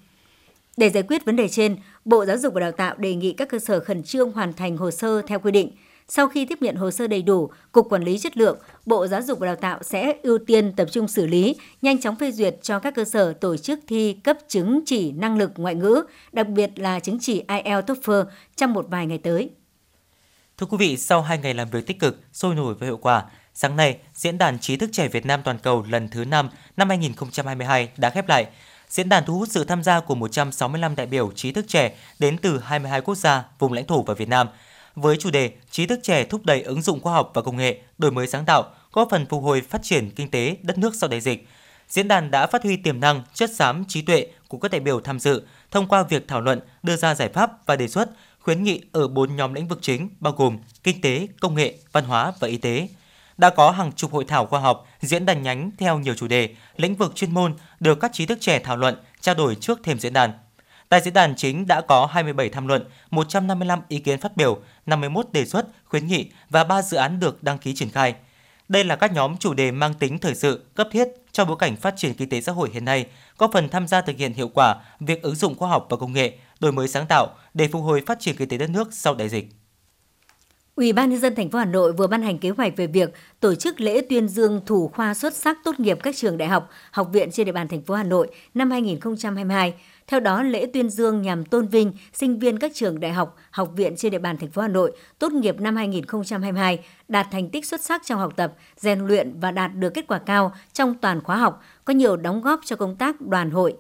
Để 0.77 0.89
giải 0.89 1.03
quyết 1.03 1.25
vấn 1.25 1.35
đề 1.35 1.47
trên, 1.47 1.75
Bộ 2.05 2.25
Giáo 2.25 2.37
dục 2.37 2.53
và 2.53 2.59
Đào 2.59 2.71
tạo 2.71 2.95
đề 2.97 3.15
nghị 3.15 3.33
các 3.33 3.49
cơ 3.49 3.59
sở 3.59 3.79
khẩn 3.79 4.03
trương 4.03 4.31
hoàn 4.31 4.53
thành 4.53 4.77
hồ 4.77 4.91
sơ 4.91 5.21
theo 5.21 5.39
quy 5.39 5.51
định. 5.51 5.71
Sau 6.07 6.27
khi 6.27 6.45
tiếp 6.45 6.57
nhận 6.61 6.75
hồ 6.75 6.91
sơ 6.91 7.07
đầy 7.07 7.21
đủ, 7.21 7.49
Cục 7.71 7.89
Quản 7.89 8.03
lý 8.03 8.19
Chất 8.19 8.37
lượng, 8.37 8.59
Bộ 8.85 9.07
Giáo 9.07 9.21
dục 9.21 9.39
và 9.39 9.47
Đào 9.47 9.55
tạo 9.55 9.79
sẽ 9.83 10.13
ưu 10.23 10.37
tiên 10.47 10.73
tập 10.75 10.87
trung 10.91 11.07
xử 11.07 11.27
lý, 11.27 11.55
nhanh 11.81 12.01
chóng 12.01 12.15
phê 12.15 12.31
duyệt 12.31 12.55
cho 12.61 12.79
các 12.79 12.95
cơ 12.95 13.05
sở 13.05 13.33
tổ 13.33 13.57
chức 13.57 13.79
thi 13.87 14.13
cấp 14.13 14.37
chứng 14.47 14.81
chỉ 14.85 15.11
năng 15.11 15.37
lực 15.37 15.51
ngoại 15.55 15.75
ngữ, 15.75 16.03
đặc 16.31 16.47
biệt 16.47 16.79
là 16.79 16.99
chứng 16.99 17.17
chỉ 17.21 17.43
IELTS 17.47 17.87
TOEFL 17.87 18.25
trong 18.55 18.73
một 18.73 18.85
vài 18.89 19.05
ngày 19.05 19.17
tới. 19.17 19.49
Thưa 20.57 20.65
quý 20.65 20.77
vị, 20.77 20.97
sau 20.97 21.21
2 21.21 21.37
ngày 21.37 21.53
làm 21.53 21.69
việc 21.69 21.87
tích 21.87 21.99
cực, 21.99 22.19
sôi 22.33 22.55
nổi 22.55 22.75
và 22.79 22.85
hiệu 22.85 22.97
quả, 22.97 23.23
sáng 23.53 23.75
nay, 23.75 23.97
Diễn 24.13 24.37
đàn 24.37 24.59
Trí 24.59 24.77
thức 24.77 24.89
trẻ 24.93 25.07
Việt 25.07 25.25
Nam 25.25 25.41
toàn 25.43 25.57
cầu 25.59 25.85
lần 25.89 26.09
thứ 26.09 26.25
5 26.25 26.49
năm 26.77 26.89
2022 26.89 27.89
đã 27.97 28.09
khép 28.09 28.29
lại. 28.29 28.47
Diễn 28.89 29.09
đàn 29.09 29.23
thu 29.25 29.39
hút 29.39 29.47
sự 29.51 29.63
tham 29.63 29.83
gia 29.83 29.99
của 29.99 30.15
165 30.15 30.95
đại 30.95 31.05
biểu 31.05 31.31
trí 31.31 31.51
thức 31.51 31.65
trẻ 31.67 31.97
đến 32.19 32.37
từ 32.37 32.59
22 32.59 33.01
quốc 33.01 33.15
gia, 33.15 33.43
vùng 33.59 33.73
lãnh 33.73 33.85
thổ 33.85 34.01
và 34.01 34.13
Việt 34.13 34.29
Nam– 34.29 34.47
với 34.95 35.17
chủ 35.17 35.31
đề 35.31 35.51
Trí 35.71 35.85
thức 35.85 35.99
trẻ 36.03 36.23
thúc 36.23 36.45
đẩy 36.45 36.61
ứng 36.61 36.81
dụng 36.81 37.01
khoa 37.01 37.13
học 37.13 37.31
và 37.33 37.41
công 37.41 37.57
nghệ, 37.57 37.81
đổi 37.97 38.11
mới 38.11 38.27
sáng 38.27 38.45
tạo, 38.45 38.63
góp 38.93 39.07
phần 39.11 39.25
phục 39.25 39.43
hồi 39.43 39.61
phát 39.69 39.83
triển 39.83 40.11
kinh 40.15 40.31
tế 40.31 40.57
đất 40.61 40.77
nước 40.77 40.95
sau 40.95 41.09
đại 41.09 41.21
dịch. 41.21 41.47
Diễn 41.89 42.07
đàn 42.07 42.31
đã 42.31 42.47
phát 42.47 42.63
huy 42.63 42.77
tiềm 42.77 42.99
năng, 42.99 43.23
chất 43.33 43.49
xám, 43.55 43.85
trí 43.87 44.01
tuệ 44.01 44.27
của 44.47 44.57
các 44.57 44.71
đại 44.71 44.81
biểu 44.81 44.99
tham 44.99 45.19
dự 45.19 45.43
thông 45.71 45.87
qua 45.87 46.03
việc 46.03 46.27
thảo 46.27 46.41
luận, 46.41 46.59
đưa 46.83 46.95
ra 46.95 47.15
giải 47.15 47.29
pháp 47.29 47.65
và 47.65 47.75
đề 47.75 47.87
xuất, 47.87 48.09
khuyến 48.39 48.63
nghị 48.63 48.81
ở 48.91 49.07
bốn 49.07 49.35
nhóm 49.35 49.53
lĩnh 49.53 49.67
vực 49.67 49.79
chính 49.81 50.09
bao 50.19 50.33
gồm 50.33 50.57
kinh 50.83 51.01
tế, 51.01 51.27
công 51.39 51.55
nghệ, 51.55 51.77
văn 51.91 52.05
hóa 52.05 52.33
và 52.39 52.47
y 52.47 52.57
tế. 52.57 52.87
Đã 53.37 53.49
có 53.49 53.71
hàng 53.71 53.91
chục 53.91 54.13
hội 54.13 54.25
thảo 54.27 54.45
khoa 54.45 54.59
học, 54.59 54.87
diễn 55.01 55.25
đàn 55.25 55.41
nhánh 55.41 55.71
theo 55.77 55.99
nhiều 55.99 56.15
chủ 56.15 56.27
đề, 56.27 56.49
lĩnh 56.77 56.95
vực 56.95 57.15
chuyên 57.15 57.33
môn 57.33 57.53
được 57.79 57.99
các 57.99 58.13
trí 58.13 58.25
thức 58.25 58.37
trẻ 58.41 58.59
thảo 58.59 58.77
luận, 58.77 58.95
trao 59.21 59.35
đổi 59.35 59.55
trước 59.55 59.79
thềm 59.83 59.99
diễn 59.99 60.13
đàn. 60.13 60.31
Tại 60.89 61.01
diễn 61.01 61.13
đàn 61.13 61.35
chính 61.35 61.67
đã 61.67 61.81
có 61.81 62.05
27 62.05 62.49
tham 62.49 62.67
luận, 62.67 62.85
155 63.11 63.79
ý 63.87 63.99
kiến 63.99 64.19
phát 64.19 64.37
biểu, 64.37 64.59
51 64.85 65.25
đề 65.31 65.45
xuất, 65.45 65.67
khuyến 65.85 66.07
nghị 66.07 66.31
và 66.49 66.63
3 66.63 66.81
dự 66.81 66.97
án 66.97 67.19
được 67.19 67.43
đăng 67.43 67.57
ký 67.57 67.75
triển 67.75 67.89
khai. 67.89 68.15
Đây 68.67 68.83
là 68.83 68.95
các 68.95 69.13
nhóm 69.13 69.37
chủ 69.37 69.53
đề 69.53 69.71
mang 69.71 69.93
tính 69.93 70.19
thời 70.19 70.35
sự, 70.35 70.65
cấp 70.75 70.87
thiết 70.91 71.07
cho 71.31 71.45
bối 71.45 71.57
cảnh 71.59 71.75
phát 71.75 71.93
triển 71.97 72.13
kinh 72.13 72.29
tế 72.29 72.41
xã 72.41 72.51
hội 72.51 72.69
hiện 72.73 72.85
nay, 72.85 73.05
có 73.37 73.49
phần 73.53 73.69
tham 73.69 73.87
gia 73.87 74.01
thực 74.01 74.17
hiện 74.17 74.33
hiệu 74.33 74.47
quả 74.47 74.75
việc 74.99 75.21
ứng 75.21 75.35
dụng 75.35 75.55
khoa 75.55 75.69
học 75.69 75.87
và 75.89 75.97
công 75.97 76.13
nghệ, 76.13 76.37
đổi 76.59 76.71
mới 76.71 76.87
sáng 76.87 77.05
tạo 77.07 77.27
để 77.53 77.67
phục 77.67 77.83
hồi 77.83 78.03
phát 78.05 78.19
triển 78.19 78.35
kinh 78.35 78.49
tế 78.49 78.57
đất 78.57 78.69
nước 78.69 78.93
sau 78.93 79.15
đại 79.15 79.29
dịch. 79.29 79.47
Ủy 80.75 80.93
ban 80.93 81.09
nhân 81.09 81.19
dân 81.19 81.35
thành 81.35 81.49
phố 81.49 81.59
Hà 81.59 81.65
Nội 81.65 81.93
vừa 81.93 82.07
ban 82.07 82.21
hành 82.21 82.37
kế 82.37 82.49
hoạch 82.49 82.77
về 82.77 82.87
việc 82.87 83.13
tổ 83.39 83.55
chức 83.55 83.79
lễ 83.79 84.01
tuyên 84.09 84.27
dương 84.27 84.61
thủ 84.65 84.87
khoa 84.93 85.13
xuất 85.13 85.35
sắc 85.35 85.57
tốt 85.63 85.79
nghiệp 85.79 85.99
các 86.03 86.15
trường 86.15 86.37
đại 86.37 86.49
học, 86.49 86.69
học 86.91 87.09
viện 87.13 87.31
trên 87.31 87.45
địa 87.45 87.51
bàn 87.51 87.67
thành 87.67 87.81
phố 87.81 87.95
Hà 87.95 88.03
Nội 88.03 88.27
năm 88.53 88.71
2022. 88.71 89.73
Theo 90.07 90.19
đó, 90.19 90.43
lễ 90.43 90.65
tuyên 90.73 90.89
dương 90.89 91.21
nhằm 91.21 91.45
tôn 91.45 91.67
vinh 91.67 91.93
sinh 92.13 92.39
viên 92.39 92.59
các 92.59 92.71
trường 92.73 92.99
đại 92.99 93.13
học, 93.13 93.37
học 93.51 93.71
viện 93.75 93.95
trên 93.95 94.11
địa 94.11 94.19
bàn 94.19 94.37
thành 94.37 94.49
phố 94.49 94.61
Hà 94.61 94.67
Nội 94.67 94.91
tốt 95.19 95.31
nghiệp 95.31 95.59
năm 95.59 95.75
2022 95.75 96.79
đạt 97.07 97.27
thành 97.31 97.49
tích 97.49 97.65
xuất 97.65 97.81
sắc 97.81 98.01
trong 98.05 98.19
học 98.19 98.33
tập, 98.35 98.53
rèn 98.77 98.99
luyện 98.99 99.39
và 99.39 99.51
đạt 99.51 99.75
được 99.75 99.89
kết 99.89 100.07
quả 100.07 100.19
cao 100.19 100.53
trong 100.73 100.95
toàn 100.95 101.21
khóa 101.21 101.37
học, 101.37 101.63
có 101.85 101.93
nhiều 101.93 102.17
đóng 102.17 102.41
góp 102.41 102.59
cho 102.65 102.75
công 102.75 102.95
tác 102.95 103.21
đoàn 103.21 103.51
hội. 103.51 103.75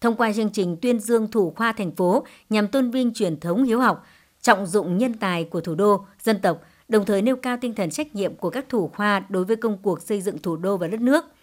Thông 0.00 0.16
qua 0.16 0.32
chương 0.32 0.50
trình 0.50 0.76
tuyên 0.82 1.00
dương 1.00 1.30
thủ 1.30 1.52
khoa 1.56 1.72
thành 1.72 1.90
phố 1.96 2.24
nhằm 2.50 2.68
tôn 2.68 2.90
vinh 2.90 3.14
truyền 3.14 3.40
thống 3.40 3.64
hiếu 3.64 3.80
học, 3.80 4.06
trọng 4.42 4.66
dụng 4.66 4.98
nhân 4.98 5.14
tài 5.14 5.44
của 5.44 5.60
thủ 5.60 5.74
đô, 5.74 6.06
dân 6.22 6.40
tộc, 6.40 6.62
đồng 6.88 7.04
thời 7.04 7.22
nêu 7.22 7.36
cao 7.36 7.56
tinh 7.60 7.74
thần 7.74 7.90
trách 7.90 8.14
nhiệm 8.14 8.34
của 8.34 8.50
các 8.50 8.68
thủ 8.68 8.88
khoa 8.88 9.22
đối 9.28 9.44
với 9.44 9.56
công 9.56 9.78
cuộc 9.82 10.02
xây 10.02 10.20
dựng 10.20 10.38
thủ 10.38 10.56
đô 10.56 10.76
và 10.76 10.88
đất 10.88 11.00
nước– 11.00 11.24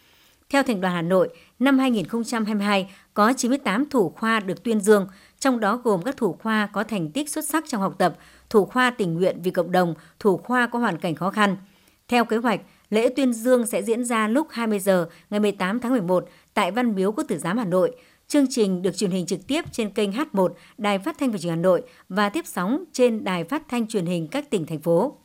theo 0.49 0.63
Thành 0.63 0.81
đoàn 0.81 0.93
Hà 0.93 1.01
Nội, 1.01 1.29
năm 1.59 1.79
2022 1.79 2.89
có 3.13 3.33
98 3.37 3.89
thủ 3.89 4.09
khoa 4.09 4.39
được 4.39 4.63
tuyên 4.63 4.81
dương, 4.81 5.07
trong 5.39 5.59
đó 5.59 5.81
gồm 5.83 6.01
các 6.01 6.17
thủ 6.17 6.37
khoa 6.41 6.69
có 6.73 6.83
thành 6.83 7.11
tích 7.11 7.29
xuất 7.29 7.45
sắc 7.45 7.63
trong 7.67 7.81
học 7.81 7.95
tập, 7.97 8.17
thủ 8.49 8.65
khoa 8.65 8.89
tình 8.89 9.13
nguyện 9.13 9.41
vì 9.43 9.51
cộng 9.51 9.71
đồng, 9.71 9.93
thủ 10.19 10.37
khoa 10.37 10.67
có 10.67 10.79
hoàn 10.79 10.97
cảnh 10.97 11.15
khó 11.15 11.29
khăn. 11.29 11.57
Theo 12.07 12.25
kế 12.25 12.37
hoạch, 12.37 12.61
lễ 12.89 13.09
tuyên 13.15 13.33
dương 13.33 13.65
sẽ 13.65 13.81
diễn 13.83 14.03
ra 14.05 14.27
lúc 14.27 14.47
20 14.51 14.79
giờ 14.79 15.09
ngày 15.29 15.39
18 15.39 15.79
tháng 15.79 15.91
11 15.91 16.29
tại 16.53 16.71
Văn 16.71 16.95
Miếu 16.95 17.11
Quốc 17.11 17.23
tử 17.27 17.37
giám 17.37 17.57
Hà 17.57 17.65
Nội. 17.65 17.95
Chương 18.27 18.45
trình 18.49 18.81
được 18.81 18.97
truyền 18.97 19.11
hình 19.11 19.25
trực 19.25 19.47
tiếp 19.47 19.65
trên 19.71 19.89
kênh 19.89 20.11
H1, 20.11 20.49
Đài 20.77 20.99
Phát 20.99 21.15
thanh 21.19 21.31
và 21.31 21.37
Truyền 21.37 21.49
hình 21.49 21.57
Hà 21.57 21.61
Nội 21.61 21.81
và 22.09 22.29
tiếp 22.29 22.45
sóng 22.47 22.83
trên 22.93 23.23
Đài 23.23 23.43
Phát 23.43 23.63
thanh 23.69 23.87
Truyền 23.87 24.05
hình 24.05 24.27
các 24.27 24.49
tỉnh 24.49 24.65
thành 24.65 24.79
phố. 24.79 25.17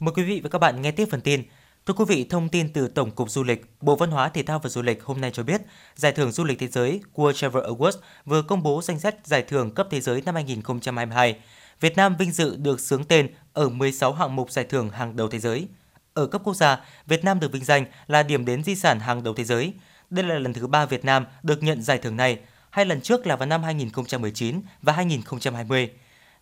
Mời 0.00 0.12
quý 0.16 0.22
vị 0.22 0.40
và 0.40 0.48
các 0.48 0.58
bạn 0.58 0.82
nghe 0.82 0.90
tiếp 0.90 1.08
phần 1.10 1.20
tin. 1.20 1.42
Thưa 1.86 1.94
quý 1.94 2.04
vị, 2.08 2.26
thông 2.30 2.48
tin 2.48 2.72
từ 2.72 2.88
Tổng 2.88 3.10
cục 3.10 3.30
Du 3.30 3.42
lịch, 3.42 3.66
Bộ 3.80 3.96
Văn 3.96 4.10
hóa 4.10 4.28
Thể 4.28 4.42
thao 4.42 4.58
và 4.58 4.68
Du 4.68 4.82
lịch 4.82 5.04
hôm 5.04 5.20
nay 5.20 5.30
cho 5.34 5.42
biết, 5.42 5.60
Giải 5.94 6.12
thưởng 6.12 6.32
Du 6.32 6.44
lịch 6.44 6.58
Thế 6.58 6.66
giới 6.66 7.00
World 7.14 7.32
Travel 7.32 7.64
Awards 7.64 7.98
vừa 8.24 8.42
công 8.42 8.62
bố 8.62 8.82
danh 8.82 9.00
sách 9.00 9.16
giải 9.24 9.42
thưởng 9.42 9.74
cấp 9.74 9.88
thế 9.90 10.00
giới 10.00 10.22
năm 10.26 10.34
2022. 10.34 11.36
Việt 11.80 11.96
Nam 11.96 12.16
vinh 12.16 12.32
dự 12.32 12.56
được 12.56 12.80
xướng 12.80 13.04
tên 13.04 13.28
ở 13.52 13.68
16 13.68 14.12
hạng 14.12 14.36
mục 14.36 14.50
giải 14.50 14.64
thưởng 14.64 14.90
hàng 14.90 15.16
đầu 15.16 15.28
thế 15.28 15.38
giới. 15.38 15.68
Ở 16.14 16.26
cấp 16.26 16.40
quốc 16.44 16.54
gia, 16.54 16.80
Việt 17.06 17.24
Nam 17.24 17.40
được 17.40 17.52
vinh 17.52 17.64
danh 17.64 17.84
là 18.06 18.22
điểm 18.22 18.44
đến 18.44 18.64
di 18.64 18.74
sản 18.74 19.00
hàng 19.00 19.22
đầu 19.22 19.34
thế 19.34 19.44
giới. 19.44 19.72
Đây 20.10 20.24
là 20.24 20.38
lần 20.38 20.52
thứ 20.52 20.66
ba 20.66 20.86
Việt 20.86 21.04
Nam 21.04 21.26
được 21.42 21.62
nhận 21.62 21.82
giải 21.82 21.98
thưởng 21.98 22.16
này, 22.16 22.38
hai 22.70 22.84
lần 22.84 23.00
trước 23.00 23.26
là 23.26 23.36
vào 23.36 23.46
năm 23.46 23.62
2019 23.62 24.60
và 24.82 24.92
2020. 24.92 25.90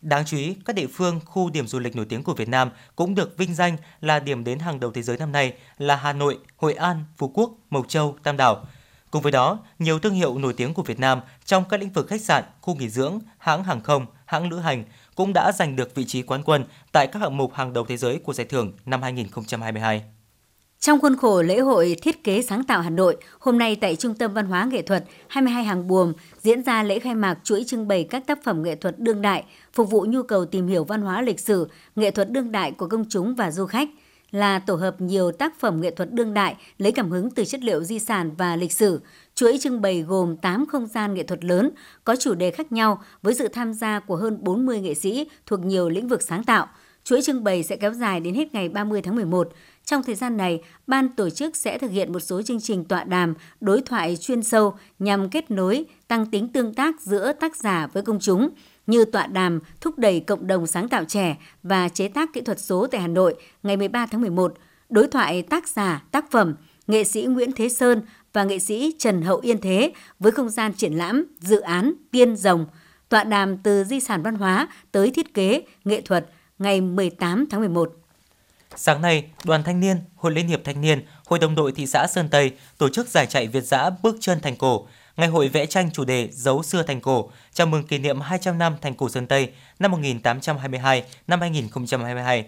Đáng 0.03 0.25
chú 0.25 0.37
ý, 0.37 0.57
các 0.65 0.77
địa 0.77 0.87
phương, 0.87 1.21
khu 1.25 1.51
điểm 1.51 1.67
du 1.67 1.79
lịch 1.79 1.97
nổi 1.97 2.07
tiếng 2.09 2.23
của 2.23 2.35
Việt 2.35 2.49
Nam 2.49 2.71
cũng 2.97 3.15
được 3.15 3.37
vinh 3.37 3.55
danh 3.55 3.77
là 4.01 4.19
điểm 4.19 4.45
đến 4.45 4.59
hàng 4.59 4.81
đầu 4.81 4.93
thế 4.93 5.03
giới 5.03 5.17
năm 5.17 5.33
nay 5.33 5.53
là 5.79 5.97
Hà 5.97 6.13
Nội, 6.13 6.39
Hội 6.57 6.75
An, 6.75 7.05
Phú 7.17 7.31
Quốc, 7.35 7.51
Mộc 7.71 7.89
Châu, 7.89 8.17
Tam 8.23 8.37
Đảo. 8.37 8.65
Cùng 9.11 9.23
với 9.23 9.33
đó, 9.33 9.59
nhiều 9.79 9.99
thương 9.99 10.15
hiệu 10.15 10.39
nổi 10.39 10.55
tiếng 10.57 10.75
của 10.75 10.83
Việt 10.83 11.01
Nam 11.01 11.21
trong 11.45 11.65
các 11.69 11.81
lĩnh 11.81 11.93
vực 11.93 12.09
khách 12.09 12.21
sạn, 12.21 12.45
khu 12.61 12.75
nghỉ 12.75 12.89
dưỡng, 12.89 13.19
hãng 13.39 13.65
hàng 13.65 13.81
không, 13.81 14.07
hãng 14.25 14.49
lữ 14.49 14.59
hành 14.59 14.85
cũng 15.15 15.33
đã 15.33 15.53
giành 15.53 15.77
được 15.77 15.95
vị 15.95 16.05
trí 16.05 16.23
quán 16.23 16.43
quân 16.43 16.65
tại 16.93 17.07
các 17.07 17.19
hạng 17.23 17.37
mục 17.37 17.55
hàng 17.55 17.73
đầu 17.73 17.85
thế 17.89 17.97
giới 17.97 18.19
của 18.25 18.33
giải 18.33 18.47
thưởng 18.47 18.73
năm 18.87 19.03
2022. 19.03 20.03
Trong 20.81 21.01
khuôn 21.01 21.17
khổ 21.17 21.43
lễ 21.43 21.59
hội 21.59 21.97
thiết 22.03 22.25
kế 22.25 22.43
sáng 22.43 22.65
tạo 22.65 22.81
Hà 22.81 22.91
Nội, 22.91 23.17
hôm 23.39 23.59
nay 23.59 23.77
tại 23.77 23.97
Trung 23.97 24.15
tâm 24.15 24.35
Văn 24.35 24.47
hóa 24.47 24.65
Nghệ 24.65 24.83
thuật 24.83 25.05
22 25.29 25.65
hàng 25.65 25.87
buồm 25.87 26.13
diễn 26.43 26.63
ra 26.63 26.83
lễ 26.83 26.99
khai 26.99 27.15
mạc 27.15 27.39
chuỗi 27.45 27.65
trưng 27.67 27.89
bày 27.89 28.05
các 28.05 28.27
tác 28.27 28.45
phẩm 28.45 28.63
nghệ 28.63 28.75
thuật 28.75 28.99
đương 28.99 29.23
đại 29.23 29.45
phục 29.73 29.91
vụ 29.91 30.07
nhu 30.09 30.23
cầu 30.23 30.45
tìm 30.45 30.67
hiểu 30.67 30.85
văn 30.85 31.03
hóa 31.03 31.23
lịch 31.23 31.41
sử, 31.41 31.69
nghệ 31.97 32.11
thuật 32.11 32.31
đương 32.31 32.53
đại 32.53 32.73
của 32.73 32.87
công 32.87 33.05
chúng 33.09 33.35
và 33.35 33.51
du 33.51 33.67
khách 33.67 33.89
là 34.31 34.59
tổ 34.59 34.75
hợp 34.75 35.01
nhiều 35.01 35.33
tác 35.33 35.61
phẩm 35.61 35.81
nghệ 35.81 35.91
thuật 35.91 36.13
đương 36.13 36.35
đại 36.35 36.57
lấy 36.79 36.93
cảm 36.93 37.11
hứng 37.11 37.31
từ 37.31 37.45
chất 37.45 37.63
liệu 37.63 37.85
di 37.85 37.99
sản 37.99 38.31
và 38.39 38.57
lịch 38.57 38.73
sử. 38.73 39.01
Chuỗi 39.35 39.59
trưng 39.61 39.81
bày 39.81 40.03
gồm 40.03 40.37
8 40.37 40.67
không 40.67 40.87
gian 40.87 41.15
nghệ 41.15 41.23
thuật 41.23 41.45
lớn 41.45 41.71
có 42.05 42.17
chủ 42.17 42.35
đề 42.35 42.51
khác 42.51 42.73
nhau 42.73 43.03
với 43.23 43.35
sự 43.35 43.49
tham 43.49 43.73
gia 43.73 44.01
của 44.01 44.17
hơn 44.17 44.39
40 44.41 44.81
nghệ 44.81 44.95
sĩ 44.95 45.31
thuộc 45.47 45.61
nhiều 45.61 45.89
lĩnh 45.89 46.09
vực 46.09 46.23
sáng 46.23 46.45
tạo. 46.45 46.67
Chuỗi 47.05 47.23
trưng 47.23 47.45
bày 47.45 47.63
sẽ 47.63 47.77
kéo 47.77 47.93
dài 47.93 48.21
đến 48.21 48.35
hết 48.35 48.55
ngày 48.55 48.69
30 48.69 49.03
tháng 49.03 49.17
11. 49.17 49.49
Trong 49.89 50.03
thời 50.03 50.15
gian 50.15 50.37
này, 50.37 50.61
ban 50.87 51.09
tổ 51.09 51.31
chức 51.31 51.57
sẽ 51.57 51.79
thực 51.79 51.91
hiện 51.91 52.13
một 52.13 52.21
số 52.21 52.43
chương 52.43 52.61
trình 52.61 52.85
tọa 52.85 53.05
đàm, 53.05 53.35
đối 53.61 53.81
thoại 53.81 54.17
chuyên 54.17 54.43
sâu 54.43 54.75
nhằm 54.99 55.29
kết 55.29 55.51
nối, 55.51 55.85
tăng 56.09 56.27
tính 56.27 56.49
tương 56.49 56.75
tác 56.75 57.01
giữa 57.01 57.33
tác 57.33 57.57
giả 57.57 57.87
với 57.87 58.03
công 58.03 58.19
chúng 58.21 58.51
như 58.87 59.05
tọa 59.05 59.27
đàm 59.27 59.61
thúc 59.81 59.99
đẩy 59.99 60.21
cộng 60.21 60.47
đồng 60.47 60.67
sáng 60.67 60.89
tạo 60.89 61.05
trẻ 61.05 61.37
và 61.63 61.89
chế 61.89 62.09
tác 62.09 62.33
kỹ 62.33 62.41
thuật 62.41 62.61
số 62.61 62.87
tại 62.87 63.01
Hà 63.01 63.07
Nội 63.07 63.35
ngày 63.63 63.77
13 63.77 64.07
tháng 64.07 64.21
11, 64.21 64.55
đối 64.89 65.07
thoại 65.09 65.43
tác 65.43 65.69
giả, 65.69 66.05
tác 66.11 66.31
phẩm, 66.31 66.55
nghệ 66.87 67.05
sĩ 67.05 67.23
Nguyễn 67.23 67.53
Thế 67.53 67.69
Sơn 67.69 68.03
và 68.33 68.45
nghệ 68.45 68.59
sĩ 68.59 68.95
Trần 68.99 69.23
Hậu 69.23 69.39
Yên 69.39 69.61
Thế 69.61 69.93
với 70.19 70.33
không 70.33 70.49
gian 70.49 70.73
triển 70.75 70.93
lãm, 70.93 71.25
dự 71.41 71.61
án 71.61 71.93
Tiên 72.11 72.37
Rồng, 72.37 72.67
tọa 73.09 73.25
đàm 73.25 73.59
từ 73.59 73.85
di 73.85 74.01
sản 74.01 74.23
văn 74.23 74.35
hóa 74.35 74.69
tới 74.93 75.11
thiết 75.11 75.35
kế, 75.35 75.63
nghệ 75.85 76.01
thuật 76.01 76.27
ngày 76.59 76.81
18 76.81 77.47
tháng 77.51 77.61
11. 77.61 78.08
Sáng 78.81 79.03
nay, 79.03 79.25
Đoàn 79.45 79.63
Thanh 79.63 79.81
niên, 79.81 80.01
Hội 80.17 80.33
Liên 80.33 80.49
hiệp 80.49 80.61
Thanh 80.65 80.81
niên, 80.81 81.03
Hội 81.27 81.39
đồng 81.39 81.55
đội 81.55 81.73
thị 81.73 81.87
xã 81.87 82.07
Sơn 82.07 82.29
Tây 82.29 82.53
tổ 82.79 82.89
chức 82.89 83.09
giải 83.09 83.27
chạy 83.27 83.47
Việt 83.47 83.65
giã 83.65 83.91
bước 84.03 84.17
chân 84.21 84.41
thành 84.41 84.57
cổ, 84.57 84.87
ngày 85.17 85.29
hội 85.29 85.49
vẽ 85.49 85.67
tranh 85.67 85.91
chủ 85.91 86.05
đề 86.05 86.29
Dấu 86.33 86.63
xưa 86.63 86.83
thành 86.83 87.01
cổ, 87.01 87.31
chào 87.53 87.67
mừng 87.67 87.87
kỷ 87.87 87.99
niệm 87.99 88.21
200 88.21 88.59
năm 88.59 88.77
thành 88.83 88.95
cổ 88.95 89.09
Sơn 89.09 89.27
Tây 89.27 89.53
năm 89.79 89.91
1822 89.91 91.05
năm 91.27 91.41
2022. 91.41 92.45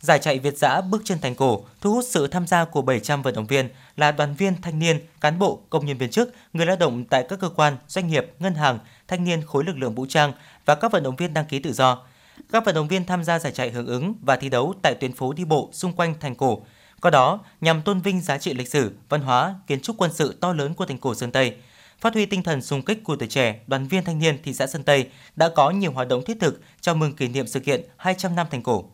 Giải 0.00 0.18
chạy 0.18 0.38
Việt 0.38 0.58
giã 0.58 0.80
bước 0.80 1.02
chân 1.04 1.18
thành 1.20 1.34
cổ 1.34 1.64
thu 1.80 1.92
hút 1.92 2.04
sự 2.08 2.26
tham 2.26 2.46
gia 2.46 2.64
của 2.64 2.82
700 2.82 3.22
vận 3.22 3.34
động 3.34 3.46
viên 3.46 3.68
là 3.96 4.12
đoàn 4.12 4.34
viên 4.34 4.62
thanh 4.62 4.78
niên, 4.78 5.00
cán 5.20 5.38
bộ, 5.38 5.60
công 5.70 5.86
nhân 5.86 5.98
viên 5.98 6.10
chức, 6.10 6.34
người 6.52 6.66
lao 6.66 6.76
động 6.76 7.04
tại 7.04 7.26
các 7.28 7.40
cơ 7.40 7.48
quan, 7.48 7.76
doanh 7.88 8.08
nghiệp, 8.08 8.26
ngân 8.38 8.54
hàng, 8.54 8.78
thanh 9.08 9.24
niên 9.24 9.42
khối 9.46 9.64
lực 9.64 9.76
lượng 9.76 9.94
vũ 9.94 10.06
trang 10.06 10.32
và 10.64 10.74
các 10.74 10.92
vận 10.92 11.02
động 11.02 11.16
viên 11.16 11.34
đăng 11.34 11.46
ký 11.46 11.58
tự 11.58 11.72
do. 11.72 12.04
Các 12.52 12.64
vận 12.64 12.74
động 12.74 12.88
viên 12.88 13.04
tham 13.04 13.24
gia 13.24 13.38
giải 13.38 13.52
chạy 13.52 13.70
hưởng 13.70 13.86
ứng 13.86 14.14
và 14.22 14.36
thi 14.36 14.48
đấu 14.48 14.74
tại 14.82 14.94
tuyến 14.94 15.12
phố 15.12 15.32
đi 15.32 15.44
bộ 15.44 15.70
xung 15.72 15.92
quanh 15.92 16.14
thành 16.20 16.34
cổ. 16.34 16.62
Có 17.00 17.10
đó 17.10 17.40
nhằm 17.60 17.82
tôn 17.82 18.00
vinh 18.00 18.20
giá 18.20 18.38
trị 18.38 18.54
lịch 18.54 18.68
sử, 18.68 18.92
văn 19.08 19.20
hóa, 19.20 19.54
kiến 19.66 19.80
trúc 19.80 19.96
quân 19.98 20.10
sự 20.14 20.36
to 20.40 20.52
lớn 20.52 20.74
của 20.74 20.86
thành 20.86 20.98
cổ 20.98 21.14
Sơn 21.14 21.32
Tây. 21.32 21.56
Phát 22.00 22.14
huy 22.14 22.26
tinh 22.26 22.42
thần 22.42 22.62
xung 22.62 22.82
kích 22.82 23.04
của 23.04 23.16
tuổi 23.16 23.28
trẻ, 23.28 23.60
đoàn 23.66 23.88
viên 23.88 24.04
thanh 24.04 24.18
niên 24.18 24.42
thị 24.42 24.54
xã 24.54 24.66
Sơn 24.66 24.82
Tây 24.82 25.08
đã 25.36 25.48
có 25.48 25.70
nhiều 25.70 25.92
hoạt 25.92 26.08
động 26.08 26.24
thiết 26.24 26.40
thực 26.40 26.60
chào 26.80 26.94
mừng 26.94 27.16
kỷ 27.16 27.28
niệm 27.28 27.46
sự 27.46 27.60
kiện 27.60 27.84
200 27.96 28.34
năm 28.34 28.46
thành 28.50 28.62
cổ. 28.62 28.84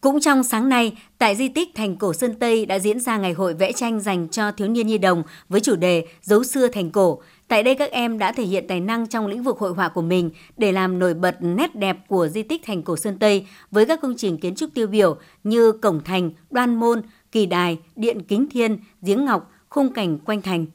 Cũng 0.00 0.20
trong 0.20 0.42
sáng 0.42 0.68
nay, 0.68 0.92
tại 1.18 1.36
di 1.36 1.48
tích 1.48 1.68
Thành 1.74 1.96
Cổ 1.96 2.12
Sơn 2.12 2.34
Tây 2.34 2.66
đã 2.66 2.78
diễn 2.78 3.00
ra 3.00 3.18
ngày 3.18 3.32
hội 3.32 3.54
vẽ 3.54 3.72
tranh 3.72 4.00
dành 4.00 4.28
cho 4.28 4.52
thiếu 4.52 4.68
niên 4.68 4.86
nhi 4.86 4.98
đồng 4.98 5.22
với 5.48 5.60
chủ 5.60 5.76
đề 5.76 6.06
Dấu 6.22 6.44
xưa 6.44 6.68
thành 6.68 6.90
cổ. 6.90 7.22
Tại 7.48 7.62
đây 7.62 7.74
các 7.74 7.90
em 7.90 8.18
đã 8.18 8.32
thể 8.32 8.44
hiện 8.44 8.66
tài 8.68 8.80
năng 8.80 9.06
trong 9.06 9.26
lĩnh 9.26 9.42
vực 9.42 9.58
hội 9.58 9.72
họa 9.72 9.88
của 9.88 10.02
mình 10.02 10.30
để 10.56 10.72
làm 10.72 10.98
nổi 10.98 11.14
bật 11.14 11.36
nét 11.40 11.76
đẹp 11.76 11.96
của 12.08 12.28
di 12.28 12.42
tích 12.42 12.62
Thành 12.64 12.82
Cổ 12.82 12.96
Sơn 12.96 13.18
Tây 13.18 13.46
với 13.70 13.86
các 13.86 14.00
công 14.02 14.14
trình 14.16 14.38
kiến 14.38 14.54
trúc 14.54 14.74
tiêu 14.74 14.86
biểu 14.86 15.16
như 15.44 15.72
cổng 15.72 16.04
thành, 16.04 16.30
đoan 16.50 16.74
môn, 16.74 17.02
kỳ 17.32 17.46
đài, 17.46 17.78
điện 17.96 18.22
kính 18.22 18.46
thiên, 18.50 18.78
giếng 19.02 19.24
ngọc, 19.24 19.50
khung 19.68 19.92
cảnh 19.92 20.18
quanh 20.18 20.42
thành. 20.42 20.66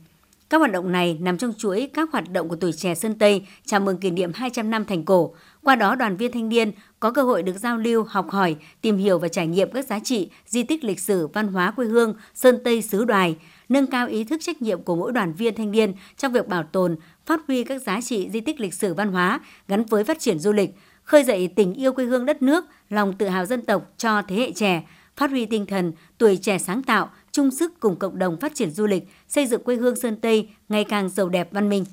Các 0.49 0.57
hoạt 0.57 0.71
động 0.71 0.91
này 0.91 1.17
nằm 1.21 1.38
trong 1.38 1.53
chuỗi 1.57 1.89
các 1.93 2.09
hoạt 2.12 2.31
động 2.31 2.49
của 2.49 2.55
tuổi 2.55 2.73
trẻ 2.73 2.95
Sơn 2.95 3.15
Tây 3.15 3.47
chào 3.65 3.79
mừng 3.79 3.97
kỷ 3.97 4.12
niệm 4.12 4.31
200 4.33 4.69
năm 4.69 4.86
thành 4.86 5.03
cổ. 5.03 5.36
Qua 5.63 5.75
đó, 5.75 5.95
đoàn 5.95 6.17
viên 6.17 6.31
thanh 6.31 6.49
niên 6.49 6.71
có 6.99 7.12
cơ 7.12 7.23
hội 7.23 7.43
được 7.43 7.57
giao 7.57 7.77
lưu, 7.77 8.03
học 8.03 8.29
hỏi, 8.29 8.55
tìm 8.81 8.97
hiểu 8.97 9.19
và 9.19 9.27
trải 9.27 9.47
nghiệm 9.47 9.71
các 9.71 9.86
giá 9.86 9.99
trị, 9.99 10.29
di 10.47 10.63
tích 10.63 10.83
lịch 10.83 10.99
sử, 10.99 11.27
văn 11.27 11.47
hóa 11.47 11.71
quê 11.71 11.86
hương 11.86 12.15
Sơn 12.36 12.57
Tây 12.63 12.81
xứ 12.81 13.05
đoài, 13.05 13.36
nâng 13.69 13.88
cao 13.88 14.08
ý 14.08 14.23
thức 14.23 14.41
trách 14.43 14.62
nhiệm 14.62 14.82
của 14.82 14.95
mỗi 14.95 15.12
đoàn 15.12 15.34
viên 15.34 15.56
thanh 15.56 15.71
niên 15.71 15.93
trong 16.17 16.32
việc 16.32 16.47
bảo 16.47 16.63
tồn, 16.63 16.95
phát 17.26 17.41
huy 17.47 17.63
các 17.63 17.82
giá 17.82 18.02
trị 18.02 18.30
di 18.34 18.41
tích 18.41 18.60
lịch 18.60 18.73
sử 18.73 18.93
văn 18.93 19.12
hóa 19.12 19.39
gắn 19.67 19.84
với 19.84 20.04
phát 20.04 20.19
triển 20.19 20.39
du 20.39 20.52
lịch, 20.52 20.69
khơi 21.04 21.23
dậy 21.23 21.49
tình 21.56 21.73
yêu 21.73 21.93
quê 21.93 22.06
hương 22.06 22.26
đất 22.26 22.41
nước, 22.41 22.65
lòng 22.89 23.13
tự 23.13 23.28
hào 23.28 23.45
dân 23.45 23.62
tộc 23.62 23.91
cho 23.97 24.21
thế 24.21 24.36
hệ 24.36 24.52
trẻ, 24.52 24.84
phát 25.17 25.30
huy 25.30 25.45
tinh 25.45 25.65
thần 25.65 25.93
tuổi 26.17 26.38
trẻ 26.38 26.58
sáng 26.58 26.84
tạo, 26.84 27.10
chung 27.32 27.52
sức 27.52 27.80
cùng 27.80 27.95
cộng 27.95 28.19
đồng 28.19 28.39
phát 28.39 28.56
triển 28.56 28.71
du 28.71 28.88
lịch, 28.88 29.04
xây 29.28 29.47
dựng 29.47 29.63
quê 29.63 29.76
hương 29.76 29.95
Sơn 29.95 30.15
Tây 30.15 30.49
ngày 30.69 30.84
càng 30.84 31.10
giàu 31.10 31.30
đẹp 31.30 31.49
văn 31.52 31.69
minh. 31.69 31.86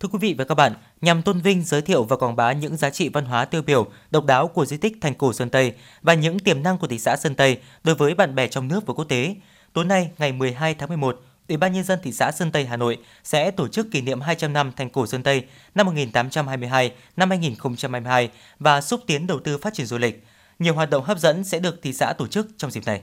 Thưa 0.00 0.08
quý 0.08 0.18
vị 0.22 0.34
và 0.38 0.44
các 0.44 0.54
bạn, 0.54 0.72
nhằm 1.00 1.22
tôn 1.22 1.40
vinh, 1.40 1.62
giới 1.62 1.82
thiệu 1.82 2.04
và 2.04 2.16
quảng 2.16 2.36
bá 2.36 2.52
những 2.52 2.76
giá 2.76 2.90
trị 2.90 3.08
văn 3.08 3.24
hóa 3.24 3.44
tiêu 3.44 3.62
biểu, 3.62 3.86
độc 4.10 4.24
đáo 4.24 4.48
của 4.48 4.66
di 4.66 4.76
tích 4.76 4.96
Thành 5.00 5.14
cổ 5.14 5.32
Sơn 5.32 5.50
Tây 5.50 5.72
và 6.02 6.14
những 6.14 6.38
tiềm 6.38 6.62
năng 6.62 6.78
của 6.78 6.86
thị 6.86 6.98
xã 6.98 7.16
Sơn 7.16 7.34
Tây 7.34 7.58
đối 7.84 7.94
với 7.94 8.14
bạn 8.14 8.34
bè 8.34 8.48
trong 8.48 8.68
nước 8.68 8.86
và 8.86 8.94
quốc 8.94 9.04
tế, 9.04 9.34
tối 9.74 9.84
nay 9.84 10.10
ngày 10.18 10.32
12 10.32 10.74
tháng 10.74 10.88
11, 10.88 11.20
Ủy 11.48 11.56
ban 11.56 11.72
nhân 11.72 11.84
dân 11.84 11.98
thị 12.02 12.12
xã 12.12 12.30
Sơn 12.32 12.50
Tây 12.52 12.66
Hà 12.66 12.76
Nội 12.76 12.98
sẽ 13.24 13.50
tổ 13.50 13.68
chức 13.68 13.90
kỷ 13.90 14.00
niệm 14.00 14.20
200 14.20 14.52
năm 14.52 14.72
Thành 14.76 14.90
cổ 14.90 15.06
Sơn 15.06 15.22
Tây 15.22 15.44
năm 15.74 15.86
1822 15.86 16.92
năm 17.16 17.30
2022 17.30 18.30
và 18.58 18.80
xúc 18.80 19.00
tiến 19.06 19.26
đầu 19.26 19.40
tư 19.40 19.58
phát 19.58 19.74
triển 19.74 19.86
du 19.86 19.98
lịch. 19.98 20.24
Nhiều 20.58 20.74
hoạt 20.74 20.90
động 20.90 21.04
hấp 21.04 21.18
dẫn 21.18 21.44
sẽ 21.44 21.58
được 21.58 21.82
thị 21.82 21.92
xã 21.92 22.12
tổ 22.12 22.26
chức 22.26 22.46
trong 22.56 22.70
dịp 22.70 22.82
này. 22.86 23.00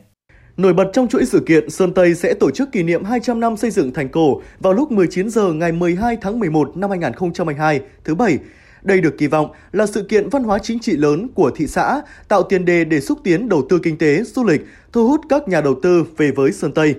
Nổi 0.58 0.74
bật 0.74 0.90
trong 0.94 1.08
chuỗi 1.08 1.26
sự 1.26 1.44
kiện, 1.48 1.70
Sơn 1.70 1.94
Tây 1.94 2.16
sẽ 2.16 2.34
tổ 2.40 2.52
chức 2.52 2.72
kỷ 2.72 2.84
niệm 2.84 3.04
200 3.04 3.40
năm 3.40 3.58
xây 3.58 3.72
dựng 3.72 3.94
thành 3.94 4.10
cổ 4.10 4.42
vào 4.60 4.74
lúc 4.74 4.92
19 4.92 5.30
giờ 5.30 5.54
ngày 5.54 5.72
12 5.72 6.18
tháng 6.22 6.40
11 6.40 6.78
năm 6.78 6.90
2022, 6.90 7.82
thứ 8.04 8.16
Bảy. 8.16 8.38
Đây 8.84 9.02
được 9.02 9.18
kỳ 9.18 9.28
vọng 9.28 9.52
là 9.72 9.86
sự 9.86 10.04
kiện 10.04 10.30
văn 10.30 10.44
hóa 10.44 10.60
chính 10.60 10.80
trị 10.80 10.92
lớn 10.98 11.28
của 11.34 11.52
thị 11.56 11.68
xã, 11.68 12.02
tạo 12.28 12.44
tiền 12.44 12.66
đề 12.66 12.84
để 12.84 13.02
xúc 13.02 13.20
tiến 13.24 13.50
đầu 13.50 13.66
tư 13.70 13.80
kinh 13.84 13.98
tế, 13.98 14.24
du 14.24 14.44
lịch, 14.44 14.62
thu 14.94 15.08
hút 15.08 15.22
các 15.30 15.48
nhà 15.48 15.62
đầu 15.62 15.76
tư 15.84 16.06
về 16.18 16.32
với 16.32 16.52
Sơn 16.52 16.72
Tây. 16.72 16.96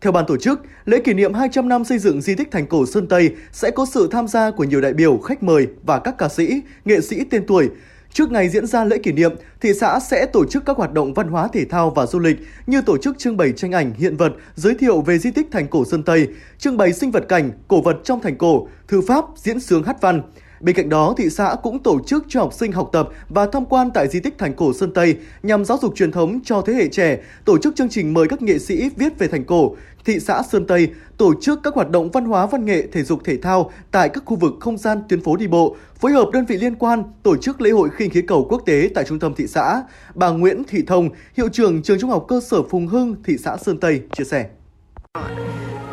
Theo 0.00 0.12
ban 0.12 0.26
tổ 0.26 0.36
chức, 0.36 0.60
lễ 0.84 1.00
kỷ 1.04 1.14
niệm 1.14 1.34
200 1.34 1.68
năm 1.68 1.84
xây 1.84 1.98
dựng 1.98 2.20
di 2.20 2.34
tích 2.34 2.50
thành 2.50 2.66
cổ 2.66 2.86
Sơn 2.86 3.06
Tây 3.06 3.34
sẽ 3.52 3.70
có 3.70 3.86
sự 3.86 4.08
tham 4.12 4.28
gia 4.28 4.50
của 4.50 4.64
nhiều 4.64 4.80
đại 4.80 4.92
biểu, 4.92 5.18
khách 5.18 5.42
mời 5.42 5.66
và 5.82 5.98
các 5.98 6.18
ca 6.18 6.28
sĩ, 6.28 6.60
nghệ 6.84 7.00
sĩ 7.00 7.24
tên 7.30 7.46
tuổi, 7.46 7.68
Trước 8.12 8.32
ngày 8.32 8.48
diễn 8.48 8.66
ra 8.66 8.84
lễ 8.84 8.98
kỷ 8.98 9.12
niệm, 9.12 9.32
thị 9.60 9.72
xã 9.80 10.00
sẽ 10.00 10.26
tổ 10.26 10.44
chức 10.44 10.64
các 10.66 10.76
hoạt 10.76 10.92
động 10.92 11.14
văn 11.14 11.28
hóa 11.28 11.48
thể 11.52 11.64
thao 11.64 11.90
và 11.90 12.06
du 12.06 12.18
lịch 12.18 12.36
như 12.66 12.82
tổ 12.82 12.98
chức 12.98 13.18
trưng 13.18 13.36
bày 13.36 13.52
tranh 13.52 13.72
ảnh 13.72 13.92
hiện 13.94 14.16
vật 14.16 14.32
giới 14.54 14.74
thiệu 14.74 15.00
về 15.00 15.18
di 15.18 15.30
tích 15.30 15.46
thành 15.50 15.68
cổ 15.68 15.84
Sơn 15.84 16.02
Tây, 16.02 16.28
trưng 16.58 16.76
bày 16.76 16.92
sinh 16.92 17.10
vật 17.10 17.24
cảnh, 17.28 17.50
cổ 17.68 17.82
vật 17.82 17.96
trong 18.04 18.20
thành 18.20 18.38
cổ, 18.38 18.68
thư 18.88 19.00
pháp, 19.00 19.24
diễn 19.36 19.60
sướng 19.60 19.82
hát 19.82 20.00
văn. 20.00 20.22
Bên 20.60 20.76
cạnh 20.76 20.88
đó, 20.88 21.14
thị 21.16 21.30
xã 21.30 21.56
cũng 21.62 21.82
tổ 21.82 22.00
chức 22.06 22.24
cho 22.28 22.40
học 22.40 22.52
sinh 22.52 22.72
học 22.72 22.88
tập 22.92 23.08
và 23.28 23.46
tham 23.46 23.64
quan 23.66 23.90
tại 23.94 24.08
di 24.08 24.20
tích 24.20 24.38
thành 24.38 24.54
cổ 24.54 24.72
Sơn 24.72 24.92
Tây 24.94 25.16
nhằm 25.42 25.64
giáo 25.64 25.78
dục 25.82 25.94
truyền 25.96 26.12
thống 26.12 26.40
cho 26.44 26.62
thế 26.62 26.72
hệ 26.72 26.88
trẻ, 26.88 27.18
tổ 27.44 27.58
chức 27.58 27.76
chương 27.76 27.88
trình 27.88 28.14
mời 28.14 28.28
các 28.28 28.42
nghệ 28.42 28.58
sĩ 28.58 28.90
viết 28.96 29.18
về 29.18 29.28
thành 29.28 29.44
cổ. 29.44 29.76
Thị 30.04 30.20
xã 30.20 30.42
Sơn 30.42 30.66
Tây 30.66 30.88
tổ 31.16 31.34
chức 31.40 31.60
các 31.62 31.74
hoạt 31.74 31.90
động 31.90 32.10
văn 32.10 32.24
hóa 32.24 32.46
văn 32.46 32.64
nghệ 32.64 32.86
thể 32.92 33.02
dục 33.02 33.24
thể 33.24 33.36
thao 33.36 33.70
tại 33.90 34.08
các 34.08 34.22
khu 34.26 34.36
vực 34.36 34.52
không 34.60 34.78
gian 34.78 35.02
tuyến 35.08 35.20
phố 35.20 35.36
đi 35.36 35.46
bộ, 35.46 35.76
phối 36.00 36.12
hợp 36.12 36.30
đơn 36.32 36.44
vị 36.46 36.56
liên 36.56 36.74
quan 36.74 37.02
tổ 37.22 37.36
chức 37.36 37.60
lễ 37.60 37.70
hội 37.70 37.88
khinh 37.90 38.10
khí 38.10 38.22
cầu 38.22 38.46
quốc 38.50 38.62
tế 38.66 38.90
tại 38.94 39.04
trung 39.04 39.18
tâm 39.18 39.34
thị 39.34 39.46
xã. 39.46 39.82
Bà 40.14 40.30
Nguyễn 40.30 40.62
Thị 40.64 40.82
Thông, 40.86 41.08
hiệu 41.36 41.48
trưởng 41.48 41.82
trường 41.82 42.00
trung 42.00 42.10
học 42.10 42.24
cơ 42.28 42.40
sở 42.40 42.62
Phùng 42.62 42.86
Hưng, 42.86 43.16
thị 43.24 43.36
xã 43.38 43.56
Sơn 43.56 43.80
Tây 43.80 44.02
chia 44.16 44.24
sẻ. 44.24 44.46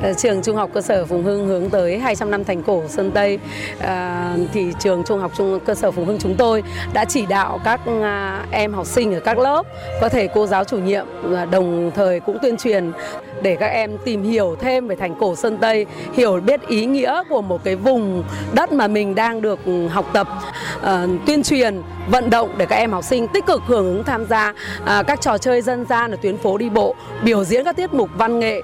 Ờ, 0.01 0.13
trường 0.13 0.41
Trung 0.41 0.55
học 0.55 0.69
cơ 0.73 0.81
sở 0.81 1.05
Phùng 1.05 1.23
Hưng 1.23 1.47
hướng 1.47 1.69
tới 1.69 1.99
200 1.99 2.31
năm 2.31 2.43
thành 2.43 2.63
cổ 2.63 2.83
Sơn 2.87 3.11
Tây. 3.11 3.39
À, 3.79 4.35
thì 4.53 4.73
trường 4.79 5.03
Trung 5.03 5.19
học 5.19 5.31
Trung 5.37 5.59
cơ 5.65 5.75
sở 5.75 5.91
Phùng 5.91 6.05
Hưng 6.05 6.19
chúng 6.19 6.35
tôi 6.35 6.63
đã 6.93 7.05
chỉ 7.05 7.25
đạo 7.25 7.59
các 7.63 7.81
à, 8.01 8.45
em 8.51 8.73
học 8.73 8.85
sinh 8.85 9.13
ở 9.13 9.19
các 9.19 9.39
lớp 9.39 9.63
có 10.01 10.09
thể 10.09 10.27
cô 10.27 10.47
giáo 10.47 10.63
chủ 10.63 10.77
nhiệm 10.77 11.05
à, 11.35 11.45
đồng 11.45 11.91
thời 11.95 12.19
cũng 12.19 12.37
tuyên 12.41 12.57
truyền 12.57 12.91
để 13.41 13.55
các 13.55 13.67
em 13.67 13.97
tìm 14.05 14.23
hiểu 14.23 14.55
thêm 14.59 14.87
về 14.87 14.95
thành 14.95 15.15
cổ 15.19 15.35
Sơn 15.35 15.57
Tây, 15.57 15.85
hiểu 16.13 16.39
biết 16.39 16.67
ý 16.67 16.85
nghĩa 16.85 17.23
của 17.29 17.41
một 17.41 17.63
cái 17.63 17.75
vùng 17.75 18.23
đất 18.53 18.71
mà 18.71 18.87
mình 18.87 19.15
đang 19.15 19.41
được 19.41 19.59
học 19.89 20.09
tập, 20.13 20.27
ờ, 20.81 21.07
tuyên 21.25 21.43
truyền, 21.43 21.81
vận 22.09 22.29
động 22.29 22.49
để 22.57 22.65
các 22.65 22.75
em 22.75 22.91
học 22.91 23.03
sinh 23.03 23.27
tích 23.27 23.45
cực 23.45 23.61
hưởng 23.65 23.85
ứng 23.85 24.03
tham 24.03 24.25
gia 24.25 24.53
à, 24.85 25.03
các 25.03 25.21
trò 25.21 25.37
chơi 25.37 25.61
dân 25.61 25.85
gian 25.85 26.11
ở 26.11 26.17
tuyến 26.21 26.37
phố 26.37 26.57
đi 26.57 26.69
bộ, 26.69 26.95
biểu 27.23 27.43
diễn 27.43 27.65
các 27.65 27.75
tiết 27.75 27.93
mục 27.93 28.09
văn 28.17 28.39
nghệ 28.39 28.61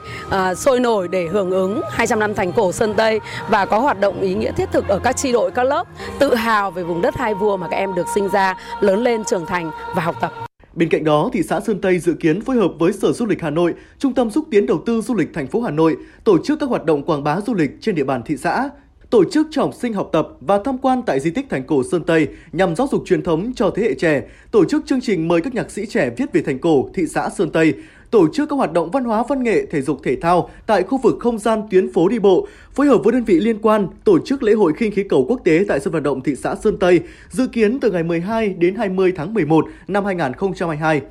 sôi 0.55 0.79
nổi 0.79 1.07
để 1.07 1.27
hưởng 1.27 1.51
ứng 1.51 1.81
200 1.91 2.19
năm 2.19 2.33
thành 2.33 2.51
cổ 2.51 2.71
Sơn 2.71 2.93
Tây 2.97 3.19
và 3.49 3.65
có 3.65 3.79
hoạt 3.79 3.99
động 3.99 4.21
ý 4.21 4.33
nghĩa 4.33 4.51
thiết 4.51 4.69
thực 4.71 4.87
ở 4.87 4.99
các 5.03 5.17
tri 5.17 5.31
đội 5.31 5.51
các 5.51 5.63
lớp, 5.63 5.87
tự 6.19 6.35
hào 6.35 6.71
về 6.71 6.83
vùng 6.83 7.01
đất 7.01 7.15
hai 7.15 7.33
vua 7.33 7.57
mà 7.57 7.67
các 7.67 7.77
em 7.77 7.95
được 7.95 8.07
sinh 8.15 8.29
ra, 8.29 8.57
lớn 8.81 9.03
lên 9.03 9.23
trưởng 9.23 9.45
thành 9.45 9.71
và 9.95 10.01
học 10.03 10.15
tập. 10.21 10.33
Bên 10.73 10.89
cạnh 10.89 11.03
đó, 11.03 11.29
thị 11.33 11.43
xã 11.43 11.59
Sơn 11.59 11.81
Tây 11.81 11.99
dự 11.99 12.13
kiến 12.13 12.41
phối 12.41 12.55
hợp 12.55 12.71
với 12.79 12.93
Sở 12.93 13.11
Du 13.11 13.25
lịch 13.25 13.41
Hà 13.41 13.49
Nội, 13.49 13.73
Trung 13.99 14.13
tâm 14.13 14.31
xúc 14.31 14.45
tiến 14.51 14.65
đầu 14.65 14.81
tư 14.85 15.01
du 15.01 15.15
lịch 15.15 15.33
thành 15.33 15.47
phố 15.47 15.61
Hà 15.61 15.71
Nội 15.71 15.97
tổ 16.23 16.37
chức 16.43 16.59
các 16.59 16.69
hoạt 16.69 16.85
động 16.85 17.03
quảng 17.03 17.23
bá 17.23 17.39
du 17.47 17.53
lịch 17.53 17.71
trên 17.81 17.95
địa 17.95 18.03
bàn 18.03 18.21
thị 18.25 18.37
xã, 18.37 18.69
tổ 19.09 19.23
chức 19.23 19.47
cho 19.51 19.61
học 19.61 19.73
sinh 19.73 19.93
học 19.93 20.09
tập 20.11 20.27
và 20.41 20.59
tham 20.65 20.77
quan 20.77 21.01
tại 21.05 21.19
di 21.19 21.31
tích 21.31 21.45
thành 21.49 21.63
cổ 21.63 21.83
Sơn 21.91 22.03
Tây 22.03 22.27
nhằm 22.51 22.75
giáo 22.75 22.87
dục 22.91 23.03
truyền 23.05 23.23
thống 23.23 23.51
cho 23.55 23.71
thế 23.75 23.83
hệ 23.83 23.93
trẻ, 23.93 24.23
tổ 24.51 24.65
chức 24.65 24.85
chương 24.85 25.01
trình 25.01 25.27
mời 25.27 25.41
các 25.41 25.53
nhạc 25.53 25.71
sĩ 25.71 25.85
trẻ 25.85 26.09
viết 26.17 26.33
về 26.33 26.41
thành 26.41 26.59
cổ 26.59 26.89
thị 26.93 27.03
xã 27.07 27.29
Sơn 27.29 27.49
Tây, 27.49 27.73
tổ 28.13 28.27
chức 28.33 28.49
các 28.49 28.55
hoạt 28.55 28.73
động 28.73 28.91
văn 28.91 29.03
hóa 29.03 29.23
văn 29.29 29.43
nghệ, 29.43 29.65
thể 29.65 29.81
dục 29.81 29.99
thể 30.03 30.15
thao 30.15 30.49
tại 30.65 30.83
khu 30.83 30.97
vực 30.97 31.15
không 31.19 31.39
gian 31.39 31.61
tuyến 31.71 31.93
phố 31.93 32.07
đi 32.07 32.19
bộ, 32.19 32.47
phối 32.73 32.87
hợp 32.87 32.97
với 33.03 33.13
đơn 33.13 33.23
vị 33.23 33.39
liên 33.39 33.59
quan 33.61 33.87
tổ 34.03 34.19
chức 34.25 34.43
lễ 34.43 34.53
hội 34.53 34.73
khinh 34.73 34.91
khí 34.91 35.03
cầu 35.09 35.25
quốc 35.29 35.41
tế 35.43 35.65
tại 35.67 35.79
sân 35.79 35.93
vận 35.93 36.03
động 36.03 36.21
thị 36.21 36.35
xã 36.35 36.55
Sơn 36.55 36.77
Tây, 36.79 36.99
dự 37.29 37.47
kiến 37.47 37.79
từ 37.79 37.91
ngày 37.91 38.03
12 38.03 38.49
đến 38.49 38.75
20 38.75 39.13
tháng 39.15 39.33
11 39.33 39.65
năm 39.87 40.05
2022. 40.05 41.01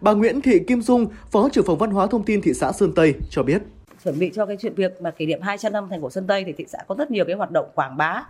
Bà 0.00 0.12
Nguyễn 0.12 0.40
Thị 0.40 0.58
Kim 0.58 0.82
Dung, 0.82 1.06
Phó 1.30 1.48
trưởng 1.52 1.64
phòng 1.64 1.78
Văn 1.78 1.90
hóa 1.90 2.06
Thông 2.06 2.22
tin 2.22 2.40
thị 2.42 2.54
xã 2.54 2.72
Sơn 2.72 2.92
Tây 2.96 3.14
cho 3.30 3.42
biết 3.42 3.62
chuẩn 4.04 4.18
bị 4.18 4.30
cho 4.34 4.46
cái 4.46 4.56
chuyện 4.60 4.74
việc 4.74 5.02
mà 5.02 5.10
kỷ 5.10 5.26
niệm 5.26 5.42
200 5.42 5.72
năm 5.72 5.86
thành 5.90 6.02
cổ 6.02 6.10
Sơn 6.10 6.26
Tây 6.26 6.44
thì 6.44 6.52
thị 6.52 6.64
xã 6.68 6.78
có 6.88 6.94
rất 6.98 7.10
nhiều 7.10 7.24
cái 7.24 7.34
hoạt 7.34 7.50
động 7.50 7.66
quảng 7.74 7.96
bá 7.96 8.24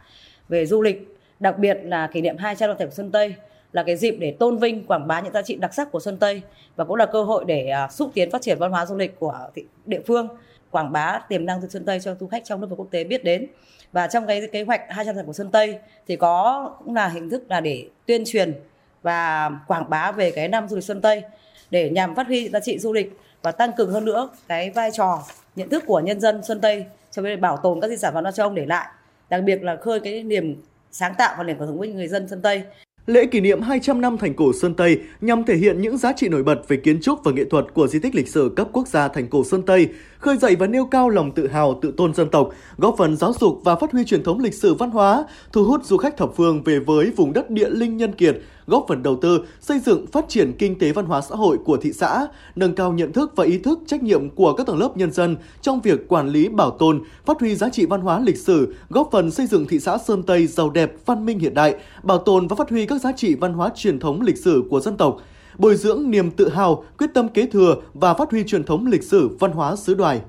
về 0.49 0.67
du 0.67 0.83
lịch, 0.83 1.17
đặc 1.41 1.59
biệt 1.59 1.79
là 1.83 2.07
kỷ 2.12 2.21
niệm 2.21 2.37
200 2.37 2.69
năm 2.69 2.77
thành 2.79 2.88
cổ 2.88 2.95
Sơn 2.95 3.11
Tây 3.11 3.35
là 3.72 3.83
cái 3.83 3.96
dịp 3.96 4.16
để 4.18 4.37
tôn 4.38 4.59
vinh, 4.59 4.87
quảng 4.87 5.07
bá 5.07 5.20
những 5.20 5.33
giá 5.33 5.42
trị 5.42 5.57
đặc 5.57 5.74
sắc 5.74 5.90
của 5.92 6.00
Sơn 6.00 6.16
Tây 6.16 6.42
và 6.76 6.85
cũng 6.85 6.96
là 6.96 7.07
cơ 7.07 7.22
hội 7.22 7.44
để 7.46 7.68
à, 7.68 7.88
xúc 7.88 8.11
tiến 8.14 8.31
phát 8.31 8.42
triển 8.42 8.59
văn 8.59 8.70
hóa 8.70 8.87
du 8.87 8.96
lịch 8.96 9.18
của 9.20 9.48
địa 9.87 10.00
phương, 10.07 10.28
quảng 10.70 10.92
bá 10.92 11.20
tiềm 11.28 11.46
năng 11.46 11.61
từ 11.62 11.68
Sơn 11.68 11.85
Tây 11.85 12.00
cho 12.00 12.14
du 12.20 12.26
khách 12.26 12.44
trong 12.44 12.61
nước 12.61 12.66
và 12.70 12.76
quốc 12.76 12.88
tế 12.90 13.04
biết 13.04 13.24
đến. 13.24 13.46
Và 13.92 14.07
trong 14.07 14.26
cái 14.26 14.48
kế 14.52 14.62
hoạch 14.62 14.81
200 14.88 15.14
tháng 15.14 15.26
của 15.26 15.33
Sơn 15.33 15.50
Tây 15.50 15.78
thì 16.07 16.16
có 16.16 16.70
cũng 16.85 16.94
là 16.94 17.09
hình 17.09 17.31
thức 17.31 17.44
là 17.48 17.61
để 17.61 17.87
tuyên 18.07 18.22
truyền 18.26 18.54
và 19.02 19.50
quảng 19.66 19.90
bá 19.90 20.12
về 20.12 20.31
cái 20.31 20.48
năm 20.48 20.68
du 20.68 20.76
lịch 20.76 20.85
Sơn 20.85 21.00
Tây 21.00 21.22
để 21.70 21.90
nhằm 21.90 22.14
phát 22.14 22.26
huy 22.26 22.48
giá 22.48 22.61
trị 22.61 22.78
du 22.78 22.92
lịch 22.92 23.12
và 23.42 23.52
tăng 23.52 23.72
cường 23.72 23.90
hơn 23.90 24.04
nữa 24.04 24.28
cái 24.48 24.70
vai 24.70 24.90
trò, 24.92 25.22
nhận 25.57 25.68
thức 25.68 25.85
của 25.87 26.00
nhân 26.00 26.20
dân 26.20 26.42
Sơn 26.42 26.61
Tây 26.61 26.85
trong 27.11 27.24
việc 27.24 27.40
bảo 27.40 27.57
tồn 27.57 27.81
các 27.81 27.88
di 27.88 27.96
sản 27.96 28.14
văn 28.14 28.24
hóa 28.24 28.33
châu 28.33 28.46
ông 28.46 28.54
để 28.54 28.66
lại, 28.66 28.88
đặc 29.31 29.42
biệt 29.44 29.62
là 29.62 29.76
khơi 29.76 30.00
cái 30.00 30.22
niềm 30.22 30.62
sáng 30.90 31.14
tạo 31.18 31.35
và 31.38 31.44
niềm 31.44 31.57
cảm 31.59 31.68
hứng 31.68 31.78
với 31.78 31.88
người 31.88 32.09
dân 32.09 32.28
Sơn 32.28 32.42
Tây. 32.42 32.62
Lễ 33.09 33.27
kỷ 33.27 33.40
niệm 33.40 33.61
200 33.61 34.01
năm 34.01 34.18
thành 34.18 34.35
cổ 34.35 34.53
Sơn 34.53 34.75
Tây 34.75 35.01
nhằm 35.21 35.44
thể 35.44 35.57
hiện 35.57 35.81
những 35.81 35.99
giá 35.99 36.12
trị 36.12 36.29
nổi 36.29 36.42
bật 36.42 36.68
về 36.68 36.77
kiến 36.77 37.01
trúc 37.01 37.25
và 37.25 37.33
nghệ 37.33 37.44
thuật 37.44 37.64
của 37.75 37.87
di 37.87 37.99
tích 37.99 38.14
lịch 38.14 38.29
sử 38.29 38.53
cấp 38.57 38.68
quốc 38.73 38.88
gia 38.88 39.09
thành 39.09 39.29
cổ 39.29 39.44
Sơn 39.44 39.62
Tây, 39.62 39.88
khơi 40.18 40.37
dậy 40.37 40.57
và 40.57 40.66
nêu 40.66 40.85
cao 40.85 41.09
lòng 41.09 41.33
tự 41.33 41.47
hào 41.47 41.79
tự 41.83 41.94
tôn 41.97 42.14
dân 42.14 42.29
tộc, 42.31 42.49
góp 42.77 42.94
phần 42.99 43.16
giáo 43.16 43.33
dục 43.40 43.61
và 43.64 43.77
phát 43.77 43.92
huy 43.92 44.05
truyền 44.05 44.23
thống 44.23 44.40
lịch 44.40 44.55
sử 44.55 44.75
văn 44.75 44.90
hóa, 44.90 45.25
thu 45.53 45.64
hút 45.64 45.85
du 45.85 45.97
khách 45.97 46.16
thập 46.16 46.37
phương 46.37 46.62
về 46.62 46.79
với 46.79 47.11
vùng 47.16 47.33
đất 47.33 47.51
địa 47.51 47.71
linh 47.71 47.97
nhân 47.97 48.12
kiệt, 48.12 48.37
góp 48.68 48.85
phần 48.88 49.02
đầu 49.02 49.16
tư, 49.16 49.40
xây 49.61 49.78
dựng 49.78 50.07
phát 50.07 50.24
triển 50.28 50.52
kinh 50.59 50.78
tế 50.78 50.92
văn 50.92 51.07
hóa 51.07 51.20
xã 51.20 51.35
hội 51.37 51.59
của 51.64 51.76
thị 51.76 51.92
xã, 51.92 52.26
nâng 52.57 52.74
cao 52.74 52.92
nhận 52.92 53.12
thức 53.12 53.33
và 53.37 53.44
ý 53.44 53.59
thức 53.59 53.78
trách 53.87 54.02
nhiệm 54.02 54.31
của 54.31 54.52
các 54.52 54.66
tầng 54.66 54.78
lớp 54.78 54.96
nhân 54.96 55.12
dân 55.12 55.37
trong 55.62 55.81
việc 55.81 56.09
quản 56.09 56.28
lý 56.28 56.48
bảo 56.48 56.70
tồn, 56.70 57.02
phát 57.26 57.40
huy 57.40 57.54
giá 57.54 57.68
trị 57.68 57.87
văn 57.87 58.00
hóa 58.00 58.20
lịch 58.20 58.38
sử, 58.38 58.74
góp 58.88 59.09
phần 59.12 59.31
xây 59.31 59.46
dựng 59.46 59.66
thị 59.66 59.78
xã 59.78 59.98
Sơn 59.98 60.22
Tây 60.22 60.46
giàu 60.46 60.70
đẹp, 60.70 60.92
văn 61.07 61.26
minh 61.26 61.38
hiện 61.38 61.54
đại, 61.54 61.74
bảo 62.02 62.18
tồn 62.18 62.46
và 62.48 62.57
phát 62.57 62.70
huy 62.70 62.87
các 62.87 63.00
giá 63.00 63.12
trị 63.12 63.35
văn 63.35 63.52
hóa 63.52 63.70
truyền 63.76 63.98
thống 63.98 64.20
lịch 64.20 64.38
sử 64.38 64.62
của 64.70 64.81
dân 64.81 64.96
tộc, 64.96 65.16
bồi 65.59 65.76
dưỡng 65.76 66.11
niềm 66.11 66.31
tự 66.31 66.48
hào, 66.48 66.85
quyết 66.98 67.11
tâm 67.14 67.28
kế 67.28 67.46
thừa 67.46 67.76
và 67.94 68.14
phát 68.14 68.31
huy 68.31 68.44
truyền 68.44 68.64
thống 68.64 68.87
lịch 68.87 69.02
sử 69.02 69.28
văn 69.40 69.52
hóa 69.52 69.76
xứ 69.76 69.94
đoài. 69.94 70.20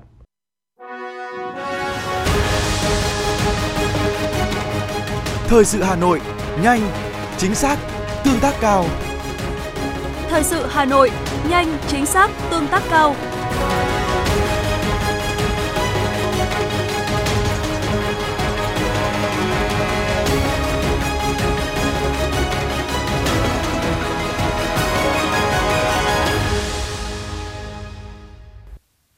Thời 5.48 5.64
sự 5.64 5.82
Hà 5.82 5.96
Nội, 5.96 6.20
nhanh, 6.62 6.80
chính 7.38 7.54
xác, 7.54 7.78
tương 8.24 8.40
tác 8.40 8.54
cao. 8.60 8.84
Thời 10.28 10.42
sự 10.42 10.66
Hà 10.70 10.84
Nội, 10.84 11.10
nhanh, 11.50 11.78
chính 11.88 12.06
xác, 12.06 12.30
tương 12.50 12.66
tác 12.66 12.82
cao. 12.90 13.16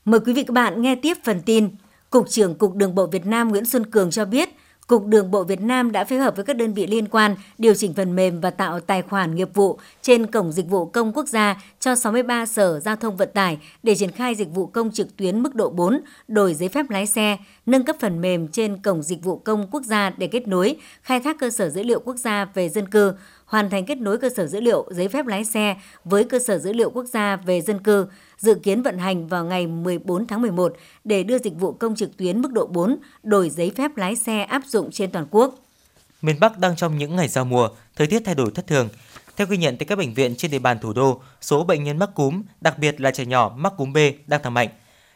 Mời 0.04 0.20
quý 0.20 0.32
vị 0.32 0.44
các 0.44 0.52
bạn 0.52 0.82
nghe 0.82 0.94
tiếp 0.94 1.16
phần 1.24 1.40
tin. 1.46 1.70
Cục 2.10 2.28
trưởng 2.28 2.54
Cục 2.54 2.74
Đường 2.74 2.94
bộ 2.94 3.06
Việt 3.06 3.26
Nam 3.26 3.48
Nguyễn 3.48 3.64
Xuân 3.64 3.90
Cường 3.90 4.10
cho 4.10 4.24
biết, 4.24 4.48
Cục 4.86 5.06
Đường 5.06 5.30
bộ 5.30 5.44
Việt 5.44 5.60
Nam 5.60 5.92
đã 5.92 6.04
phối 6.04 6.18
hợp 6.18 6.36
với 6.36 6.44
các 6.44 6.56
đơn 6.56 6.74
vị 6.74 6.86
liên 6.86 7.08
quan 7.08 7.36
điều 7.58 7.74
chỉnh 7.74 7.94
phần 7.94 8.16
mềm 8.16 8.40
và 8.40 8.50
tạo 8.50 8.80
tài 8.80 9.02
khoản 9.02 9.34
nghiệp 9.34 9.54
vụ 9.54 9.78
trên 10.02 10.26
Cổng 10.26 10.52
Dịch 10.52 10.68
vụ 10.68 10.86
Công 10.86 11.12
Quốc 11.12 11.28
gia 11.28 11.62
cho 11.80 11.94
63 11.94 12.46
sở 12.46 12.80
giao 12.80 12.96
thông 12.96 13.16
vận 13.16 13.28
tải 13.34 13.58
để 13.82 13.94
triển 13.94 14.10
khai 14.10 14.34
dịch 14.34 14.48
vụ 14.54 14.66
công 14.66 14.90
trực 14.90 15.16
tuyến 15.16 15.42
mức 15.42 15.54
độ 15.54 15.70
4, 15.70 16.00
đổi 16.28 16.54
giấy 16.54 16.68
phép 16.68 16.90
lái 16.90 17.06
xe, 17.06 17.36
nâng 17.66 17.84
cấp 17.84 17.96
phần 18.00 18.20
mềm 18.20 18.48
trên 18.48 18.82
Cổng 18.82 19.02
Dịch 19.02 19.22
vụ 19.22 19.36
Công 19.36 19.68
Quốc 19.70 19.82
gia 19.82 20.10
để 20.10 20.26
kết 20.26 20.48
nối, 20.48 20.76
khai 21.02 21.20
thác 21.20 21.36
cơ 21.38 21.50
sở 21.50 21.70
dữ 21.70 21.82
liệu 21.82 22.00
quốc 22.00 22.16
gia 22.16 22.44
về 22.44 22.68
dân 22.68 22.88
cư, 22.88 23.12
hoàn 23.52 23.70
thành 23.70 23.84
kết 23.84 23.98
nối 23.98 24.18
cơ 24.18 24.30
sở 24.36 24.46
dữ 24.46 24.60
liệu 24.60 24.86
giấy 24.90 25.08
phép 25.08 25.26
lái 25.26 25.44
xe 25.44 25.76
với 26.04 26.24
cơ 26.24 26.38
sở 26.38 26.58
dữ 26.58 26.72
liệu 26.72 26.90
quốc 26.90 27.04
gia 27.04 27.36
về 27.36 27.60
dân 27.60 27.82
cư, 27.82 28.06
dự 28.38 28.54
kiến 28.54 28.82
vận 28.82 28.98
hành 28.98 29.26
vào 29.28 29.44
ngày 29.44 29.66
14 29.66 30.26
tháng 30.26 30.42
11 30.42 30.76
để 31.04 31.22
đưa 31.22 31.38
dịch 31.38 31.54
vụ 31.54 31.72
công 31.72 31.96
trực 31.96 32.16
tuyến 32.16 32.40
mức 32.40 32.52
độ 32.52 32.66
4 32.66 32.96
đổi 33.22 33.50
giấy 33.50 33.72
phép 33.76 33.96
lái 33.96 34.16
xe 34.16 34.42
áp 34.42 34.62
dụng 34.66 34.90
trên 34.90 35.10
toàn 35.10 35.26
quốc. 35.30 35.54
Miền 36.22 36.40
Bắc 36.40 36.58
đang 36.58 36.76
trong 36.76 36.98
những 36.98 37.16
ngày 37.16 37.28
giao 37.28 37.44
mùa, 37.44 37.68
thời 37.96 38.06
tiết 38.06 38.22
thay 38.24 38.34
đổi 38.34 38.50
thất 38.50 38.66
thường. 38.66 38.88
Theo 39.36 39.46
ghi 39.46 39.56
nhận 39.56 39.76
tại 39.76 39.86
các 39.86 39.98
bệnh 39.98 40.14
viện 40.14 40.36
trên 40.36 40.50
địa 40.50 40.58
bàn 40.58 40.78
thủ 40.80 40.92
đô, 40.92 41.20
số 41.40 41.64
bệnh 41.64 41.84
nhân 41.84 41.98
mắc 41.98 42.10
cúm, 42.14 42.42
đặc 42.60 42.78
biệt 42.78 43.00
là 43.00 43.10
trẻ 43.10 43.24
nhỏ 43.24 43.54
mắc 43.56 43.72
cúm 43.76 43.92
B 43.92 43.98
đang 44.26 44.42
tăng 44.42 44.54
mạnh. 44.54 44.68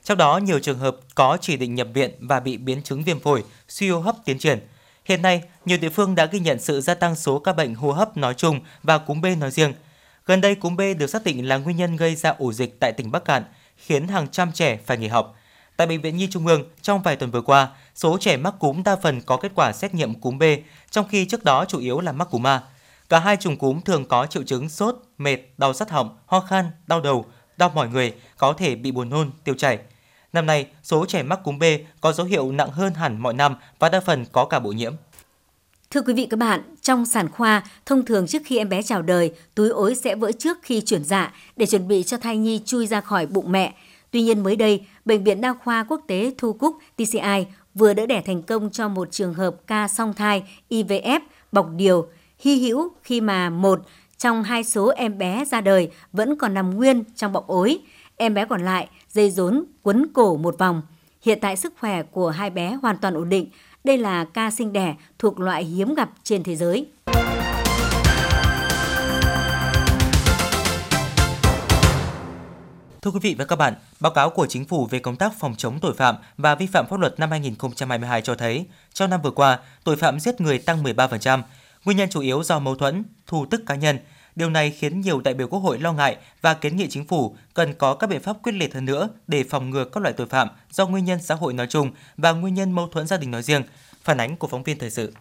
Trong 0.05 0.19
đó, 0.19 0.39
nhiều 0.39 0.59
trường 0.59 0.79
hợp 0.79 0.97
có 1.15 1.39
chỉ 1.41 1.57
định 1.57 1.75
nhập 1.75 1.89
viện 1.95 2.11
và 2.21 2.41
bị 2.41 2.57
biến 2.57 2.83
chứng 2.83 3.03
viêm 3.03 3.21
phổi, 3.21 3.45
suy 3.69 3.91
hô 3.91 4.01
hấp 4.01 4.17
tiến 4.25 4.39
triển. 4.39 4.59
Hiện 5.07 5.23
nay, 5.23 5.43
nhiều 5.65 5.79
địa 5.79 5.89
phương 5.89 6.15
đã 6.15 6.27
ghi 6.27 6.39
nhận 6.39 6.59
sự 6.59 6.81
gia 6.81 6.95
tăng 6.95 7.15
số 7.15 7.39
ca 7.39 7.53
bệnh 7.53 7.75
hô 7.75 7.93
hấp 7.93 8.17
nói 8.17 8.35
chung 8.35 8.61
và 8.83 8.99
cúm 8.99 9.21
B 9.21 9.27
nói 9.39 9.51
riêng. 9.51 9.73
Gần 10.27 10.41
đây, 10.41 10.55
cúm 10.55 10.77
B 10.77 10.81
được 10.99 11.07
xác 11.07 11.25
định 11.25 11.49
là 11.49 11.57
nguyên 11.57 11.77
nhân 11.77 11.97
gây 11.97 12.15
ra 12.15 12.35
ổ 12.39 12.53
dịch 12.53 12.81
tại 12.81 12.93
tỉnh 12.93 13.11
Bắc 13.11 13.25
Cạn, 13.25 13.45
khiến 13.77 14.09
hàng 14.09 14.29
trăm 14.29 14.53
trẻ 14.53 14.79
phải 14.87 14.99
nghỉ 14.99 15.07
học. 15.07 15.37
Tại 15.77 15.87
Bệnh 15.87 16.01
viện 16.01 16.17
Nhi 16.17 16.29
Trung 16.31 16.47
ương, 16.47 16.65
trong 16.83 17.03
vài 17.03 17.17
tuần 17.17 17.31
vừa 17.31 17.41
qua, 17.41 17.69
số 17.95 18.19
trẻ 18.21 18.37
mắc 18.37 18.55
cúm 18.59 18.83
đa 18.83 18.97
phần 18.97 19.21
có 19.21 19.37
kết 19.37 19.53
quả 19.55 19.73
xét 19.73 19.95
nghiệm 19.95 20.15
cúm 20.15 20.39
B, 20.39 20.43
trong 20.91 21.09
khi 21.09 21.25
trước 21.25 21.45
đó 21.45 21.65
chủ 21.65 21.79
yếu 21.79 22.01
là 22.01 22.13
mắc 22.13 22.29
cúm 22.31 22.47
A. 22.47 22.61
Cả 23.09 23.19
hai 23.19 23.37
chủng 23.37 23.57
cúm 23.57 23.81
thường 23.81 24.09
có 24.09 24.27
triệu 24.27 24.43
chứng 24.43 24.69
sốt, 24.69 24.97
mệt, 25.19 25.39
đau 25.59 25.73
rát 25.73 25.91
họng, 25.91 26.19
ho 26.27 26.41
khan, 26.41 26.71
đau 26.87 27.01
đầu, 27.01 27.25
đau 27.57 27.69
mỏi 27.75 27.89
người, 27.89 28.15
có 28.37 28.53
thể 28.53 28.75
bị 28.75 28.91
buồn 28.91 29.11
nôn, 29.11 29.31
tiêu 29.45 29.55
chảy. 29.59 29.79
Năm 30.37 30.47
nay, 30.47 30.67
số 30.83 31.07
trẻ 31.07 31.23
mắc 31.23 31.41
cúm 31.45 31.59
B 31.59 31.63
có 32.01 32.13
dấu 32.13 32.27
hiệu 32.27 32.53
nặng 32.53 32.71
hơn 32.71 32.95
hẳn 32.95 33.23
mọi 33.23 33.35
năm 33.35 33.57
và 33.79 33.89
đa 33.89 34.01
phần 34.01 34.25
có 34.33 34.45
cả 34.45 34.59
bội 34.59 34.75
nhiễm. 34.75 34.93
Thưa 35.91 36.01
quý 36.01 36.15
vị 36.15 36.27
các 36.31 36.37
bạn, 36.37 36.61
trong 36.83 37.07
sản 37.07 37.29
khoa, 37.29 37.63
thông 37.87 38.05
thường 38.05 38.27
trước 38.27 38.43
khi 38.45 38.59
em 38.59 38.69
bé 38.69 38.83
chào 38.83 39.03
đời, 39.03 39.33
túi 39.55 39.69
ối 39.69 39.95
sẽ 39.95 40.15
vỡ 40.15 40.33
trước 40.33 40.59
khi 40.63 40.81
chuyển 40.81 41.05
dạ 41.05 41.33
để 41.57 41.67
chuẩn 41.67 41.89
bị 41.89 42.03
cho 42.03 42.17
thai 42.17 42.37
nhi 42.37 42.61
chui 42.65 42.87
ra 42.87 43.01
khỏi 43.01 43.27
bụng 43.27 43.53
mẹ. 43.53 43.75
Tuy 44.11 44.23
nhiên 44.23 44.43
mới 44.43 44.57
đây, 44.57 44.87
Bệnh 45.05 45.25
viện 45.25 45.41
Đa 45.41 45.55
khoa 45.65 45.85
Quốc 45.85 46.01
tế 46.07 46.33
Thu 46.39 46.53
Cúc 46.53 46.77
TCI 46.97 47.47
vừa 47.75 47.95
đỡ 47.95 48.07
đẻ 48.07 48.23
thành 48.27 48.43
công 48.43 48.71
cho 48.71 48.89
một 48.89 49.09
trường 49.11 49.35
hợp 49.35 49.57
ca 49.67 49.89
song 49.89 50.13
thai 50.15 50.43
IVF 50.71 51.21
bọc 51.53 51.69
điều, 51.77 52.09
hy 52.39 52.57
hữu 52.59 52.89
khi 53.03 53.21
mà 53.21 53.51
một 53.51 53.81
trong 54.19 54.43
hai 54.43 54.65
số 54.65 54.93
em 54.97 55.19
bé 55.19 55.45
ra 55.51 55.61
đời 55.61 55.91
vẫn 56.13 56.37
còn 56.37 56.55
nằm 56.55 56.77
nguyên 56.77 57.05
trong 57.17 57.33
bọc 57.33 57.47
ối, 57.47 57.79
em 58.17 58.35
bé 58.35 58.45
còn 58.45 58.65
lại 58.65 58.89
dây 59.17 59.31
rốn 59.31 59.65
quấn 59.83 60.07
cổ 60.13 60.37
một 60.37 60.59
vòng. 60.59 60.83
Hiện 61.23 61.39
tại 61.41 61.57
sức 61.57 61.75
khỏe 61.81 62.03
của 62.03 62.31
hai 62.31 62.51
bé 62.51 62.79
hoàn 62.83 62.99
toàn 62.99 63.15
ổn 63.15 63.29
định. 63.29 63.51
Đây 63.85 63.99
là 63.99 64.25
ca 64.25 64.51
sinh 64.51 64.73
đẻ 64.73 64.95
thuộc 65.19 65.41
loại 65.41 65.65
hiếm 65.65 65.95
gặp 65.95 66.11
trên 66.23 66.43
thế 66.43 66.57
giới. 66.57 66.87
Thưa 73.03 73.11
quý 73.11 73.21
vị 73.23 73.35
và 73.39 73.45
các 73.45 73.57
bạn, 73.57 73.75
báo 74.01 74.13
cáo 74.13 74.31
của 74.31 74.47
Chính 74.47 74.65
phủ 74.65 74.87
về 74.91 74.99
công 74.99 75.17
tác 75.17 75.33
phòng 75.41 75.55
chống 75.57 75.79
tội 75.81 75.95
phạm 75.95 76.17
và 76.37 76.55
vi 76.55 76.67
phạm 76.67 76.87
pháp 76.87 77.01
luật 77.01 77.21
năm 77.21 77.31
2022 77.31 78.23
cho 78.23 78.35
thấy, 78.35 78.67
trong 78.93 79.11
năm 79.11 79.23
vừa 79.23 79.31
qua, 79.31 79.59
tội 79.85 79.97
phạm 79.97 80.21
giết 80.21 80.41
người 80.41 80.59
tăng 80.59 80.83
13%, 80.83 81.43
nguyên 81.85 81.97
nhân 81.97 82.09
chủ 82.11 82.21
yếu 82.21 82.43
do 82.43 82.59
mâu 82.59 82.75
thuẫn, 82.75 83.05
thù 83.27 83.47
tức 83.47 83.63
cá 83.67 83.75
nhân. 83.75 83.99
Điều 84.37 84.51
này 84.51 84.71
khiến 84.71 85.01
nhiều 85.01 85.21
đại 85.21 85.35
biểu 85.35 85.49
Quốc 85.49 85.61
hội 85.61 85.79
lo 85.79 85.93
ngại 85.93 86.17
và 86.41 86.55
kiến 86.55 86.77
nghị 86.77 86.89
chính 86.89 87.05
phủ 87.05 87.37
cần 87.55 87.75
có 87.75 87.95
các 87.95 88.11
biện 88.11 88.21
pháp 88.21 88.37
quyết 88.43 88.53
liệt 88.53 88.75
hơn 88.75 88.85
nữa 88.85 89.09
để 89.27 89.45
phòng 89.45 89.71
ngừa 89.71 89.85
các 89.85 90.01
loại 90.01 90.13
tội 90.13 90.27
phạm 90.27 90.49
do 90.71 90.87
nguyên 90.87 91.05
nhân 91.05 91.19
xã 91.23 91.35
hội 91.35 91.53
nói 91.53 91.67
chung 91.67 91.91
và 92.17 92.33
nguyên 92.33 92.55
nhân 92.55 92.73
mâu 92.73 92.89
thuẫn 92.89 93.07
gia 93.07 93.17
đình 93.17 93.31
nói 93.31 93.43
riêng. 93.43 93.63
Phản 94.03 94.21
ánh 94.21 94.37
của 94.37 94.47
phóng 94.47 94.63
viên 94.63 94.79
thời 94.79 94.91
sự. 94.91 95.13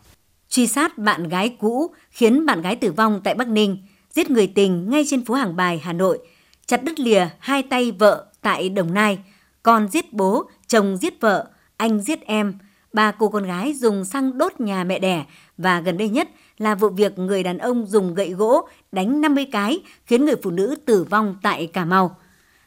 Truy 0.50 0.68
sát 0.68 0.98
bạn 0.98 1.30
gái 1.30 1.56
cũ 1.60 1.94
khiến 2.12 2.46
bạn 2.46 2.62
gái 2.62 2.76
tử 2.76 2.92
vong 2.92 3.22
tại 3.24 3.36
Bắc 3.36 3.48
Ninh, 3.48 3.78
giết 4.12 4.30
người 4.30 4.48
tình 4.48 4.90
ngay 4.90 5.04
trên 5.10 5.26
phố 5.26 5.34
Hàng 5.34 5.56
Bài, 5.56 5.82
Hà 5.84 5.94
Nội– 5.94 6.20
chặt 6.66 6.84
đứt 6.84 7.00
lìa 7.00 7.28
hai 7.40 7.64
tay 7.64 7.92
vợ 7.92 8.26
tại 8.42 8.70
Đồng 8.70 8.94
Nai, 8.94 9.20
con 9.64 9.88
giết 9.88 10.14
bố, 10.14 10.50
chồng 10.68 10.98
giết 10.98 11.22
vợ, 11.22 11.48
anh 11.78 12.02
giết 12.02 12.22
em, 12.22 12.58
ba 12.94 13.12
cô 13.12 13.30
con 13.30 13.44
gái 13.44 13.74
dùng 13.74 14.06
xăng 14.06 14.38
đốt 14.38 14.60
nhà 14.60 14.84
mẹ 14.84 15.00
đẻ 15.00 15.26
và 15.58 15.80
gần 15.80 15.98
đây 15.98 16.10
nhất 16.10 16.30
là 16.58 16.76
vụ 16.76 16.90
việc 16.90 17.20
người 17.20 17.44
đàn 17.44 17.58
ông 17.58 17.86
dùng 17.86 18.14
gậy 18.14 18.30
gỗ 18.32 18.68
đánh 18.92 19.22
50 19.22 19.46
cái 19.52 19.80
khiến 20.06 20.26
người 20.26 20.36
phụ 20.44 20.52
nữ 20.52 20.76
tử 20.86 21.04
vong 21.04 21.36
tại 21.42 21.68
Cà 21.68 21.86
Mau. 21.86 22.18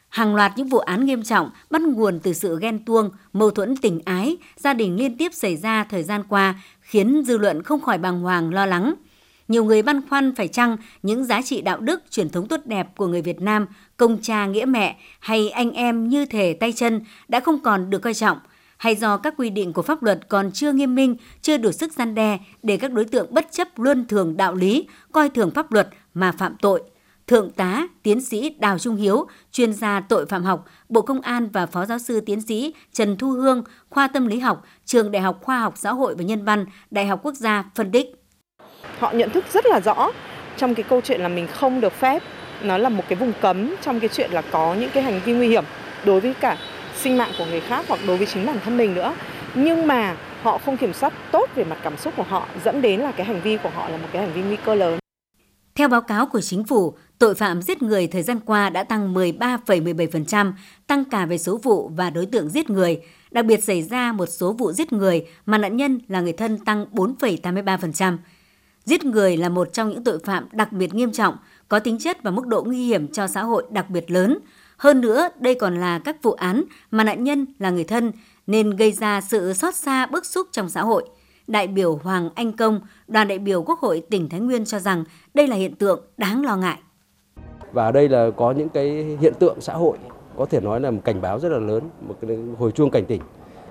Hàng 0.09 0.35
loạt 0.35 0.51
những 0.55 0.67
vụ 0.67 0.77
án 0.77 1.05
nghiêm 1.05 1.23
trọng 1.23 1.49
bắt 1.69 1.81
nguồn 1.81 2.19
từ 2.19 2.33
sự 2.33 2.59
ghen 2.61 2.85
tuông, 2.85 3.09
mâu 3.33 3.51
thuẫn 3.51 3.77
tình 3.77 4.01
ái, 4.05 4.37
gia 4.55 4.73
đình 4.73 4.95
liên 4.95 5.17
tiếp 5.17 5.33
xảy 5.33 5.57
ra 5.57 5.83
thời 5.83 6.03
gian 6.03 6.23
qua 6.29 6.55
khiến 6.81 7.23
dư 7.25 7.37
luận 7.37 7.63
không 7.63 7.81
khỏi 7.81 7.97
bàng 7.97 8.21
hoàng 8.21 8.53
lo 8.53 8.65
lắng. 8.65 8.93
Nhiều 9.47 9.63
người 9.63 9.81
băn 9.81 10.09
khoăn 10.09 10.35
phải 10.35 10.47
chăng 10.47 10.77
những 11.03 11.25
giá 11.25 11.41
trị 11.41 11.61
đạo 11.61 11.79
đức, 11.79 12.01
truyền 12.09 12.29
thống 12.29 12.47
tốt 12.47 12.59
đẹp 12.65 12.87
của 12.97 13.07
người 13.07 13.21
Việt 13.21 13.41
Nam 13.41 13.65
công 13.97 14.17
cha 14.21 14.45
nghĩa 14.45 14.65
mẹ 14.65 14.97
hay 15.19 15.49
anh 15.49 15.71
em 15.71 16.09
như 16.09 16.25
thể 16.25 16.53
tay 16.53 16.73
chân 16.73 17.01
đã 17.27 17.39
không 17.39 17.59
còn 17.63 17.89
được 17.89 17.99
coi 17.99 18.13
trọng, 18.13 18.37
hay 18.79 18.95
do 18.95 19.17
các 19.17 19.33
quy 19.37 19.49
định 19.49 19.73
của 19.73 19.81
pháp 19.81 20.03
luật 20.03 20.19
còn 20.29 20.51
chưa 20.51 20.71
nghiêm 20.71 20.95
minh, 20.95 21.15
chưa 21.41 21.57
đủ 21.57 21.71
sức 21.71 21.93
gian 21.93 22.15
đe 22.15 22.37
để 22.63 22.77
các 22.77 22.91
đối 22.91 23.05
tượng 23.05 23.33
bất 23.33 23.47
chấp 23.51 23.67
luân 23.75 24.07
thường 24.07 24.37
đạo 24.37 24.55
lý, 24.55 24.87
coi 25.11 25.29
thường 25.29 25.51
pháp 25.51 25.71
luật 25.71 25.87
mà 26.13 26.31
phạm 26.31 26.55
tội. 26.61 26.81
Thượng 27.27 27.51
tá, 27.51 27.87
tiến 28.03 28.21
sĩ 28.21 28.55
Đào 28.59 28.79
Trung 28.79 28.95
Hiếu, 28.95 29.27
chuyên 29.51 29.73
gia 29.73 29.99
tội 29.99 30.25
phạm 30.25 30.43
học, 30.43 30.65
Bộ 30.89 31.01
Công 31.01 31.21
an 31.21 31.49
và 31.53 31.65
Phó 31.65 31.85
giáo 31.85 31.99
sư 31.99 32.21
tiến 32.21 32.41
sĩ 32.41 32.73
Trần 32.93 33.17
Thu 33.17 33.31
Hương, 33.31 33.63
khoa 33.89 34.07
tâm 34.07 34.27
lý 34.27 34.39
học, 34.39 34.65
Trường 34.85 35.11
Đại 35.11 35.21
học 35.21 35.39
Khoa 35.41 35.59
học 35.59 35.73
Xã 35.77 35.93
hội 35.93 36.15
và 36.15 36.23
Nhân 36.23 36.45
văn, 36.45 36.65
Đại 36.91 37.07
học 37.07 37.19
Quốc 37.23 37.33
gia 37.33 37.65
phân 37.75 37.91
tích. 37.91 38.07
Họ 38.99 39.11
nhận 39.11 39.29
thức 39.29 39.45
rất 39.53 39.65
là 39.65 39.79
rõ 39.79 40.11
trong 40.57 40.75
cái 40.75 40.83
câu 40.83 41.01
chuyện 41.01 41.21
là 41.21 41.27
mình 41.27 41.47
không 41.47 41.81
được 41.81 41.93
phép 41.93 42.23
nó 42.63 42.77
là 42.77 42.89
một 42.89 43.03
cái 43.07 43.15
vùng 43.15 43.33
cấm 43.41 43.75
trong 43.81 43.99
cái 43.99 44.09
chuyện 44.13 44.31
là 44.31 44.41
có 44.41 44.75
những 44.79 44.89
cái 44.93 45.03
hành 45.03 45.21
vi 45.25 45.33
nguy 45.33 45.47
hiểm 45.47 45.63
đối 46.05 46.19
với 46.19 46.33
cả 46.33 46.57
sinh 46.99 47.17
mạng 47.17 47.31
của 47.37 47.45
người 47.45 47.61
khác 47.61 47.85
hoặc 47.87 47.99
đối 48.07 48.17
với 48.17 48.27
chính 48.27 48.45
bản 48.45 48.59
thân 48.63 48.77
mình 48.77 48.93
nữa 48.93 49.15
nhưng 49.55 49.87
mà 49.87 50.17
họ 50.41 50.57
không 50.57 50.77
kiểm 50.77 50.93
soát 50.93 51.13
tốt 51.31 51.49
về 51.55 51.63
mặt 51.63 51.77
cảm 51.83 51.97
xúc 51.97 52.13
của 52.17 52.23
họ 52.23 52.47
dẫn 52.65 52.81
đến 52.81 52.99
là 52.99 53.11
cái 53.11 53.25
hành 53.25 53.41
vi 53.41 53.57
của 53.57 53.69
họ 53.69 53.89
là 53.89 53.97
một 53.97 54.07
cái 54.11 54.21
hành 54.21 54.33
vi 54.33 54.41
nguy 54.41 54.57
cơ 54.65 54.75
lớn. 54.75 54.99
Theo 55.75 55.87
báo 55.87 56.01
cáo 56.01 56.25
của 56.25 56.41
chính 56.41 56.63
phủ, 56.63 56.93
tội 57.19 57.35
phạm 57.35 57.61
giết 57.61 57.81
người 57.81 58.07
thời 58.07 58.23
gian 58.23 58.39
qua 58.45 58.69
đã 58.69 58.83
tăng 58.83 59.13
13,17%, 59.13 60.51
tăng 60.87 61.05
cả 61.05 61.25
về 61.25 61.37
số 61.37 61.59
vụ 61.63 61.91
và 61.95 62.09
đối 62.09 62.25
tượng 62.25 62.49
giết 62.49 62.69
người. 62.69 63.01
Đặc 63.31 63.45
biệt 63.45 63.63
xảy 63.63 63.83
ra 63.83 64.11
một 64.11 64.25
số 64.25 64.53
vụ 64.53 64.71
giết 64.71 64.93
người 64.93 65.25
mà 65.45 65.57
nạn 65.57 65.77
nhân 65.77 65.99
là 66.07 66.21
người 66.21 66.33
thân 66.33 66.57
tăng 66.57 66.85
4,83%. 66.93 68.17
Giết 68.85 69.05
người 69.05 69.37
là 69.37 69.49
một 69.49 69.73
trong 69.73 69.89
những 69.89 70.03
tội 70.03 70.19
phạm 70.25 70.47
đặc 70.51 70.71
biệt 70.71 70.93
nghiêm 70.93 71.11
trọng, 71.11 71.37
có 71.67 71.79
tính 71.79 71.97
chất 71.99 72.23
và 72.23 72.31
mức 72.31 72.47
độ 72.47 72.63
nguy 72.63 72.87
hiểm 72.87 73.07
cho 73.07 73.27
xã 73.27 73.43
hội 73.43 73.63
đặc 73.71 73.89
biệt 73.89 74.11
lớn. 74.11 74.39
Hơn 74.79 75.01
nữa, 75.01 75.29
đây 75.39 75.55
còn 75.55 75.75
là 75.75 75.99
các 75.99 76.23
vụ 76.23 76.31
án 76.31 76.63
mà 76.91 77.03
nạn 77.03 77.23
nhân 77.23 77.45
là 77.59 77.69
người 77.69 77.83
thân 77.83 78.11
nên 78.47 78.69
gây 78.69 78.91
ra 78.91 79.21
sự 79.21 79.53
xót 79.53 79.75
xa 79.75 80.05
bức 80.05 80.25
xúc 80.25 80.47
trong 80.51 80.69
xã 80.69 80.81
hội. 80.81 81.09
Đại 81.47 81.67
biểu 81.67 81.95
Hoàng 81.95 82.29
Anh 82.35 82.51
Công, 82.51 82.81
đoàn 83.07 83.27
đại 83.27 83.39
biểu 83.39 83.63
Quốc 83.63 83.79
hội 83.79 84.03
tỉnh 84.09 84.29
Thái 84.29 84.39
Nguyên 84.39 84.65
cho 84.65 84.79
rằng 84.79 85.03
đây 85.33 85.47
là 85.47 85.55
hiện 85.55 85.75
tượng 85.75 86.01
đáng 86.17 86.45
lo 86.45 86.55
ngại. 86.55 86.79
Và 87.71 87.91
đây 87.91 88.09
là 88.09 88.29
có 88.37 88.51
những 88.51 88.69
cái 88.69 89.17
hiện 89.21 89.33
tượng 89.39 89.61
xã 89.61 89.73
hội 89.73 89.97
có 90.37 90.45
thể 90.45 90.61
nói 90.61 90.81
là 90.81 90.91
một 90.91 91.01
cảnh 91.05 91.21
báo 91.21 91.39
rất 91.39 91.49
là 91.49 91.59
lớn, 91.59 91.83
một 92.07 92.15
cái 92.21 92.37
hồi 92.59 92.71
chuông 92.71 92.91
cảnh 92.91 93.05
tỉnh 93.05 93.21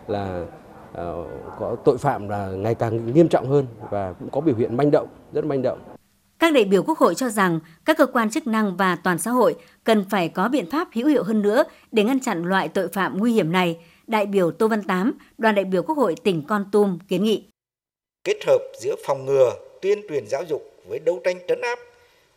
là 0.07 0.45
ờ, 0.93 1.25
có 1.59 1.77
tội 1.85 1.99
phạm 1.99 2.29
là 2.29 2.49
ngày 2.49 2.75
càng 2.75 3.15
nghiêm 3.15 3.29
trọng 3.29 3.49
hơn 3.49 3.67
và 3.91 4.13
cũng 4.13 4.31
có 4.31 4.41
biểu 4.41 4.55
hiện 4.55 4.77
manh 4.77 4.91
động, 4.91 5.09
rất 5.33 5.45
manh 5.45 5.63
động. 5.63 5.79
Các 6.49 6.55
đại 6.55 6.65
biểu 6.65 6.83
Quốc 6.83 6.99
hội 6.99 7.15
cho 7.15 7.29
rằng 7.29 7.61
các 7.85 7.97
cơ 7.99 8.07
quan 8.07 8.31
chức 8.31 8.47
năng 8.47 8.77
và 8.77 8.97
toàn 9.05 9.19
xã 9.19 9.31
hội 9.31 9.57
cần 9.85 10.05
phải 10.11 10.29
có 10.29 10.49
biện 10.49 10.71
pháp 10.71 10.89
hữu 10.93 11.09
hiệu 11.09 11.23
hơn 11.23 11.43
nữa 11.43 11.65
để 11.93 12.05
ngăn 12.05 12.21
chặn 12.21 12.45
loại 12.45 12.69
tội 12.69 12.89
phạm 12.89 13.19
nguy 13.19 13.33
hiểm 13.33 13.53
này. 13.53 13.79
Đại 14.07 14.27
biểu 14.27 14.51
Tô 14.51 14.69
Văn 14.69 14.83
Tám, 14.83 15.19
đoàn 15.39 15.55
đại 15.55 15.65
biểu 15.65 15.83
Quốc 15.83 15.99
hội 15.99 16.15
tỉnh 16.25 16.43
Con 16.49 16.65
Tum 16.73 16.99
kiến 17.09 17.25
nghị. 17.25 17.45
Kết 18.25 18.45
hợp 18.47 18.59
giữa 18.81 18.95
phòng 19.07 19.27
ngừa, 19.27 19.53
tuyên 19.83 20.03
truyền 20.09 20.27
giáo 20.27 20.43
dục 20.49 20.63
với 20.89 20.99
đấu 20.99 21.21
tranh 21.25 21.39
trấn 21.49 21.61
áp, 21.61 21.79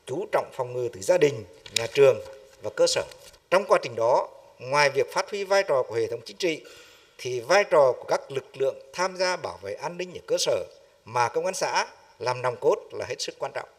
chú 0.06 0.26
trọng 0.32 0.50
phòng 0.54 0.74
ngừa 0.74 0.88
từ 0.94 1.02
gia 1.02 1.18
đình, 1.18 1.44
nhà 1.76 1.88
trường 1.94 2.18
và 2.64 2.70
cơ 2.76 2.88
sở. 2.88 3.04
Trong 3.50 3.64
quá 3.68 3.80
trình 3.82 3.96
đó, 3.96 4.30
ngoài 4.60 4.90
việc 4.90 5.14
phát 5.14 5.32
huy 5.32 5.44
vai 5.44 5.64
trò 5.64 5.84
của 5.84 5.96
hệ 5.96 6.08
thống 6.08 6.22
chính 6.26 6.38
trị, 6.38 6.62
thì 7.18 7.40
vai 7.40 7.64
trò 7.64 7.94
của 8.00 8.06
các 8.08 8.32
lực 8.32 8.58
lượng 8.58 8.76
tham 8.94 9.18
gia 9.18 9.38
bảo 9.38 9.60
vệ 9.62 9.74
an 9.74 9.98
ninh 9.98 10.14
ở 10.14 10.22
cơ 10.28 10.36
sở 10.40 10.64
mà 11.06 11.30
công 11.30 11.46
an 11.46 11.54
xã 11.54 11.88
làm 12.20 12.42
nòng 12.42 12.56
cốt 12.62 12.76
là 12.92 13.06
hết 13.10 13.22
sức 13.22 13.36
quan 13.40 13.52
trọng. 13.56 13.70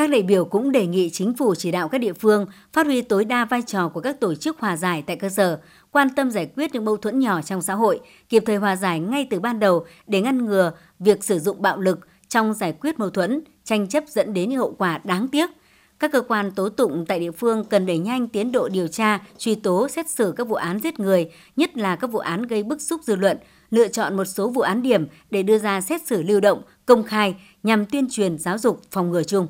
Các 0.00 0.10
đại 0.10 0.22
biểu 0.22 0.44
cũng 0.44 0.72
đề 0.72 0.86
nghị 0.86 1.10
chính 1.10 1.34
phủ 1.34 1.54
chỉ 1.54 1.70
đạo 1.70 1.88
các 1.88 1.98
địa 1.98 2.12
phương 2.12 2.46
phát 2.72 2.86
huy 2.86 3.02
tối 3.02 3.24
đa 3.24 3.44
vai 3.44 3.62
trò 3.62 3.88
của 3.88 4.00
các 4.00 4.20
tổ 4.20 4.34
chức 4.34 4.58
hòa 4.58 4.76
giải 4.76 5.02
tại 5.06 5.16
cơ 5.16 5.28
sở, 5.28 5.60
quan 5.90 6.08
tâm 6.16 6.30
giải 6.30 6.50
quyết 6.56 6.74
những 6.74 6.84
mâu 6.84 6.96
thuẫn 6.96 7.18
nhỏ 7.18 7.42
trong 7.42 7.62
xã 7.62 7.74
hội, 7.74 8.00
kịp 8.28 8.42
thời 8.46 8.56
hòa 8.56 8.76
giải 8.76 9.00
ngay 9.00 9.26
từ 9.30 9.40
ban 9.40 9.60
đầu 9.60 9.86
để 10.06 10.20
ngăn 10.20 10.44
ngừa 10.44 10.72
việc 10.98 11.24
sử 11.24 11.38
dụng 11.38 11.62
bạo 11.62 11.80
lực 11.80 11.98
trong 12.28 12.54
giải 12.54 12.72
quyết 12.80 12.98
mâu 12.98 13.10
thuẫn, 13.10 13.40
tranh 13.64 13.88
chấp 13.88 14.04
dẫn 14.08 14.34
đến 14.34 14.50
những 14.50 14.58
hậu 14.58 14.74
quả 14.78 15.00
đáng 15.04 15.28
tiếc. 15.28 15.50
Các 15.98 16.12
cơ 16.12 16.20
quan 16.20 16.50
tố 16.50 16.68
tụng 16.68 17.04
tại 17.08 17.20
địa 17.20 17.30
phương 17.30 17.64
cần 17.64 17.86
đẩy 17.86 17.98
nhanh 17.98 18.28
tiến 18.28 18.52
độ 18.52 18.68
điều 18.68 18.88
tra, 18.88 19.18
truy 19.38 19.54
tố, 19.54 19.88
xét 19.88 20.10
xử 20.10 20.34
các 20.36 20.48
vụ 20.48 20.54
án 20.54 20.78
giết 20.78 21.00
người, 21.00 21.30
nhất 21.56 21.76
là 21.76 21.96
các 21.96 22.06
vụ 22.06 22.18
án 22.18 22.42
gây 22.42 22.62
bức 22.62 22.80
xúc 22.80 23.00
dư 23.04 23.16
luận, 23.16 23.36
lựa 23.70 23.88
chọn 23.88 24.16
một 24.16 24.24
số 24.24 24.48
vụ 24.48 24.60
án 24.60 24.82
điểm 24.82 25.06
để 25.30 25.42
đưa 25.42 25.58
ra 25.58 25.80
xét 25.80 26.06
xử 26.06 26.22
lưu 26.22 26.40
động, 26.40 26.62
công 26.86 27.04
khai 27.04 27.34
nhằm 27.62 27.86
tuyên 27.86 28.06
truyền 28.10 28.38
giáo 28.38 28.58
dục 28.58 28.80
phòng 28.90 29.10
ngừa 29.10 29.22
chung. 29.22 29.46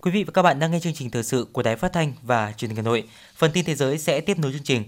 Quý 0.00 0.10
vị 0.10 0.24
và 0.24 0.30
các 0.34 0.42
bạn 0.42 0.58
đang 0.58 0.70
nghe 0.70 0.80
chương 0.80 0.94
trình 0.94 1.10
thời 1.10 1.22
sự 1.22 1.46
của 1.52 1.62
Đài 1.62 1.76
Phát 1.76 1.92
thanh 1.92 2.12
và 2.22 2.52
Truyền 2.56 2.68
hình 2.68 2.76
Hà 2.76 2.82
Nội. 2.82 3.04
Phần 3.36 3.50
tin 3.54 3.64
thế 3.64 3.74
giới 3.74 3.98
sẽ 3.98 4.20
tiếp 4.20 4.38
nối 4.38 4.52
chương 4.52 4.62
trình. 4.64 4.84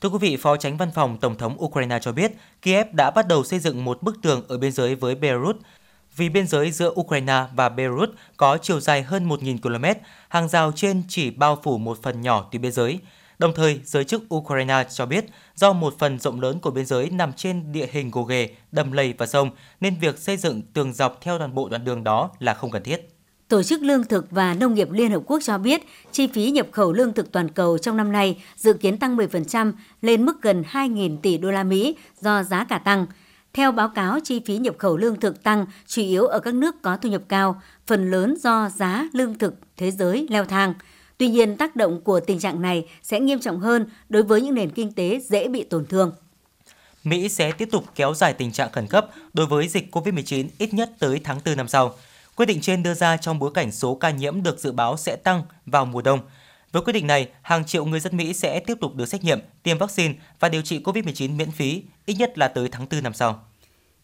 Thưa 0.00 0.08
quý 0.08 0.18
vị, 0.20 0.36
Phó 0.36 0.56
Tránh 0.56 0.76
Văn 0.76 0.90
phòng 0.94 1.18
Tổng 1.20 1.38
thống 1.38 1.64
Ukraine 1.64 1.98
cho 2.02 2.12
biết 2.12 2.32
Kiev 2.62 2.86
đã 2.92 3.10
bắt 3.10 3.28
đầu 3.28 3.44
xây 3.44 3.58
dựng 3.58 3.84
một 3.84 4.02
bức 4.02 4.16
tường 4.22 4.44
ở 4.48 4.58
biên 4.58 4.72
giới 4.72 4.94
với 4.94 5.14
Beirut. 5.14 5.56
Vì 6.16 6.28
biên 6.28 6.46
giới 6.46 6.70
giữa 6.70 6.90
Ukraine 7.00 7.44
và 7.54 7.68
Beirut 7.68 8.10
có 8.36 8.58
chiều 8.62 8.80
dài 8.80 9.02
hơn 9.02 9.28
1.000 9.28 9.58
km, 9.58 10.00
hàng 10.28 10.48
rào 10.48 10.72
trên 10.76 11.02
chỉ 11.08 11.30
bao 11.30 11.60
phủ 11.62 11.78
một 11.78 12.02
phần 12.02 12.20
nhỏ 12.20 12.48
tuyến 12.52 12.62
biên 12.62 12.72
giới. 12.72 12.98
Đồng 13.38 13.54
thời, 13.54 13.80
giới 13.84 14.04
chức 14.04 14.34
Ukraine 14.34 14.84
cho 14.90 15.06
biết 15.06 15.24
do 15.54 15.72
một 15.72 15.94
phần 15.98 16.18
rộng 16.18 16.40
lớn 16.40 16.58
của 16.58 16.70
biên 16.70 16.86
giới 16.86 17.10
nằm 17.10 17.32
trên 17.32 17.72
địa 17.72 17.86
hình 17.92 18.10
gồ 18.10 18.22
ghề, 18.22 18.50
đầm 18.72 18.92
lầy 18.92 19.14
và 19.18 19.26
sông, 19.26 19.50
nên 19.80 19.94
việc 20.00 20.18
xây 20.18 20.36
dựng 20.36 20.62
tường 20.72 20.92
dọc 20.92 21.18
theo 21.20 21.38
toàn 21.38 21.54
bộ 21.54 21.68
đoạn 21.68 21.84
đường 21.84 22.04
đó 22.04 22.30
là 22.38 22.54
không 22.54 22.70
cần 22.70 22.82
thiết. 22.82 23.08
Tổ 23.48 23.62
chức 23.62 23.82
Lương 23.82 24.04
thực 24.04 24.30
và 24.30 24.54
Nông 24.54 24.74
nghiệp 24.74 24.88
Liên 24.90 25.10
Hợp 25.10 25.22
Quốc 25.26 25.40
cho 25.42 25.58
biết, 25.58 25.82
chi 26.12 26.26
phí 26.26 26.50
nhập 26.50 26.66
khẩu 26.72 26.92
lương 26.92 27.12
thực 27.12 27.32
toàn 27.32 27.48
cầu 27.48 27.78
trong 27.78 27.96
năm 27.96 28.12
nay 28.12 28.42
dự 28.56 28.72
kiến 28.72 28.98
tăng 28.98 29.16
10% 29.16 29.72
lên 30.02 30.26
mức 30.26 30.42
gần 30.42 30.64
2.000 30.72 31.16
tỷ 31.22 31.38
đô 31.38 31.50
la 31.50 31.64
Mỹ 31.64 31.96
do 32.20 32.42
giá 32.42 32.64
cả 32.64 32.78
tăng. 32.78 33.06
Theo 33.54 33.72
báo 33.72 33.88
cáo, 33.88 34.18
chi 34.24 34.40
phí 34.46 34.56
nhập 34.56 34.74
khẩu 34.78 34.96
lương 34.96 35.20
thực 35.20 35.42
tăng 35.42 35.66
chủ 35.86 36.02
yếu 36.02 36.26
ở 36.26 36.40
các 36.40 36.54
nước 36.54 36.82
có 36.82 36.96
thu 36.96 37.08
nhập 37.08 37.22
cao, 37.28 37.62
phần 37.86 38.10
lớn 38.10 38.34
do 38.38 38.70
giá 38.76 39.08
lương 39.12 39.38
thực 39.38 39.54
thế 39.76 39.90
giới 39.90 40.26
leo 40.30 40.44
thang. 40.44 40.74
Tuy 41.18 41.28
nhiên, 41.28 41.56
tác 41.56 41.76
động 41.76 42.00
của 42.00 42.20
tình 42.20 42.38
trạng 42.38 42.62
này 42.62 42.88
sẽ 43.02 43.20
nghiêm 43.20 43.40
trọng 43.40 43.60
hơn 43.60 43.86
đối 44.08 44.22
với 44.22 44.42
những 44.42 44.54
nền 44.54 44.70
kinh 44.70 44.92
tế 44.92 45.20
dễ 45.28 45.48
bị 45.48 45.62
tổn 45.62 45.86
thương. 45.86 46.12
Mỹ 47.04 47.28
sẽ 47.28 47.52
tiếp 47.52 47.68
tục 47.72 47.84
kéo 47.94 48.14
dài 48.14 48.34
tình 48.34 48.52
trạng 48.52 48.72
khẩn 48.72 48.86
cấp 48.86 49.06
đối 49.32 49.46
với 49.46 49.68
dịch 49.68 49.94
COVID-19 49.94 50.48
ít 50.58 50.74
nhất 50.74 50.90
tới 50.98 51.20
tháng 51.24 51.40
4 51.44 51.56
năm 51.56 51.68
sau– 51.68 51.94
Quyết 52.36 52.46
định 52.46 52.60
trên 52.60 52.82
đưa 52.82 52.94
ra 52.94 53.16
trong 53.16 53.38
bối 53.38 53.50
cảnh 53.54 53.72
số 53.72 53.94
ca 53.94 54.10
nhiễm 54.10 54.42
được 54.42 54.58
dự 54.58 54.72
báo 54.72 54.96
sẽ 54.96 55.16
tăng 55.16 55.42
vào 55.66 55.84
mùa 55.84 56.02
đông. 56.02 56.20
Với 56.72 56.82
quyết 56.82 56.92
định 56.92 57.06
này, 57.06 57.28
hàng 57.42 57.64
triệu 57.64 57.84
người 57.84 58.00
dân 58.00 58.16
Mỹ 58.16 58.32
sẽ 58.32 58.60
tiếp 58.60 58.74
tục 58.80 58.96
được 58.96 59.06
xét 59.06 59.24
nghiệm, 59.24 59.38
tiêm 59.62 59.78
vaccine 59.78 60.14
và 60.40 60.48
điều 60.48 60.62
trị 60.62 60.80
COVID-19 60.84 61.36
miễn 61.36 61.50
phí, 61.50 61.82
ít 62.06 62.14
nhất 62.14 62.38
là 62.38 62.48
tới 62.48 62.68
tháng 62.72 62.86
4 62.90 63.02
năm 63.02 63.14
sau. 63.14 63.44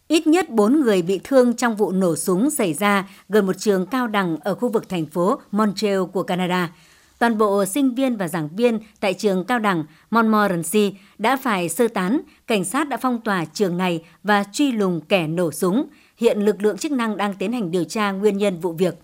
Ít 0.08 0.26
nhất 0.26 0.50
4 0.50 0.80
người 0.80 1.02
bị 1.02 1.20
thương 1.24 1.56
trong 1.56 1.76
vụ 1.76 1.92
nổ 1.92 2.16
súng 2.16 2.50
xảy 2.50 2.74
ra 2.74 3.08
gần 3.28 3.46
một 3.46 3.58
trường 3.58 3.86
cao 3.86 4.06
đẳng 4.06 4.36
ở 4.36 4.54
khu 4.54 4.68
vực 4.68 4.88
thành 4.88 5.06
phố 5.06 5.40
Montreal 5.50 6.02
của 6.12 6.22
Canada. 6.22 6.72
Toàn 7.18 7.38
bộ 7.38 7.64
sinh 7.64 7.94
viên 7.94 8.16
và 8.16 8.28
giảng 8.28 8.48
viên 8.56 8.80
tại 9.00 9.14
trường 9.14 9.44
cao 9.44 9.58
đẳng 9.58 9.84
Montmorency 10.10 10.94
đã 11.18 11.36
phải 11.36 11.68
sơ 11.68 11.88
tán, 11.88 12.20
cảnh 12.46 12.64
sát 12.64 12.88
đã 12.88 12.96
phong 12.96 13.20
tỏa 13.20 13.44
trường 13.44 13.76
này 13.76 14.04
và 14.22 14.44
truy 14.52 14.72
lùng 14.72 15.00
kẻ 15.00 15.26
nổ 15.26 15.52
súng. 15.52 15.86
Hiện 16.16 16.38
lực 16.38 16.62
lượng 16.62 16.78
chức 16.78 16.92
năng 16.92 17.16
đang 17.16 17.34
tiến 17.34 17.52
hành 17.52 17.70
điều 17.70 17.84
tra 17.84 18.10
nguyên 18.10 18.38
nhân 18.38 18.60
vụ 18.60 18.72
việc. 18.72 18.94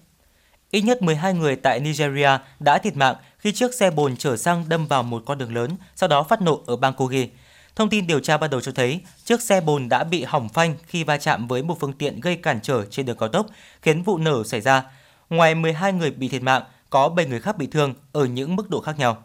Ít 0.71 0.81
nhất 0.81 1.03
12 1.03 1.35
người 1.35 1.57
tại 1.57 1.81
Nigeria 1.81 2.31
đã 2.61 2.79
thiệt 2.79 2.97
mạng 2.97 3.17
khi 3.45 3.53
chiếc 3.53 3.75
xe 3.75 3.91
bồn 3.91 4.17
chở 4.17 4.37
xăng 4.37 4.65
đâm 4.69 4.87
vào 4.87 5.03
một 5.03 5.23
con 5.27 5.39
đường 5.39 5.55
lớn, 5.55 5.71
sau 5.97 6.09
đó 6.09 6.23
phát 6.23 6.43
nổ 6.43 6.63
ở 6.67 6.77
bang 6.77 6.95
Kogi. 6.95 7.29
Thông 7.77 7.89
tin 7.89 8.07
điều 8.07 8.21
tra 8.21 8.37
ban 8.37 8.51
đầu 8.51 8.61
cho 8.61 8.73
thấy, 8.73 9.01
chiếc 9.25 9.43
xe 9.43 9.61
bồn 9.61 9.89
đã 9.89 10.05
bị 10.05 10.25
hỏng 10.25 10.49
phanh 10.49 10.75
khi 10.87 11.05
va 11.05 11.17
chạm 11.17 11.49
với 11.49 11.63
một 11.63 11.81
phương 11.81 11.93
tiện 11.93 12.21
gây 12.21 12.37
cản 12.37 12.61
trở 12.63 12.85
trên 12.85 13.07
đường 13.07 13.17
cao 13.17 13.29
tốc, 13.29 13.47
khiến 13.83 14.03
vụ 14.03 14.19
nổ 14.19 14.45
xảy 14.45 14.61
ra. 14.61 14.83
Ngoài 15.31 15.55
12 15.55 15.93
người 15.93 16.11
bị 16.11 16.29
thiệt 16.29 16.43
mạng, 16.43 16.63
có 16.91 17.09
7 17.09 17.27
người 17.27 17.41
khác 17.41 17.59
bị 17.59 17.67
thương 17.67 17.95
ở 18.13 18.25
những 18.25 18.57
mức 18.57 18.71
độ 18.71 18.81
khác 18.81 18.99
nhau. 18.99 19.23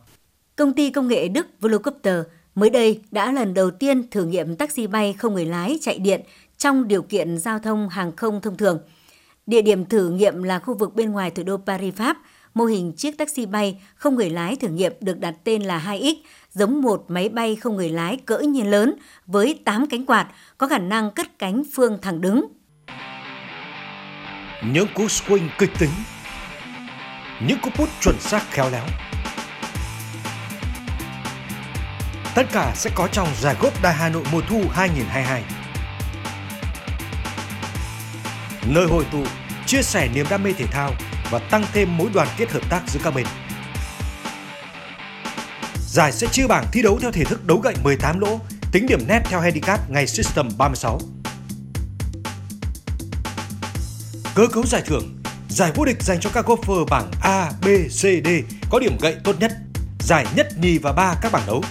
Công 0.56 0.74
ty 0.74 0.90
công 0.90 1.08
nghệ 1.08 1.28
Đức 1.28 1.48
Volocopter 1.60 2.24
mới 2.56 2.70
đây 2.70 3.02
đã 3.12 3.32
lần 3.32 3.54
đầu 3.54 3.72
tiên 3.72 4.10
thử 4.10 4.26
nghiệm 4.26 4.56
taxi 4.56 4.88
bay 4.88 5.14
không 5.14 5.34
người 5.34 5.46
lái 5.46 5.80
chạy 5.82 6.00
điện 6.00 6.22
trong 6.58 6.88
điều 6.88 7.02
kiện 7.02 7.38
giao 7.38 7.60
thông 7.60 7.90
hàng 7.90 8.16
không 8.16 8.42
thông 8.42 8.58
thường. 8.58 8.80
Địa 9.48 9.62
điểm 9.62 9.86
thử 9.86 10.10
nghiệm 10.10 10.44
là 10.44 10.60
khu 10.60 10.74
vực 10.74 10.96
bên 10.96 11.12
ngoài 11.12 11.32
thủ 11.32 11.44
đô 11.44 11.58
Paris, 11.58 11.96
Pháp. 11.96 12.18
Mô 12.54 12.66
hình 12.66 12.94
chiếc 12.98 13.18
taxi 13.18 13.46
bay 13.46 13.82
không 13.96 14.16
người 14.16 14.30
lái 14.30 14.56
thử 14.56 14.68
nghiệm 14.68 14.94
được 15.02 15.20
đặt 15.20 15.36
tên 15.44 15.64
là 15.64 15.84
2X, 15.88 16.16
giống 16.52 16.82
một 16.82 17.06
máy 17.08 17.30
bay 17.30 17.56
không 17.56 17.76
người 17.76 17.90
lái 17.90 18.18
cỡ 18.18 18.38
nhiên 18.38 18.72
lớn 18.72 18.96
với 19.26 19.60
8 19.66 19.88
cánh 19.88 20.06
quạt, 20.06 20.28
có 20.58 20.68
khả 20.68 20.78
năng 20.78 21.12
cất 21.12 21.40
cánh 21.40 21.64
phương 21.76 21.98
thẳng 22.02 22.22
đứng. 22.22 22.46
Những 24.74 24.88
cú 24.96 25.06
swing 25.06 25.50
kịch 25.58 25.72
tính, 25.80 25.90
những 27.48 27.60
cú 27.60 27.70
put 27.70 27.90
chuẩn 28.02 28.16
xác 28.20 28.52
khéo 28.52 28.70
léo. 28.70 28.86
Tất 32.36 32.44
cả 32.52 32.72
sẽ 32.76 32.90
có 32.96 33.08
trong 33.12 33.28
giải 33.40 33.56
góp 33.62 33.82
Đại 33.82 33.94
Hà 33.94 34.10
Nội 34.10 34.24
mùa 34.32 34.42
thu 34.50 34.64
2022. 34.74 35.44
Nơi 38.68 38.88
hội 38.88 39.06
tụ, 39.12 39.24
chia 39.66 39.82
sẻ 39.82 40.10
niềm 40.16 40.26
đam 40.30 40.44
mê 40.44 40.54
thể 40.54 40.66
thao 40.66 40.92
và 41.30 41.40
tăng 41.40 41.66
thêm 41.74 41.98
mối 41.98 42.10
đoàn 42.14 42.28
kết 42.38 42.52
hợp 42.52 42.70
tác 42.70 42.82
giữa 42.88 43.00
các 43.04 43.16
bên. 43.16 43.26
Giải 45.88 46.12
sẽ 46.12 46.28
chia 46.28 46.48
bảng 46.48 46.66
thi 46.72 46.82
đấu 46.82 47.00
theo 47.02 47.12
thể 47.12 47.24
thức 47.24 47.46
đấu 47.46 47.58
gậy 47.58 47.76
18 47.84 48.20
lỗ, 48.20 48.40
tính 48.72 48.88
điểm 48.88 49.08
net 49.08 49.22
theo 49.26 49.40
handicap 49.40 49.90
ngày 49.90 50.08
System 50.08 50.50
36. 50.58 51.00
Cơ 54.36 54.48
cấu 54.48 54.64
giải 54.66 54.82
thưởng 54.86 55.20
Giải 55.50 55.72
vô 55.76 55.86
địch 55.86 56.02
dành 56.02 56.20
cho 56.20 56.30
các 56.34 56.46
golfer 56.46 56.86
bảng 56.86 57.12
A, 57.22 57.52
B, 57.62 57.66
C, 57.88 58.02
D 58.02 58.28
có 58.70 58.80
điểm 58.80 58.98
gậy 59.02 59.16
tốt 59.24 59.36
nhất. 59.40 59.52
Giải 60.00 60.26
nhất, 60.36 60.48
nhì 60.62 60.78
và 60.78 60.92
ba 60.92 61.16
các 61.22 61.32
bảng 61.32 61.44
đấu. 61.48 61.64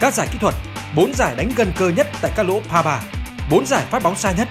Các 0.00 0.14
giải 0.14 0.28
kỹ 0.32 0.38
thuật 0.40 0.54
4 0.96 1.14
giải 1.14 1.36
đánh 1.36 1.50
gần 1.56 1.72
cơ 1.76 1.88
nhất 1.88 2.06
tại 2.20 2.32
các 2.36 2.42
lỗ 2.42 2.60
pa 2.68 2.82
3, 2.82 3.02
4 3.50 3.66
giải 3.66 3.86
phát 3.90 4.02
bóng 4.02 4.16
xa 4.16 4.32
nhất. 4.32 4.48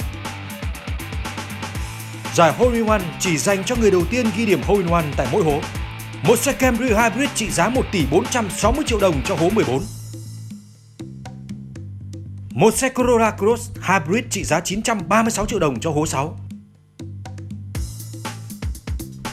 Giải 2.40 2.54
Hole 2.58 2.78
in 2.78 2.86
One 2.86 3.02
chỉ 3.20 3.38
dành 3.38 3.64
cho 3.64 3.76
người 3.76 3.92
đầu 3.92 4.02
tiên 4.12 4.26
ghi 4.38 4.46
điểm 4.46 4.62
Hole 4.64 4.80
in 4.80 4.92
One 4.92 5.06
tại 5.18 5.28
mỗi 5.32 5.44
hố. 5.44 5.62
Một 6.24 6.40
xe 6.40 6.54
Camry 6.54 6.86
Hybrid 6.86 7.30
trị 7.36 7.52
giá 7.52 7.70
1 7.70 7.86
tỷ 7.92 8.06
460 8.12 8.84
triệu 8.88 9.00
đồng 9.00 9.22
cho 9.26 9.36
hố 9.36 9.50
14. 9.50 9.82
Một 12.50 12.74
xe 12.74 12.90
Corolla 12.90 13.32
Cross 13.32 13.72
Hybrid 13.82 14.24
trị 14.30 14.44
giá 14.44 14.60
936 14.60 15.46
triệu 15.46 15.60
đồng 15.60 15.80
cho 15.80 15.92
hố 15.92 16.06
6. 16.06 16.40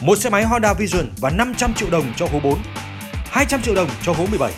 Một 0.01 0.19
xe 0.19 0.31
máy 0.31 0.45
Honda 0.45 0.75
Vision 0.75 1.07
và 1.21 1.31
500 1.31 1.75
triệu 1.75 1.91
đồng 1.91 2.13
cho 2.17 2.27
hố 2.33 2.41
4. 2.41 2.59
200 3.31 3.63
triệu 3.63 3.75
đồng 3.75 3.89
cho 4.03 4.13
hố 4.13 4.27
17. 4.27 4.53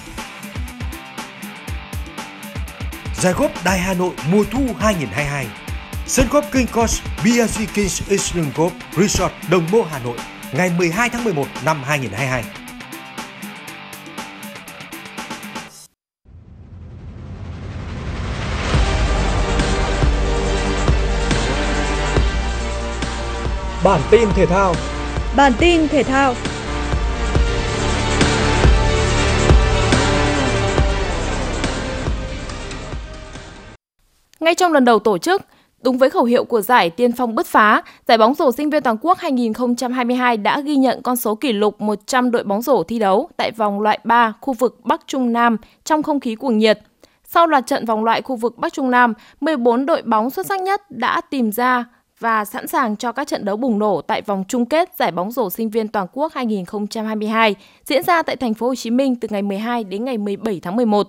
Giải 3.14 3.32
góp 3.32 3.64
Đài 3.64 3.78
Hà 3.78 3.94
Nội 3.94 4.12
mùa 4.30 4.44
thu 4.51 4.61
2022 4.78 5.46
Sân 6.11 6.26
góp 6.30 6.44
King 6.52 6.66
Course 6.66 7.02
BSG 7.24 7.61
Kings 7.74 8.11
Eastern 8.11 8.46
Golf 8.56 8.70
Resort 8.96 9.32
Đồng 9.50 9.66
Mô 9.72 9.82
Hà 9.82 9.98
Nội 9.98 10.16
ngày 10.52 10.70
12 10.78 11.09
tháng 11.11 11.24
11 11.24 11.46
năm 11.64 11.82
2022. 11.84 12.44
Bản 23.84 24.00
tin 24.11 24.28
thể 24.34 24.46
thao 24.46 24.74
Bản 25.36 25.52
tin 25.59 25.88
thể 25.88 26.02
thao 26.02 26.34
Ngay 34.40 34.54
trong 34.54 34.72
lần 34.72 34.84
đầu 34.84 34.98
tổ 34.98 35.18
chức, 35.18 35.42
Đúng 35.83 35.99
với 35.99 36.11
khẩu 36.11 36.24
hiệu 36.24 36.45
của 36.45 36.61
giải 36.61 36.91
Tiên 36.91 37.12
phong 37.12 37.35
bứt 37.35 37.47
phá, 37.47 37.83
giải 38.09 38.18
bóng 38.18 38.35
rổ 38.35 38.53
sinh 38.53 38.70
viên 38.70 38.83
toàn 38.83 38.97
quốc 39.01 39.18
2022 39.18 40.37
đã 40.37 40.61
ghi 40.61 40.76
nhận 40.76 41.03
con 41.03 41.16
số 41.16 41.35
kỷ 41.35 41.53
lục 41.53 41.81
100 41.81 42.31
đội 42.31 42.45
bóng 42.45 42.62
rổ 42.62 42.83
thi 42.83 42.99
đấu 42.99 43.29
tại 43.37 43.51
vòng 43.51 43.81
loại 43.81 43.99
3 44.05 44.33
khu 44.41 44.55
vực 44.55 44.81
Bắc 44.85 45.01
Trung 45.07 45.33
Nam 45.33 45.57
trong 45.85 46.03
không 46.03 46.20
khí 46.20 46.35
cuồng 46.35 46.59
nhiệt. 46.59 46.79
Sau 47.24 47.47
loạt 47.47 47.66
trận 47.66 47.85
vòng 47.85 48.05
loại 48.05 48.22
khu 48.22 48.37
vực 48.37 48.59
Bắc 48.59 48.72
Trung 48.72 48.91
Nam, 48.91 49.14
14 49.41 49.87
đội 49.87 50.03
bóng 50.03 50.31
xuất 50.31 50.47
sắc 50.47 50.61
nhất 50.61 50.91
đã 50.91 51.20
tìm 51.20 51.53
ra 51.53 51.85
và 52.18 52.45
sẵn 52.45 52.66
sàng 52.66 52.97
cho 52.97 53.12
các 53.12 53.29
trận 53.29 53.45
đấu 53.45 53.57
bùng 53.57 53.79
nổ 53.79 54.01
tại 54.01 54.22
vòng 54.22 54.45
chung 54.49 54.66
kết 54.66 54.97
giải 54.99 55.12
bóng 55.12 55.31
rổ 55.31 55.51
sinh 55.51 55.70
viên 55.70 55.89
toàn 55.89 56.07
quốc 56.12 56.33
2022 56.35 57.55
diễn 57.85 58.03
ra 58.03 58.22
tại 58.22 58.37
thành 58.37 58.55
phố 58.55 58.66
Hồ 58.66 58.74
Chí 58.74 58.91
Minh 58.91 59.16
từ 59.16 59.29
ngày 59.31 59.43
12 59.43 59.85
đến 59.85 60.05
ngày 60.05 60.18
17 60.18 60.61
tháng 60.61 60.76
11. 60.76 61.09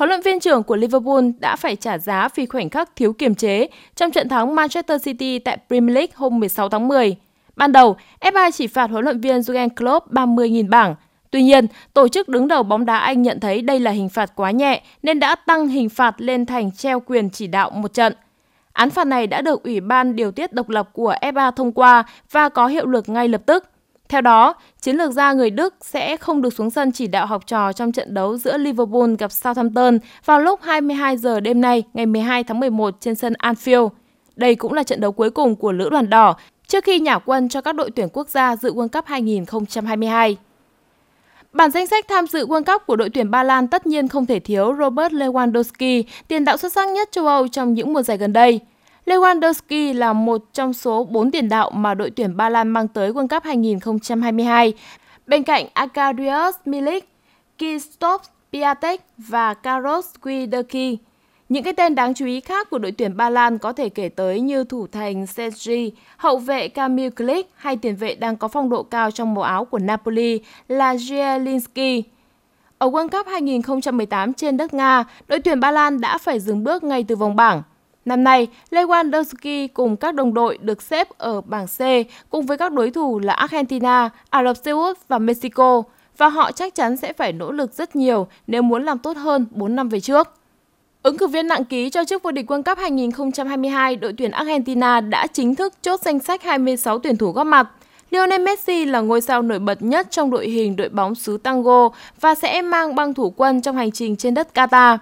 Huấn 0.00 0.08
luyện 0.08 0.20
viên 0.20 0.40
trưởng 0.40 0.62
của 0.62 0.76
Liverpool 0.76 1.24
đã 1.38 1.56
phải 1.56 1.76
trả 1.76 1.98
giá 1.98 2.28
vì 2.34 2.46
khoảnh 2.46 2.70
khắc 2.70 2.96
thiếu 2.96 3.12
kiềm 3.12 3.34
chế 3.34 3.66
trong 3.96 4.10
trận 4.10 4.28
thắng 4.28 4.54
Manchester 4.54 5.04
City 5.04 5.38
tại 5.38 5.58
Premier 5.68 5.94
League 5.94 6.12
hôm 6.14 6.40
16 6.40 6.68
tháng 6.68 6.88
10. 6.88 7.16
Ban 7.56 7.72
đầu, 7.72 7.96
FA 8.20 8.50
chỉ 8.50 8.66
phạt 8.66 8.90
huấn 8.90 9.04
luyện 9.04 9.20
viên 9.20 9.40
Jurgen 9.40 9.68
Klopp 9.68 10.12
30.000 10.12 10.68
bảng. 10.68 10.94
Tuy 11.30 11.42
nhiên, 11.42 11.66
tổ 11.94 12.08
chức 12.08 12.28
đứng 12.28 12.48
đầu 12.48 12.62
bóng 12.62 12.84
đá 12.84 12.98
Anh 12.98 13.22
nhận 13.22 13.40
thấy 13.40 13.62
đây 13.62 13.80
là 13.80 13.90
hình 13.90 14.08
phạt 14.08 14.32
quá 14.34 14.50
nhẹ 14.50 14.82
nên 15.02 15.20
đã 15.20 15.34
tăng 15.34 15.68
hình 15.68 15.88
phạt 15.88 16.14
lên 16.18 16.46
thành 16.46 16.72
treo 16.72 17.00
quyền 17.00 17.30
chỉ 17.30 17.46
đạo 17.46 17.70
một 17.70 17.94
trận. 17.94 18.14
Án 18.72 18.90
phạt 18.90 19.06
này 19.06 19.26
đã 19.26 19.40
được 19.40 19.62
Ủy 19.62 19.80
ban 19.80 20.16
điều 20.16 20.30
tiết 20.32 20.52
độc 20.52 20.68
lập 20.68 20.88
của 20.92 21.14
FA 21.20 21.50
thông 21.50 21.72
qua 21.72 22.04
và 22.30 22.48
có 22.48 22.66
hiệu 22.66 22.86
lực 22.86 23.08
ngay 23.08 23.28
lập 23.28 23.42
tức. 23.46 23.69
Theo 24.10 24.20
đó, 24.20 24.54
chiến 24.80 24.96
lược 24.96 25.12
gia 25.12 25.32
người 25.32 25.50
Đức 25.50 25.74
sẽ 25.80 26.16
không 26.16 26.42
được 26.42 26.54
xuống 26.54 26.70
sân 26.70 26.92
chỉ 26.92 27.06
đạo 27.06 27.26
học 27.26 27.46
trò 27.46 27.72
trong 27.72 27.92
trận 27.92 28.14
đấu 28.14 28.36
giữa 28.36 28.58
Liverpool 28.58 29.14
gặp 29.18 29.32
Southampton 29.32 29.98
vào 30.24 30.40
lúc 30.40 30.60
22 30.62 31.16
giờ 31.16 31.40
đêm 31.40 31.60
nay 31.60 31.82
ngày 31.94 32.06
12 32.06 32.44
tháng 32.44 32.60
11 32.60 32.94
trên 33.00 33.14
sân 33.14 33.32
Anfield. 33.32 33.88
Đây 34.36 34.54
cũng 34.54 34.72
là 34.72 34.82
trận 34.82 35.00
đấu 35.00 35.12
cuối 35.12 35.30
cùng 35.30 35.56
của 35.56 35.72
Lữ 35.72 35.88
đoàn 35.88 36.10
đỏ 36.10 36.36
trước 36.66 36.84
khi 36.84 37.00
nhả 37.00 37.18
quân 37.18 37.48
cho 37.48 37.60
các 37.60 37.74
đội 37.74 37.90
tuyển 37.90 38.08
quốc 38.12 38.28
gia 38.28 38.56
dự 38.56 38.72
World 38.72 38.88
Cup 38.88 39.06
2022. 39.06 40.36
Bản 41.52 41.70
danh 41.70 41.86
sách 41.86 42.04
tham 42.08 42.26
dự 42.26 42.46
World 42.46 42.64
Cup 42.64 42.86
của 42.86 42.96
đội 42.96 43.10
tuyển 43.10 43.30
Ba 43.30 43.42
Lan 43.42 43.68
tất 43.68 43.86
nhiên 43.86 44.08
không 44.08 44.26
thể 44.26 44.40
thiếu 44.40 44.74
Robert 44.78 45.12
Lewandowski, 45.12 46.02
tiền 46.28 46.44
đạo 46.44 46.56
xuất 46.56 46.72
sắc 46.72 46.88
nhất 46.88 47.08
châu 47.12 47.26
Âu 47.26 47.48
trong 47.48 47.74
những 47.74 47.92
mùa 47.92 48.02
giải 48.02 48.16
gần 48.16 48.32
đây. 48.32 48.60
Lewandowski 49.10 49.94
là 49.94 50.12
một 50.12 50.44
trong 50.52 50.72
số 50.72 51.04
4 51.04 51.30
tiền 51.30 51.48
đạo 51.48 51.70
mà 51.70 51.94
đội 51.94 52.10
tuyển 52.10 52.36
Ba 52.36 52.48
Lan 52.48 52.68
mang 52.68 52.88
tới 52.88 53.12
World 53.12 53.28
Cup 53.28 53.44
2022, 53.44 54.72
bên 55.26 55.42
cạnh 55.42 55.66
Akarius 55.72 56.54
Milik, 56.64 57.08
Kristoff 57.58 58.18
Piatek 58.52 59.00
và 59.18 59.54
Karol 59.54 60.00
Swiderski. 60.00 60.96
Những 61.48 61.62
cái 61.64 61.72
tên 61.72 61.94
đáng 61.94 62.14
chú 62.14 62.26
ý 62.26 62.40
khác 62.40 62.70
của 62.70 62.78
đội 62.78 62.92
tuyển 62.92 63.16
Ba 63.16 63.30
Lan 63.30 63.58
có 63.58 63.72
thể 63.72 63.88
kể 63.88 64.08
tới 64.08 64.40
như 64.40 64.64
thủ 64.64 64.86
thành 64.86 65.26
Sergi, 65.26 65.92
hậu 66.16 66.38
vệ 66.38 66.68
Kamil 66.68 67.08
Klik 67.08 67.50
hay 67.54 67.76
tiền 67.76 67.96
vệ 67.96 68.14
đang 68.14 68.36
có 68.36 68.48
phong 68.48 68.70
độ 68.70 68.82
cao 68.82 69.10
trong 69.10 69.34
màu 69.34 69.42
áo 69.42 69.64
của 69.64 69.78
Napoli 69.78 70.40
là 70.68 70.94
Zielinski. 70.94 72.02
Ở 72.78 72.88
World 72.88 73.08
Cup 73.08 73.26
2018 73.26 74.32
trên 74.32 74.56
đất 74.56 74.74
Nga, 74.74 75.04
đội 75.28 75.40
tuyển 75.40 75.60
Ba 75.60 75.70
Lan 75.70 76.00
đã 76.00 76.18
phải 76.18 76.40
dừng 76.40 76.64
bước 76.64 76.84
ngay 76.84 77.04
từ 77.04 77.16
vòng 77.16 77.36
bảng. 77.36 77.62
Năm 78.10 78.24
nay, 78.24 78.48
Lewandowski 78.70 79.68
cùng 79.74 79.96
các 79.96 80.14
đồng 80.14 80.34
đội 80.34 80.58
được 80.62 80.82
xếp 80.82 81.08
ở 81.18 81.40
bảng 81.40 81.66
C 81.66 81.80
cùng 82.30 82.46
với 82.46 82.58
các 82.58 82.72
đối 82.72 82.90
thủ 82.90 83.18
là 83.18 83.32
Argentina, 83.32 84.10
Ả 84.30 84.44
Rập 84.44 84.56
Xê 84.56 84.70
Út 84.70 84.98
và 85.08 85.18
Mexico 85.18 85.82
và 86.16 86.28
họ 86.28 86.52
chắc 86.52 86.74
chắn 86.74 86.96
sẽ 86.96 87.12
phải 87.12 87.32
nỗ 87.32 87.52
lực 87.52 87.72
rất 87.72 87.96
nhiều 87.96 88.26
nếu 88.46 88.62
muốn 88.62 88.84
làm 88.84 88.98
tốt 88.98 89.16
hơn 89.16 89.46
4 89.50 89.76
năm 89.76 89.88
về 89.88 90.00
trước. 90.00 90.28
Ứng 91.02 91.18
cử 91.18 91.26
viên 91.26 91.48
nặng 91.48 91.64
ký 91.64 91.90
cho 91.90 92.04
chức 92.04 92.22
vô 92.22 92.30
địch 92.30 92.50
World 92.50 92.62
Cup 92.62 92.78
2022, 92.78 93.96
đội 93.96 94.12
tuyển 94.18 94.30
Argentina 94.30 95.00
đã 95.00 95.26
chính 95.26 95.54
thức 95.54 95.74
chốt 95.82 96.00
danh 96.00 96.18
sách 96.18 96.42
26 96.42 96.98
tuyển 96.98 97.16
thủ 97.16 97.32
góp 97.32 97.46
mặt. 97.46 97.68
Lionel 98.10 98.42
Messi 98.42 98.84
là 98.84 99.00
ngôi 99.00 99.20
sao 99.20 99.42
nổi 99.42 99.58
bật 99.58 99.82
nhất 99.82 100.06
trong 100.10 100.30
đội 100.30 100.48
hình 100.48 100.76
đội 100.76 100.88
bóng 100.88 101.14
xứ 101.14 101.36
Tango 101.42 101.88
và 102.20 102.34
sẽ 102.34 102.62
mang 102.62 102.94
băng 102.94 103.14
thủ 103.14 103.30
quân 103.36 103.62
trong 103.62 103.76
hành 103.76 103.92
trình 103.92 104.16
trên 104.16 104.34
đất 104.34 104.48
Qatar. 104.54 104.98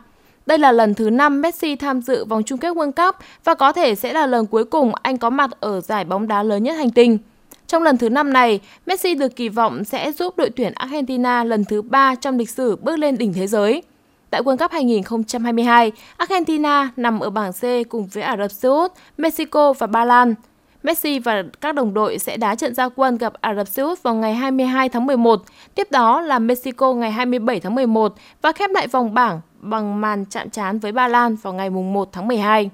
Đây 0.49 0.59
là 0.59 0.73
lần 0.73 0.95
thứ 0.95 1.11
5 1.11 1.41
Messi 1.41 1.77
tham 1.77 2.03
dự 2.03 2.25
vòng 2.25 2.43
chung 2.43 2.59
kết 2.59 2.77
World 2.77 2.93
Cup 2.93 3.15
và 3.45 3.55
có 3.55 3.73
thể 3.73 3.95
sẽ 3.95 4.13
là 4.13 4.27
lần 4.27 4.47
cuối 4.47 4.65
cùng 4.65 4.93
anh 5.03 5.19
có 5.19 5.31
mặt 5.31 5.51
ở 5.61 5.81
giải 5.81 6.05
bóng 6.05 6.29
đá 6.29 6.43
lớn 6.43 6.63
nhất 6.63 6.77
hành 6.77 6.91
tinh. 6.91 7.19
Trong 7.67 7.83
lần 7.83 7.99
thứ 7.99 8.09
5 8.09 8.33
này, 8.33 8.61
Messi 8.87 9.15
được 9.15 9.37
kỳ 9.37 9.49
vọng 9.49 9.85
sẽ 9.85 10.13
giúp 10.13 10.37
đội 10.37 10.51
tuyển 10.51 10.73
Argentina 10.75 11.45
lần 11.45 11.65
thứ 11.65 11.83
3 11.83 12.15
trong 12.15 12.39
lịch 12.39 12.51
sử 12.51 12.77
bước 12.77 12.99
lên 12.99 13.19
đỉnh 13.19 13.33
thế 13.33 13.47
giới. 13.47 13.83
Tại 14.31 14.43
World 14.43 14.57
Cup 14.57 14.71
2022, 14.71 15.93
Argentina 16.17 16.91
nằm 16.97 17.21
ở 17.21 17.31
bảng 17.31 17.53
C 17.53 17.89
cùng 17.89 18.07
với 18.07 18.23
Ả 18.23 18.37
Rập 18.37 18.51
Xê 18.51 18.69
Út, 18.69 18.93
Mexico 19.19 19.73
và 19.73 19.87
Ba 19.87 20.05
Lan. 20.05 20.35
Messi 20.83 21.19
và 21.19 21.43
các 21.61 21.75
đồng 21.75 21.95
đội 21.95 22.19
sẽ 22.19 22.37
đá 22.37 22.55
trận 22.55 22.75
gia 22.75 22.89
quân 22.89 23.19
gặp 23.19 23.33
Ả 23.41 23.55
Rập 23.55 23.69
Xê 23.69 23.83
Út 23.83 24.03
vào 24.03 24.15
ngày 24.15 24.35
22 24.35 24.89
tháng 24.89 25.07
11, 25.07 25.43
tiếp 25.75 25.91
đó 25.91 26.21
là 26.21 26.39
Mexico 26.39 26.93
ngày 26.95 27.13
27 27.13 27.61
tháng 27.61 27.75
11 27.75 28.15
và 28.43 28.53
khép 28.53 28.71
lại 28.71 28.87
vòng 28.87 29.15
bảng 29.15 29.41
bằng 29.61 30.01
màn 30.01 30.25
chạm 30.25 30.51
trán 30.51 30.79
với 30.79 30.93
Ba 30.93 31.09
Lan 31.09 31.37
vào 31.37 31.53
ngày 31.53 31.71
1 31.71 32.09
tháng 32.13 32.29
12. 32.29 32.71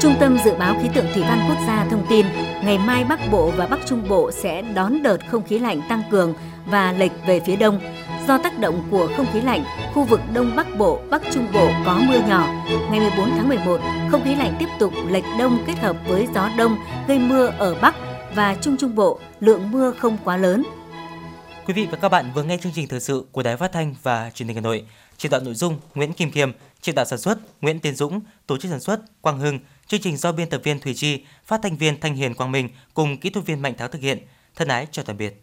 Trung 0.00 0.14
tâm 0.20 0.38
Dự 0.44 0.54
báo 0.58 0.74
Khí 0.82 0.88
tượng 0.94 1.06
Thủy 1.14 1.22
văn 1.28 1.38
Quốc 1.48 1.58
gia 1.66 1.86
thông 1.90 2.06
tin, 2.08 2.26
ngày 2.64 2.78
mai 2.78 3.04
Bắc 3.08 3.20
Bộ 3.30 3.50
và 3.56 3.66
Bắc 3.66 3.80
Trung 3.86 4.02
Bộ 4.08 4.30
sẽ 4.30 4.62
đón 4.62 5.02
đợt 5.02 5.16
không 5.30 5.42
khí 5.42 5.58
lạnh 5.58 5.80
tăng 5.88 6.02
cường 6.10 6.34
và 6.66 6.92
lệch 6.92 7.12
về 7.26 7.40
phía 7.40 7.56
đông. 7.56 7.80
Do 8.28 8.38
tác 8.38 8.58
động 8.58 8.82
của 8.90 9.08
không 9.16 9.26
khí 9.32 9.40
lạnh, 9.40 9.64
khu 9.94 10.04
vực 10.04 10.20
Đông 10.34 10.52
Bắc 10.56 10.66
Bộ, 10.78 10.98
Bắc 11.10 11.22
Trung 11.32 11.46
Bộ 11.54 11.68
có 11.86 12.00
mưa 12.08 12.18
nhỏ. 12.28 12.48
Ngày 12.90 13.00
14 13.00 13.30
tháng 13.30 13.48
11, 13.48 13.80
không 14.10 14.24
khí 14.24 14.34
lạnh 14.34 14.56
tiếp 14.58 14.68
tục 14.78 14.92
lệch 15.08 15.24
đông 15.38 15.58
kết 15.66 15.78
hợp 15.78 15.96
với 16.08 16.28
gió 16.34 16.48
đông 16.58 16.76
gây 17.08 17.18
mưa 17.18 17.46
ở 17.58 17.76
Bắc 17.82 17.94
và 18.34 18.56
Trung 18.60 18.76
Trung 18.76 18.94
Bộ, 18.94 19.18
lượng 19.40 19.70
mưa 19.70 19.92
không 19.98 20.16
quá 20.24 20.36
lớn. 20.36 20.62
Quý 21.70 21.74
vị 21.74 21.88
và 21.90 21.98
các 22.02 22.08
bạn 22.08 22.32
vừa 22.34 22.42
nghe 22.42 22.56
chương 22.56 22.72
trình 22.72 22.88
thời 22.88 23.00
sự 23.00 23.24
của 23.32 23.42
Đài 23.42 23.56
Phát 23.56 23.72
thanh 23.72 23.94
và 24.02 24.30
Truyền 24.30 24.48
hình 24.48 24.56
Hà 24.56 24.60
Nội. 24.60 24.84
Chỉ 25.16 25.28
đạo 25.28 25.40
nội 25.40 25.54
dung 25.54 25.80
Nguyễn 25.94 26.12
Kim 26.12 26.30
Kiêm, 26.30 26.52
chỉ 26.80 26.92
đạo 26.92 27.04
sản 27.04 27.18
xuất 27.18 27.38
Nguyễn 27.60 27.80
Tiến 27.80 27.94
Dũng, 27.94 28.20
tổ 28.46 28.58
chức 28.58 28.70
sản 28.70 28.80
xuất 28.80 29.00
Quang 29.20 29.38
Hưng, 29.38 29.58
chương 29.86 30.00
trình 30.00 30.16
do 30.16 30.32
biên 30.32 30.48
tập 30.48 30.60
viên 30.64 30.80
Thủy 30.80 30.94
Chi, 30.94 31.24
phát 31.44 31.60
thanh 31.62 31.76
viên 31.76 32.00
Thanh 32.00 32.14
Hiền 32.14 32.34
Quang 32.34 32.52
Minh 32.52 32.68
cùng 32.94 33.20
kỹ 33.20 33.30
thuật 33.30 33.46
viên 33.46 33.62
Mạnh 33.62 33.74
Tháo 33.78 33.88
thực 33.88 34.02
hiện. 34.02 34.18
Thân 34.56 34.68
ái 34.68 34.86
chào 34.90 35.04
tạm 35.04 35.16
biệt. 35.16 35.42